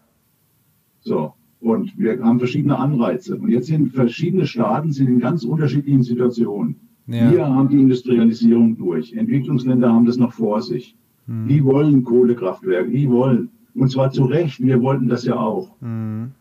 So, 1.00 1.34
und 1.60 1.96
wir 1.96 2.22
haben 2.22 2.38
verschiedene 2.38 2.78
Anreize. 2.78 3.36
Und 3.36 3.50
jetzt 3.50 3.68
sind 3.68 3.92
verschiedene 3.94 4.46
Staaten 4.46 4.92
sind 4.92 5.08
in 5.08 5.20
ganz 5.20 5.44
unterschiedlichen 5.44 6.02
Situationen. 6.02 6.76
Ja. 7.06 7.30
Wir 7.30 7.46
haben 7.46 7.68
die 7.68 7.80
Industrialisierung 7.80 8.76
durch. 8.76 9.12
Entwicklungsländer 9.12 9.92
haben 9.92 10.06
das 10.06 10.16
noch 10.16 10.32
vor 10.32 10.62
sich. 10.62 10.96
Hm. 11.26 11.48
Die 11.48 11.64
wollen 11.64 12.04
Kohlekraftwerke, 12.04 12.90
die 12.90 13.08
wollen. 13.08 13.50
Und 13.74 13.90
zwar 13.90 14.10
zu 14.10 14.24
Recht, 14.24 14.60
wir 14.60 14.80
wollten 14.82 15.08
das 15.08 15.24
ja 15.24 15.36
auch. 15.36 15.70
Hm. 15.80 16.32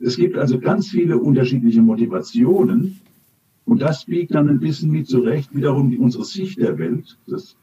Es 0.00 0.16
gibt 0.16 0.36
also 0.36 0.58
ganz 0.58 0.88
viele 0.88 1.18
unterschiedliche 1.18 1.82
Motivationen. 1.82 3.00
Und 3.64 3.82
das 3.82 4.04
biegt 4.04 4.34
dann 4.34 4.48
ein 4.48 4.58
bisschen 4.58 4.90
mit 4.90 5.06
zurecht 5.06 5.54
wiederum 5.54 5.96
unsere 5.98 6.24
Sicht 6.24 6.58
der 6.58 6.78
Welt. 6.78 7.16
Das 7.26 7.56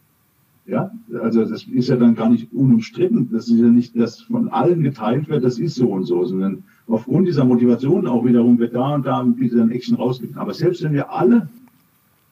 ja, 0.69 0.91
also 1.21 1.45
das 1.45 1.63
ist 1.63 1.89
ja 1.89 1.95
dann 1.95 2.15
gar 2.15 2.29
nicht 2.29 2.53
unumstritten. 2.53 3.29
Das 3.31 3.49
ist 3.49 3.59
ja 3.59 3.67
nicht, 3.67 3.99
dass 3.99 4.21
von 4.21 4.49
allen 4.49 4.83
geteilt 4.83 5.27
wird, 5.27 5.43
das 5.43 5.57
ist 5.57 5.75
so 5.75 5.89
und 5.89 6.03
so, 6.03 6.23
sondern 6.25 6.63
aufgrund 6.87 7.27
dieser 7.27 7.43
Motivation 7.43 8.05
auch 8.07 8.23
wiederum 8.23 8.59
wird 8.59 8.75
da 8.75 8.93
und 8.93 9.05
da 9.05 9.19
ein 9.19 9.71
Action 9.71 9.95
rausgegeben. 9.95 10.39
Aber 10.39 10.53
selbst 10.53 10.83
wenn 10.83 10.93
wir 10.93 11.11
alle 11.11 11.49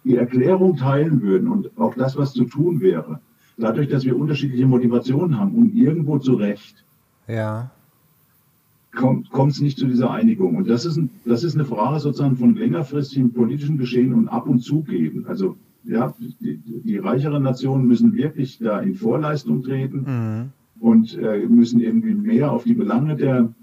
die 0.04 0.16
Erklärung 0.16 0.78
teilen 0.78 1.22
würden 1.22 1.48
und 1.48 1.76
auch 1.78 1.96
das, 1.96 2.16
was 2.16 2.34
zu 2.34 2.46
tun 2.46 2.80
wäre, 2.80 3.20
dadurch, 3.58 3.90
dass 3.90 4.06
wir 4.06 4.18
unterschiedliche 4.18 4.68
Motivationen 4.68 5.40
haben 5.40 5.54
und 5.56 5.76
irgendwo 5.76 6.20
zurecht, 6.20 6.84
ja. 7.28 7.72
kommt 8.92 9.52
es 9.52 9.62
nicht 9.62 9.80
zu 9.80 9.88
dieser 9.88 10.12
Einigung. 10.12 10.56
Und 10.58 10.70
das 10.70 10.86
ist, 10.86 10.98
ein, 10.98 11.10
das 11.26 11.44
ist 11.44 11.56
eine 11.56 11.66
Frage 11.66 12.00
sozusagen 12.00 12.38
von 12.38 12.56
längerfristigen 12.56 13.34
politischen 13.34 13.80
Geschehen 13.80 14.14
und 14.14 14.28
ab 14.28 14.48
und 14.48 14.60
zu 14.60 14.82
geben. 14.82 15.26
Also 15.28 15.58
ja, 15.88 16.14
die, 16.20 16.58
die 16.58 16.98
reicheren 16.98 17.44
Nationen 17.44 17.88
müssen 17.88 18.14
wirklich 18.14 18.60
da 18.60 18.80
in 18.80 18.96
Vorleistung 18.96 19.64
treten 19.64 20.06
mhm. 20.06 20.50
und 20.80 21.18
äh, 21.18 21.46
müssen 21.48 21.80
irgendwie 21.80 22.14
mehr 22.14 22.52
auf 22.52 22.64
die 22.64 22.74
Belange 22.74 23.16
der 23.16 23.54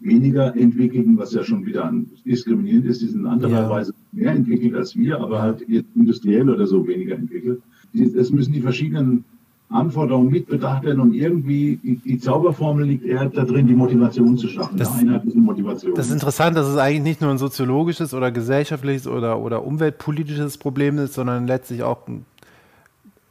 weniger 0.00 0.56
entwickelten, 0.56 1.18
was 1.18 1.32
ja 1.32 1.44
schon 1.44 1.66
wieder 1.66 1.92
diskriminierend 2.24 2.86
ist, 2.86 3.02
die 3.02 3.08
sind 3.08 3.26
andererweise 3.26 3.92
ja. 4.12 4.22
mehr 4.24 4.32
entwickelt 4.32 4.74
als 4.74 4.96
wir, 4.96 5.20
aber 5.20 5.42
halt 5.42 5.60
industriell 5.62 6.48
oder 6.48 6.66
so 6.66 6.86
weniger 6.86 7.14
entwickelt. 7.14 7.60
Es 7.94 8.32
müssen 8.32 8.54
die 8.54 8.62
verschiedenen 8.62 9.24
Anforderungen 9.72 10.30
mitbedacht 10.30 10.84
werden 10.84 11.00
und 11.00 11.14
irgendwie 11.14 12.00
die, 12.04 12.18
Zauberformel 12.18 12.86
liegt 12.86 13.04
eher 13.04 13.26
da 13.26 13.44
drin, 13.44 13.66
die 13.66 13.74
Motivation 13.74 14.36
zu 14.36 14.48
schaffen, 14.48 14.76
das, 14.76 14.92
eine 14.92 15.10
einheitliche 15.10 15.38
Motivation. 15.38 15.94
Das 15.94 16.06
ist 16.06 16.12
interessant, 16.12 16.56
dass 16.56 16.66
es 16.66 16.76
eigentlich 16.76 17.02
nicht 17.02 17.20
nur 17.20 17.30
ein 17.30 17.38
soziologisches 17.38 18.14
oder 18.14 18.30
gesellschaftliches 18.30 19.06
oder, 19.06 19.38
oder 19.38 19.64
umweltpolitisches 19.64 20.58
Problem 20.58 20.98
ist, 20.98 21.14
sondern 21.14 21.46
letztlich 21.46 21.82
auch 21.82 21.98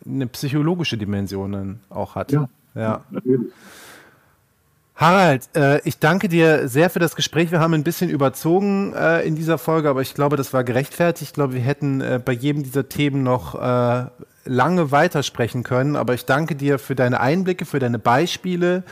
eine 0.06 0.28
psychologische 0.28 0.98
Dimension 0.98 1.52
dann 1.52 1.80
auch 1.90 2.16
hat. 2.16 2.32
Ja, 2.32 2.50
ja. 2.76 3.02
natürlich. 3.12 3.52
Harald, 5.02 5.50
äh, 5.56 5.82
ich 5.84 5.98
danke 5.98 6.30
dir 6.30 6.68
sehr 6.68 6.92
für 6.92 7.00
das 7.00 7.16
Gespräch. 7.16 7.52
Wir 7.52 7.60
haben 7.60 7.74
ein 7.74 7.84
bisschen 7.84 8.12
überzogen 8.12 8.94
äh, 8.94 9.26
in 9.26 9.36
dieser 9.36 9.58
Folge, 9.58 9.90
aber 9.90 10.02
ich 10.02 10.14
glaube, 10.14 10.38
das 10.38 10.54
war 10.54 10.64
gerechtfertigt. 10.64 11.32
Ich 11.32 11.34
glaube, 11.34 11.56
wir 11.56 11.62
hätten 11.62 12.02
äh, 12.02 12.22
bei 12.24 12.34
jedem 12.34 12.62
dieser 12.62 12.88
Themen 12.88 13.24
noch 13.24 13.56
lange 14.46 14.92
weitersprechen 14.92 15.64
können. 15.64 15.96
Aber 15.96 16.14
ich 16.14 16.26
danke 16.26 16.56
dir 16.56 16.80
für 16.80 16.96
deine 16.96 17.20
Einblicke, 17.20 17.66
für 17.66 17.80
deine 17.80 18.00
Beispiele, 18.00 18.84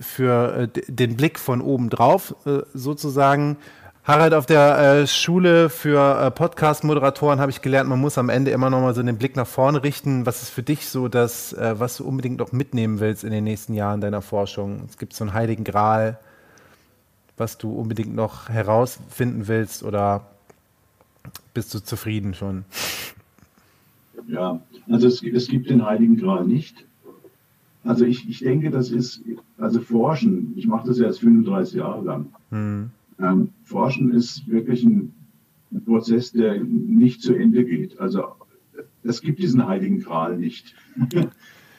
für 0.00 0.68
äh, 0.74 0.82
den 0.88 1.16
Blick 1.16 1.38
von 1.38 1.60
oben 1.60 1.90
drauf 1.90 2.34
äh, 2.46 2.60
sozusagen. 2.74 3.56
Harald, 4.08 4.32
auf 4.32 4.46
der 4.46 4.78
äh, 4.78 5.06
Schule 5.06 5.68
für 5.68 6.18
äh, 6.18 6.30
Podcast-Moderatoren 6.30 7.40
habe 7.40 7.50
ich 7.50 7.60
gelernt, 7.60 7.90
man 7.90 8.00
muss 8.00 8.16
am 8.16 8.30
Ende 8.30 8.50
immer 8.52 8.70
noch 8.70 8.80
mal 8.80 8.94
so 8.94 9.02
den 9.02 9.18
Blick 9.18 9.36
nach 9.36 9.46
vorne 9.46 9.82
richten. 9.82 10.24
Was 10.24 10.42
ist 10.42 10.48
für 10.48 10.62
dich 10.62 10.88
so 10.88 11.08
das, 11.08 11.52
äh, 11.52 11.78
was 11.78 11.98
du 11.98 12.04
unbedingt 12.04 12.38
noch 12.38 12.50
mitnehmen 12.50 13.00
willst 13.00 13.22
in 13.22 13.32
den 13.32 13.44
nächsten 13.44 13.74
Jahren 13.74 14.00
deiner 14.00 14.22
Forschung? 14.22 14.84
Es 14.88 14.96
gibt 14.96 15.12
so 15.12 15.24
einen 15.24 15.34
heiligen 15.34 15.62
Gral, 15.62 16.18
was 17.36 17.58
du 17.58 17.70
unbedingt 17.74 18.14
noch 18.14 18.48
herausfinden 18.48 19.46
willst 19.46 19.82
oder 19.82 20.22
bist 21.52 21.74
du 21.74 21.80
zufrieden 21.80 22.32
schon? 22.32 22.64
Ja, 24.28 24.60
also 24.88 25.08
es, 25.08 25.22
es 25.22 25.48
gibt 25.48 25.70
den 25.70 25.84
heiligen 25.84 26.16
Gral 26.16 26.46
nicht. 26.46 26.84
Also 27.84 28.04
ich, 28.04 28.28
ich 28.28 28.40
denke, 28.40 28.70
das 28.70 28.90
ist, 28.90 29.22
also 29.56 29.80
Forschen, 29.80 30.52
ich 30.56 30.66
mache 30.66 30.86
das 30.86 30.98
ja 30.98 31.06
jetzt 31.06 31.20
35 31.20 31.74
Jahre 31.74 32.04
lang. 32.04 32.26
Hm 32.50 32.90
ähm, 33.20 33.50
Forschen 33.64 34.12
ist 34.12 34.48
wirklich 34.48 34.84
ein, 34.84 35.12
ein, 35.72 35.84
Prozess, 35.84 36.32
der 36.32 36.62
nicht 36.62 37.22
zu 37.22 37.34
Ende 37.34 37.64
geht. 37.64 37.98
Also 38.00 38.24
es 39.02 39.20
gibt 39.20 39.38
diesen 39.38 39.66
heiligen 39.66 40.00
Gral 40.00 40.36
nicht. 40.38 40.74
ja, 41.12 41.26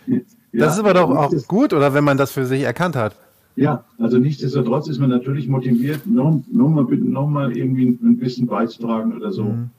das 0.54 0.74
ist 0.74 0.80
aber 0.80 0.94
doch 0.94 1.10
auch 1.10 1.48
gut, 1.48 1.74
oder 1.74 1.94
wenn 1.94 2.04
man 2.04 2.18
das 2.18 2.32
für 2.32 2.46
sich 2.46 2.64
erkannt 2.64 2.96
hat. 2.96 3.16
Ja, 3.56 3.84
also 3.98 4.20
nichtsdestotrotz 4.20 4.88
ist 4.88 5.00
man 5.00 5.10
natürlich 5.10 5.48
motiviert, 5.48 6.06
noch, 6.08 6.40
noch, 6.52 6.70
mal, 6.70 6.86
noch 6.86 7.28
mal 7.28 7.56
irgendwie 7.56 7.88
ein 7.88 8.18
bisschen 8.18 8.48
beizutragen 8.48 9.14
oder 9.14 9.32
so. 9.32 9.44
Mhm. 9.44 9.70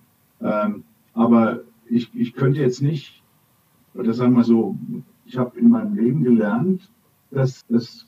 Ähm, 0.42 0.84
aber 1.14 1.60
ich, 1.90 2.10
ich 2.14 2.34
könnte 2.34 2.60
jetzt 2.60 2.82
nicht, 2.82 3.22
oder 3.94 4.14
sagen 4.14 4.36
wir 4.36 4.44
so, 4.44 4.76
ich 5.26 5.36
habe 5.36 5.58
in 5.58 5.70
meinem 5.70 5.94
Leben 5.94 6.22
gelernt, 6.22 6.88
dass, 7.30 7.66
dass 7.66 8.06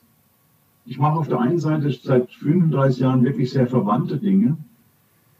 ich 0.85 0.99
mache 0.99 1.19
auf 1.19 1.29
der 1.29 1.41
einen 1.41 1.59
Seite 1.59 1.91
seit 1.91 2.31
35 2.33 3.01
Jahren 3.01 3.25
wirklich 3.25 3.51
sehr 3.51 3.67
verwandte 3.67 4.19
Dinge 4.19 4.57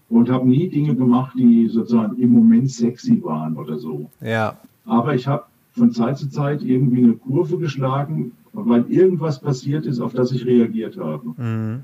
und 0.09 0.31
habe 0.31 0.49
nie 0.49 0.69
Dinge 0.69 0.95
gemacht, 0.95 1.35
die 1.37 1.69
sozusagen 1.69 2.17
im 2.21 2.33
Moment 2.33 2.71
sexy 2.71 3.23
waren 3.25 3.57
oder 3.57 3.79
so. 3.79 4.11
Ja. 4.21 4.59
Aber 4.85 5.15
ich 5.15 5.27
habe 5.27 5.45
von 5.73 5.91
Zeit 5.91 6.19
zu 6.19 6.29
Zeit 6.29 6.63
irgendwie 6.63 7.03
eine 7.03 7.15
Kurve 7.15 7.59
geschlagen, 7.59 8.33
weil 8.53 8.85
irgendwas 8.91 9.41
passiert 9.41 9.87
ist, 9.87 10.01
auf 10.01 10.13
das 10.13 10.31
ich 10.33 10.45
reagiert 10.45 10.99
habe. 10.99 11.33
Mhm. 11.37 11.83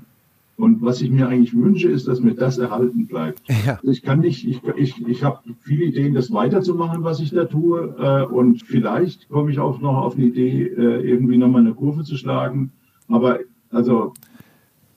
Und 0.59 0.81
was 0.81 0.99
ich 0.99 1.09
mir 1.09 1.29
eigentlich 1.29 1.55
wünsche, 1.55 1.87
ist, 1.87 2.09
dass 2.09 2.19
mir 2.19 2.35
das 2.35 2.57
erhalten 2.57 3.07
bleibt. 3.07 3.41
Ja. 3.65 3.79
Ich 3.81 4.03
kann 4.03 4.19
nicht, 4.19 4.45
ich, 4.45 4.61
ich, 4.75 5.07
ich 5.07 5.23
habe 5.23 5.39
viele 5.61 5.85
Ideen, 5.85 6.13
das 6.13 6.33
weiterzumachen, 6.33 7.01
was 7.01 7.21
ich 7.21 7.29
da 7.29 7.45
tue. 7.45 7.95
Äh, 7.97 8.25
und 8.25 8.61
vielleicht 8.63 9.29
komme 9.29 9.51
ich 9.51 9.59
auch 9.59 9.79
noch 9.79 9.95
auf 9.95 10.15
eine 10.15 10.25
Idee, 10.25 10.63
äh, 10.63 11.09
irgendwie 11.09 11.37
nochmal 11.37 11.61
eine 11.61 11.73
Kurve 11.73 12.03
zu 12.03 12.17
schlagen. 12.17 12.73
Aber 13.07 13.39
also 13.71 14.13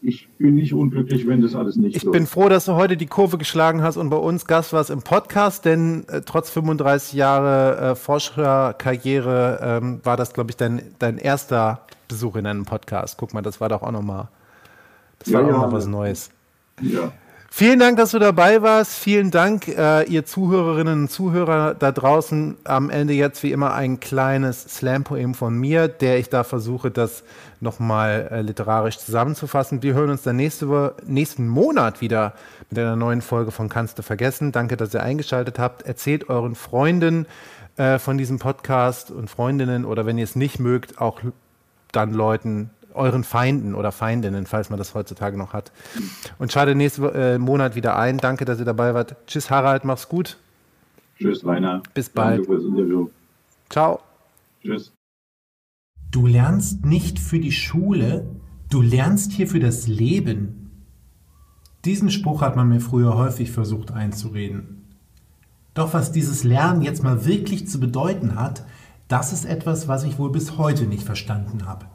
ich 0.00 0.28
bin 0.36 0.56
nicht 0.56 0.74
unglücklich, 0.74 1.28
wenn 1.28 1.40
das 1.40 1.54
alles 1.54 1.76
nicht 1.76 1.94
Ich 1.94 2.02
so 2.02 2.10
bin 2.10 2.26
froh, 2.26 2.48
dass 2.48 2.64
du 2.64 2.72
heute 2.72 2.96
die 2.96 3.06
Kurve 3.06 3.38
geschlagen 3.38 3.82
hast 3.84 3.96
und 3.96 4.10
bei 4.10 4.16
uns 4.16 4.46
Gast 4.46 4.72
warst 4.72 4.90
im 4.90 5.02
Podcast, 5.02 5.64
denn 5.64 6.08
äh, 6.08 6.22
trotz 6.22 6.50
35 6.50 7.12
Jahre 7.12 7.92
äh, 7.92 7.94
Forscherkarriere 7.94 9.60
ähm, 9.62 10.00
war 10.02 10.16
das, 10.16 10.32
glaube 10.32 10.50
ich, 10.50 10.56
dein, 10.56 10.82
dein 10.98 11.18
erster 11.18 11.82
Besuch 12.08 12.34
in 12.34 12.46
einem 12.46 12.64
Podcast. 12.64 13.16
Guck 13.16 13.32
mal, 13.32 13.42
das 13.42 13.60
war 13.60 13.68
doch 13.68 13.82
auch 13.82 13.92
nochmal 13.92 14.26
das 15.24 15.32
war 15.32 15.42
ja, 15.42 15.54
auch 15.54 15.62
noch 15.62 15.72
was 15.72 15.86
Neues. 15.86 16.30
Ja. 16.80 17.12
Vielen 17.54 17.80
Dank, 17.80 17.98
dass 17.98 18.12
du 18.12 18.18
dabei 18.18 18.62
warst. 18.62 18.94
Vielen 18.94 19.30
Dank, 19.30 19.68
äh, 19.68 20.04
ihr 20.04 20.24
Zuhörerinnen 20.24 21.02
und 21.02 21.10
Zuhörer 21.10 21.74
da 21.74 21.92
draußen. 21.92 22.56
Am 22.64 22.88
Ende 22.88 23.12
jetzt 23.12 23.42
wie 23.42 23.52
immer 23.52 23.74
ein 23.74 24.00
kleines 24.00 24.62
Slam-Poem 24.62 25.34
von 25.34 25.58
mir, 25.58 25.86
der 25.86 26.18
ich 26.18 26.30
da 26.30 26.44
versuche, 26.44 26.90
das 26.90 27.24
nochmal 27.60 28.28
äh, 28.30 28.40
literarisch 28.40 28.98
zusammenzufassen. 28.98 29.82
Wir 29.82 29.92
hören 29.92 30.08
uns 30.08 30.22
dann 30.22 30.36
nächste, 30.36 30.94
nächsten 31.06 31.46
Monat 31.46 32.00
wieder 32.00 32.32
mit 32.70 32.78
einer 32.78 32.96
neuen 32.96 33.20
Folge 33.20 33.50
von 33.50 33.68
Kannst 33.68 33.98
du 33.98 34.02
vergessen. 34.02 34.50
Danke, 34.50 34.78
dass 34.78 34.94
ihr 34.94 35.02
eingeschaltet 35.02 35.58
habt. 35.58 35.82
Erzählt 35.82 36.30
euren 36.30 36.54
Freunden 36.54 37.26
äh, 37.76 37.98
von 37.98 38.16
diesem 38.16 38.38
Podcast 38.38 39.10
und 39.10 39.28
Freundinnen 39.28 39.84
oder 39.84 40.06
wenn 40.06 40.16
ihr 40.16 40.24
es 40.24 40.36
nicht 40.36 40.58
mögt, 40.58 41.02
auch 41.02 41.20
dann 41.92 42.14
Leuten, 42.14 42.70
euren 42.94 43.24
Feinden 43.24 43.74
oder 43.74 43.92
Feindinnen, 43.92 44.46
falls 44.46 44.70
man 44.70 44.78
das 44.78 44.94
heutzutage 44.94 45.36
noch 45.36 45.52
hat. 45.52 45.72
Und 46.38 46.52
schalte 46.52 46.74
nächsten 46.74 47.04
äh, 47.04 47.38
Monat 47.38 47.74
wieder 47.74 47.96
ein. 47.98 48.18
Danke, 48.18 48.44
dass 48.44 48.58
ihr 48.58 48.64
dabei 48.64 48.94
wart. 48.94 49.16
Tschüss, 49.26 49.50
Harald, 49.50 49.84
mach's 49.84 50.08
gut. 50.08 50.38
Tschüss, 51.18 51.44
Rainer. 51.44 51.82
Bis 51.94 52.08
bald. 52.08 52.46
Ciao. 53.68 54.00
Tschüss. 54.62 54.92
Du 56.10 56.26
lernst 56.26 56.84
nicht 56.84 57.18
für 57.18 57.38
die 57.38 57.52
Schule, 57.52 58.26
du 58.68 58.82
lernst 58.82 59.32
hier 59.32 59.48
für 59.48 59.60
das 59.60 59.86
Leben. 59.86 60.86
Diesen 61.84 62.10
Spruch 62.10 62.42
hat 62.42 62.54
man 62.54 62.68
mir 62.68 62.80
früher 62.80 63.16
häufig 63.16 63.50
versucht 63.50 63.92
einzureden. 63.92 64.84
Doch 65.74 65.94
was 65.94 66.12
dieses 66.12 66.44
Lernen 66.44 66.82
jetzt 66.82 67.02
mal 67.02 67.24
wirklich 67.24 67.66
zu 67.66 67.80
bedeuten 67.80 68.34
hat, 68.34 68.64
das 69.08 69.32
ist 69.32 69.44
etwas, 69.44 69.88
was 69.88 70.04
ich 70.04 70.18
wohl 70.18 70.30
bis 70.30 70.58
heute 70.58 70.86
nicht 70.86 71.02
verstanden 71.02 71.66
habe. 71.66 71.86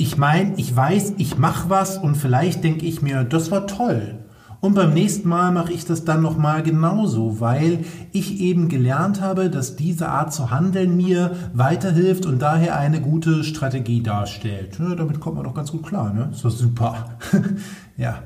Ich 0.00 0.16
meine, 0.16 0.54
ich 0.56 0.74
weiß, 0.74 1.14
ich 1.18 1.38
mache 1.38 1.68
was 1.70 1.98
und 1.98 2.14
vielleicht 2.14 2.62
denke 2.62 2.86
ich 2.86 3.02
mir, 3.02 3.24
das 3.24 3.50
war 3.50 3.66
toll. 3.66 4.20
Und 4.60 4.74
beim 4.74 4.94
nächsten 4.94 5.28
Mal 5.28 5.50
mache 5.50 5.72
ich 5.72 5.86
das 5.86 6.04
dann 6.04 6.22
nochmal 6.22 6.62
genauso, 6.62 7.40
weil 7.40 7.84
ich 8.12 8.40
eben 8.40 8.68
gelernt 8.68 9.20
habe, 9.20 9.50
dass 9.50 9.74
diese 9.74 10.08
Art 10.08 10.32
zu 10.32 10.52
handeln 10.52 10.96
mir 10.96 11.32
weiterhilft 11.52 12.26
und 12.26 12.40
daher 12.40 12.78
eine 12.78 13.00
gute 13.00 13.42
Strategie 13.42 14.00
darstellt. 14.00 14.78
Ja, 14.78 14.94
damit 14.94 15.18
kommt 15.18 15.34
man 15.34 15.44
doch 15.44 15.54
ganz 15.54 15.72
gut 15.72 15.84
klar, 15.84 16.12
ne? 16.12 16.28
Ist 16.32 16.44
doch 16.44 16.50
super. 16.50 17.18
ja. 17.96 18.22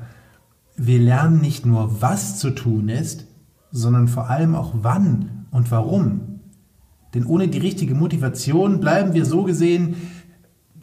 Wir 0.75 0.99
lernen 0.99 1.41
nicht 1.41 1.65
nur, 1.65 2.01
was 2.01 2.37
zu 2.37 2.51
tun 2.51 2.89
ist, 2.89 3.25
sondern 3.71 4.07
vor 4.07 4.29
allem 4.29 4.53
auch 4.53 4.73
wann 4.75 5.47
und 5.49 5.71
warum. 5.71 6.39
Denn 7.15 7.25
ohne 7.25 7.47
die 7.47 7.59
richtige 7.59 7.95
Motivation 7.95 8.79
bleiben 8.79 9.13
wir 9.13 9.25
so 9.25 9.43
gesehen 9.43 9.95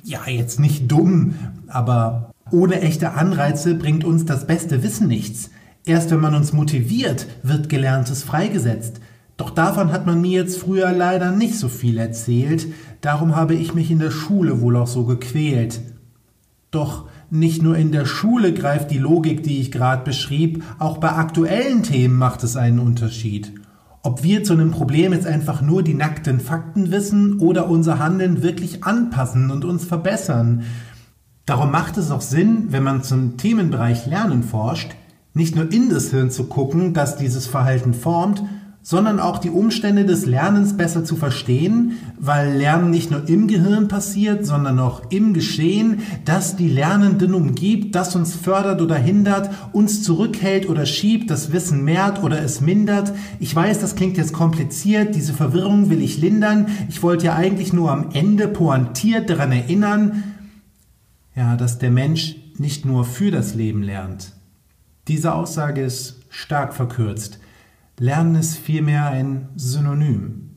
ja, 0.03 0.21
jetzt 0.27 0.61
nicht 0.61 0.91
dumm, 0.91 1.35
aber 1.69 2.33
ohne 2.51 2.81
echte 2.81 3.13
Anreize 3.13 3.75
bringt 3.75 4.05
uns 4.05 4.25
das 4.25 4.47
beste 4.47 4.83
Wissen 4.83 5.09
nichts. 5.09 5.51
Erst 5.85 6.11
wenn 6.11 6.21
man 6.21 6.35
uns 6.35 6.53
motiviert, 6.53 7.27
wird 7.43 7.69
Gelerntes 7.69 8.23
freigesetzt. 8.23 9.01
Doch 9.37 9.51
davon 9.51 9.93
hat 9.93 10.07
man 10.07 10.21
mir 10.21 10.43
jetzt 10.43 10.59
früher 10.59 10.93
leider 10.93 11.31
nicht 11.31 11.55
so 11.55 11.69
viel 11.69 11.97
erzählt, 11.97 12.67
darum 13.01 13.37
habe 13.37 13.55
ich 13.55 13.73
mich 13.73 13.91
in 13.91 13.99
der 13.99 14.11
Schule 14.11 14.61
wohl 14.61 14.77
auch 14.77 14.87
so 14.87 15.05
gequält. 15.05 15.81
Doch 16.71 17.09
nicht 17.31 17.63
nur 17.63 17.77
in 17.77 17.93
der 17.93 18.05
Schule 18.05 18.53
greift 18.53 18.91
die 18.91 18.99
Logik, 18.99 19.43
die 19.43 19.61
ich 19.61 19.73
gerade 19.73 20.05
beschrieb, 20.05 20.63
auch 20.79 20.99
bei 20.99 21.13
aktuellen 21.13 21.83
Themen 21.83 22.17
macht 22.17 22.45
es 22.45 22.57
einen 22.57 22.81
Unterschied. 22.81 23.53
Ob 24.03 24.23
wir 24.23 24.45
zu 24.45 24.55
einem 24.55 24.71
Problem 24.71 25.13
jetzt 25.13 25.27
einfach 25.27 25.61
nur 25.61 25.83
die 25.83 25.93
nackten 25.93 26.41
Fakten 26.41 26.91
wissen 26.91 27.39
oder 27.39 27.69
unser 27.69 27.99
Handeln 27.99 28.43
wirklich 28.43 28.83
anpassen 28.83 29.51
und 29.51 29.67
uns 29.67 29.85
verbessern. 29.85 30.63
Darum 31.45 31.71
macht 31.71 31.99
es 31.99 32.11
auch 32.11 32.23
Sinn, 32.23 32.69
wenn 32.71 32.83
man 32.83 33.03
zum 33.03 33.37
Themenbereich 33.37 34.07
Lernen 34.07 34.43
forscht, 34.43 34.93
nicht 35.35 35.55
nur 35.55 35.71
in 35.71 35.91
das 35.91 36.11
Hirn 36.11 36.31
zu 36.31 36.45
gucken, 36.45 36.95
das 36.95 37.17
dieses 37.17 37.47
Verhalten 37.47 37.93
formt, 37.93 38.43
sondern 38.83 39.21
auch 39.21 39.39
die 39.39 39.51
Umstände 39.51 40.07
des 40.07 40.25
Lernens 40.25 40.77
besser 40.77 41.05
zu 41.05 41.17
verstehen, 41.17 41.99
weil 42.19 42.57
Lernen 42.57 42.91
nicht 42.91 43.11
nur 43.11 43.29
im 43.29 43.47
Gehirn 43.47 43.89
passiert, 43.89 44.47
sondern 44.47 44.79
auch 44.79 45.03
im 45.11 45.35
Geschehen, 45.35 46.01
das 46.25 46.57
die 46.57 46.69
Lernenden 46.69 47.35
umgibt, 47.35 47.95
das 47.95 48.17
uns 48.17 48.35
fördert 48.35 48.81
oder 48.81 48.97
hindert, 48.97 49.51
uns 49.73 50.03
zurückhält 50.03 50.69
oder 50.69 50.87
schiebt, 50.87 51.31
das 51.31 51.53
Wissen 51.53 51.85
mehrt 51.85 52.23
oder 52.23 52.43
es 52.43 52.63
mindert. 52.63 53.13
Ich 53.39 53.55
weiß, 53.55 53.81
das 53.81 53.97
klingt 53.97 54.17
jetzt 54.17 54.33
kompliziert, 54.33 55.15
diese 55.15 55.35
Verwirrung 55.35 55.91
will 55.91 56.01
ich 56.01 56.19
lindern. 56.19 56.67
Ich 56.89 57.03
wollte 57.03 57.27
ja 57.27 57.35
eigentlich 57.35 57.75
nur 57.75 57.91
am 57.91 58.11
Ende 58.13 58.49
pointiert 58.49 59.29
daran 59.29 59.53
erinnern, 59.53 60.25
ja, 61.37 61.57
dass 61.57 61.79
der 61.79 61.91
Mensch 61.91 62.37
nicht 62.57 62.87
nur 62.87 63.05
für 63.05 63.31
das 63.31 63.55
Leben 63.55 63.83
lernt. 63.83 64.33
Diese 65.07 65.35
Aussage 65.35 65.83
ist 65.83 66.21
stark 66.29 66.75
verkürzt. 66.75 67.41
Lernen 68.01 68.37
ist 68.37 68.57
vielmehr 68.57 69.09
ein 69.09 69.51
Synonym 69.57 70.57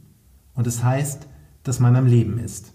und 0.53 0.65
es 0.65 0.81
heißt, 0.81 1.27
dass 1.63 1.81
man 1.81 1.97
am 1.97 2.05
Leben 2.05 2.39
ist. 2.39 2.72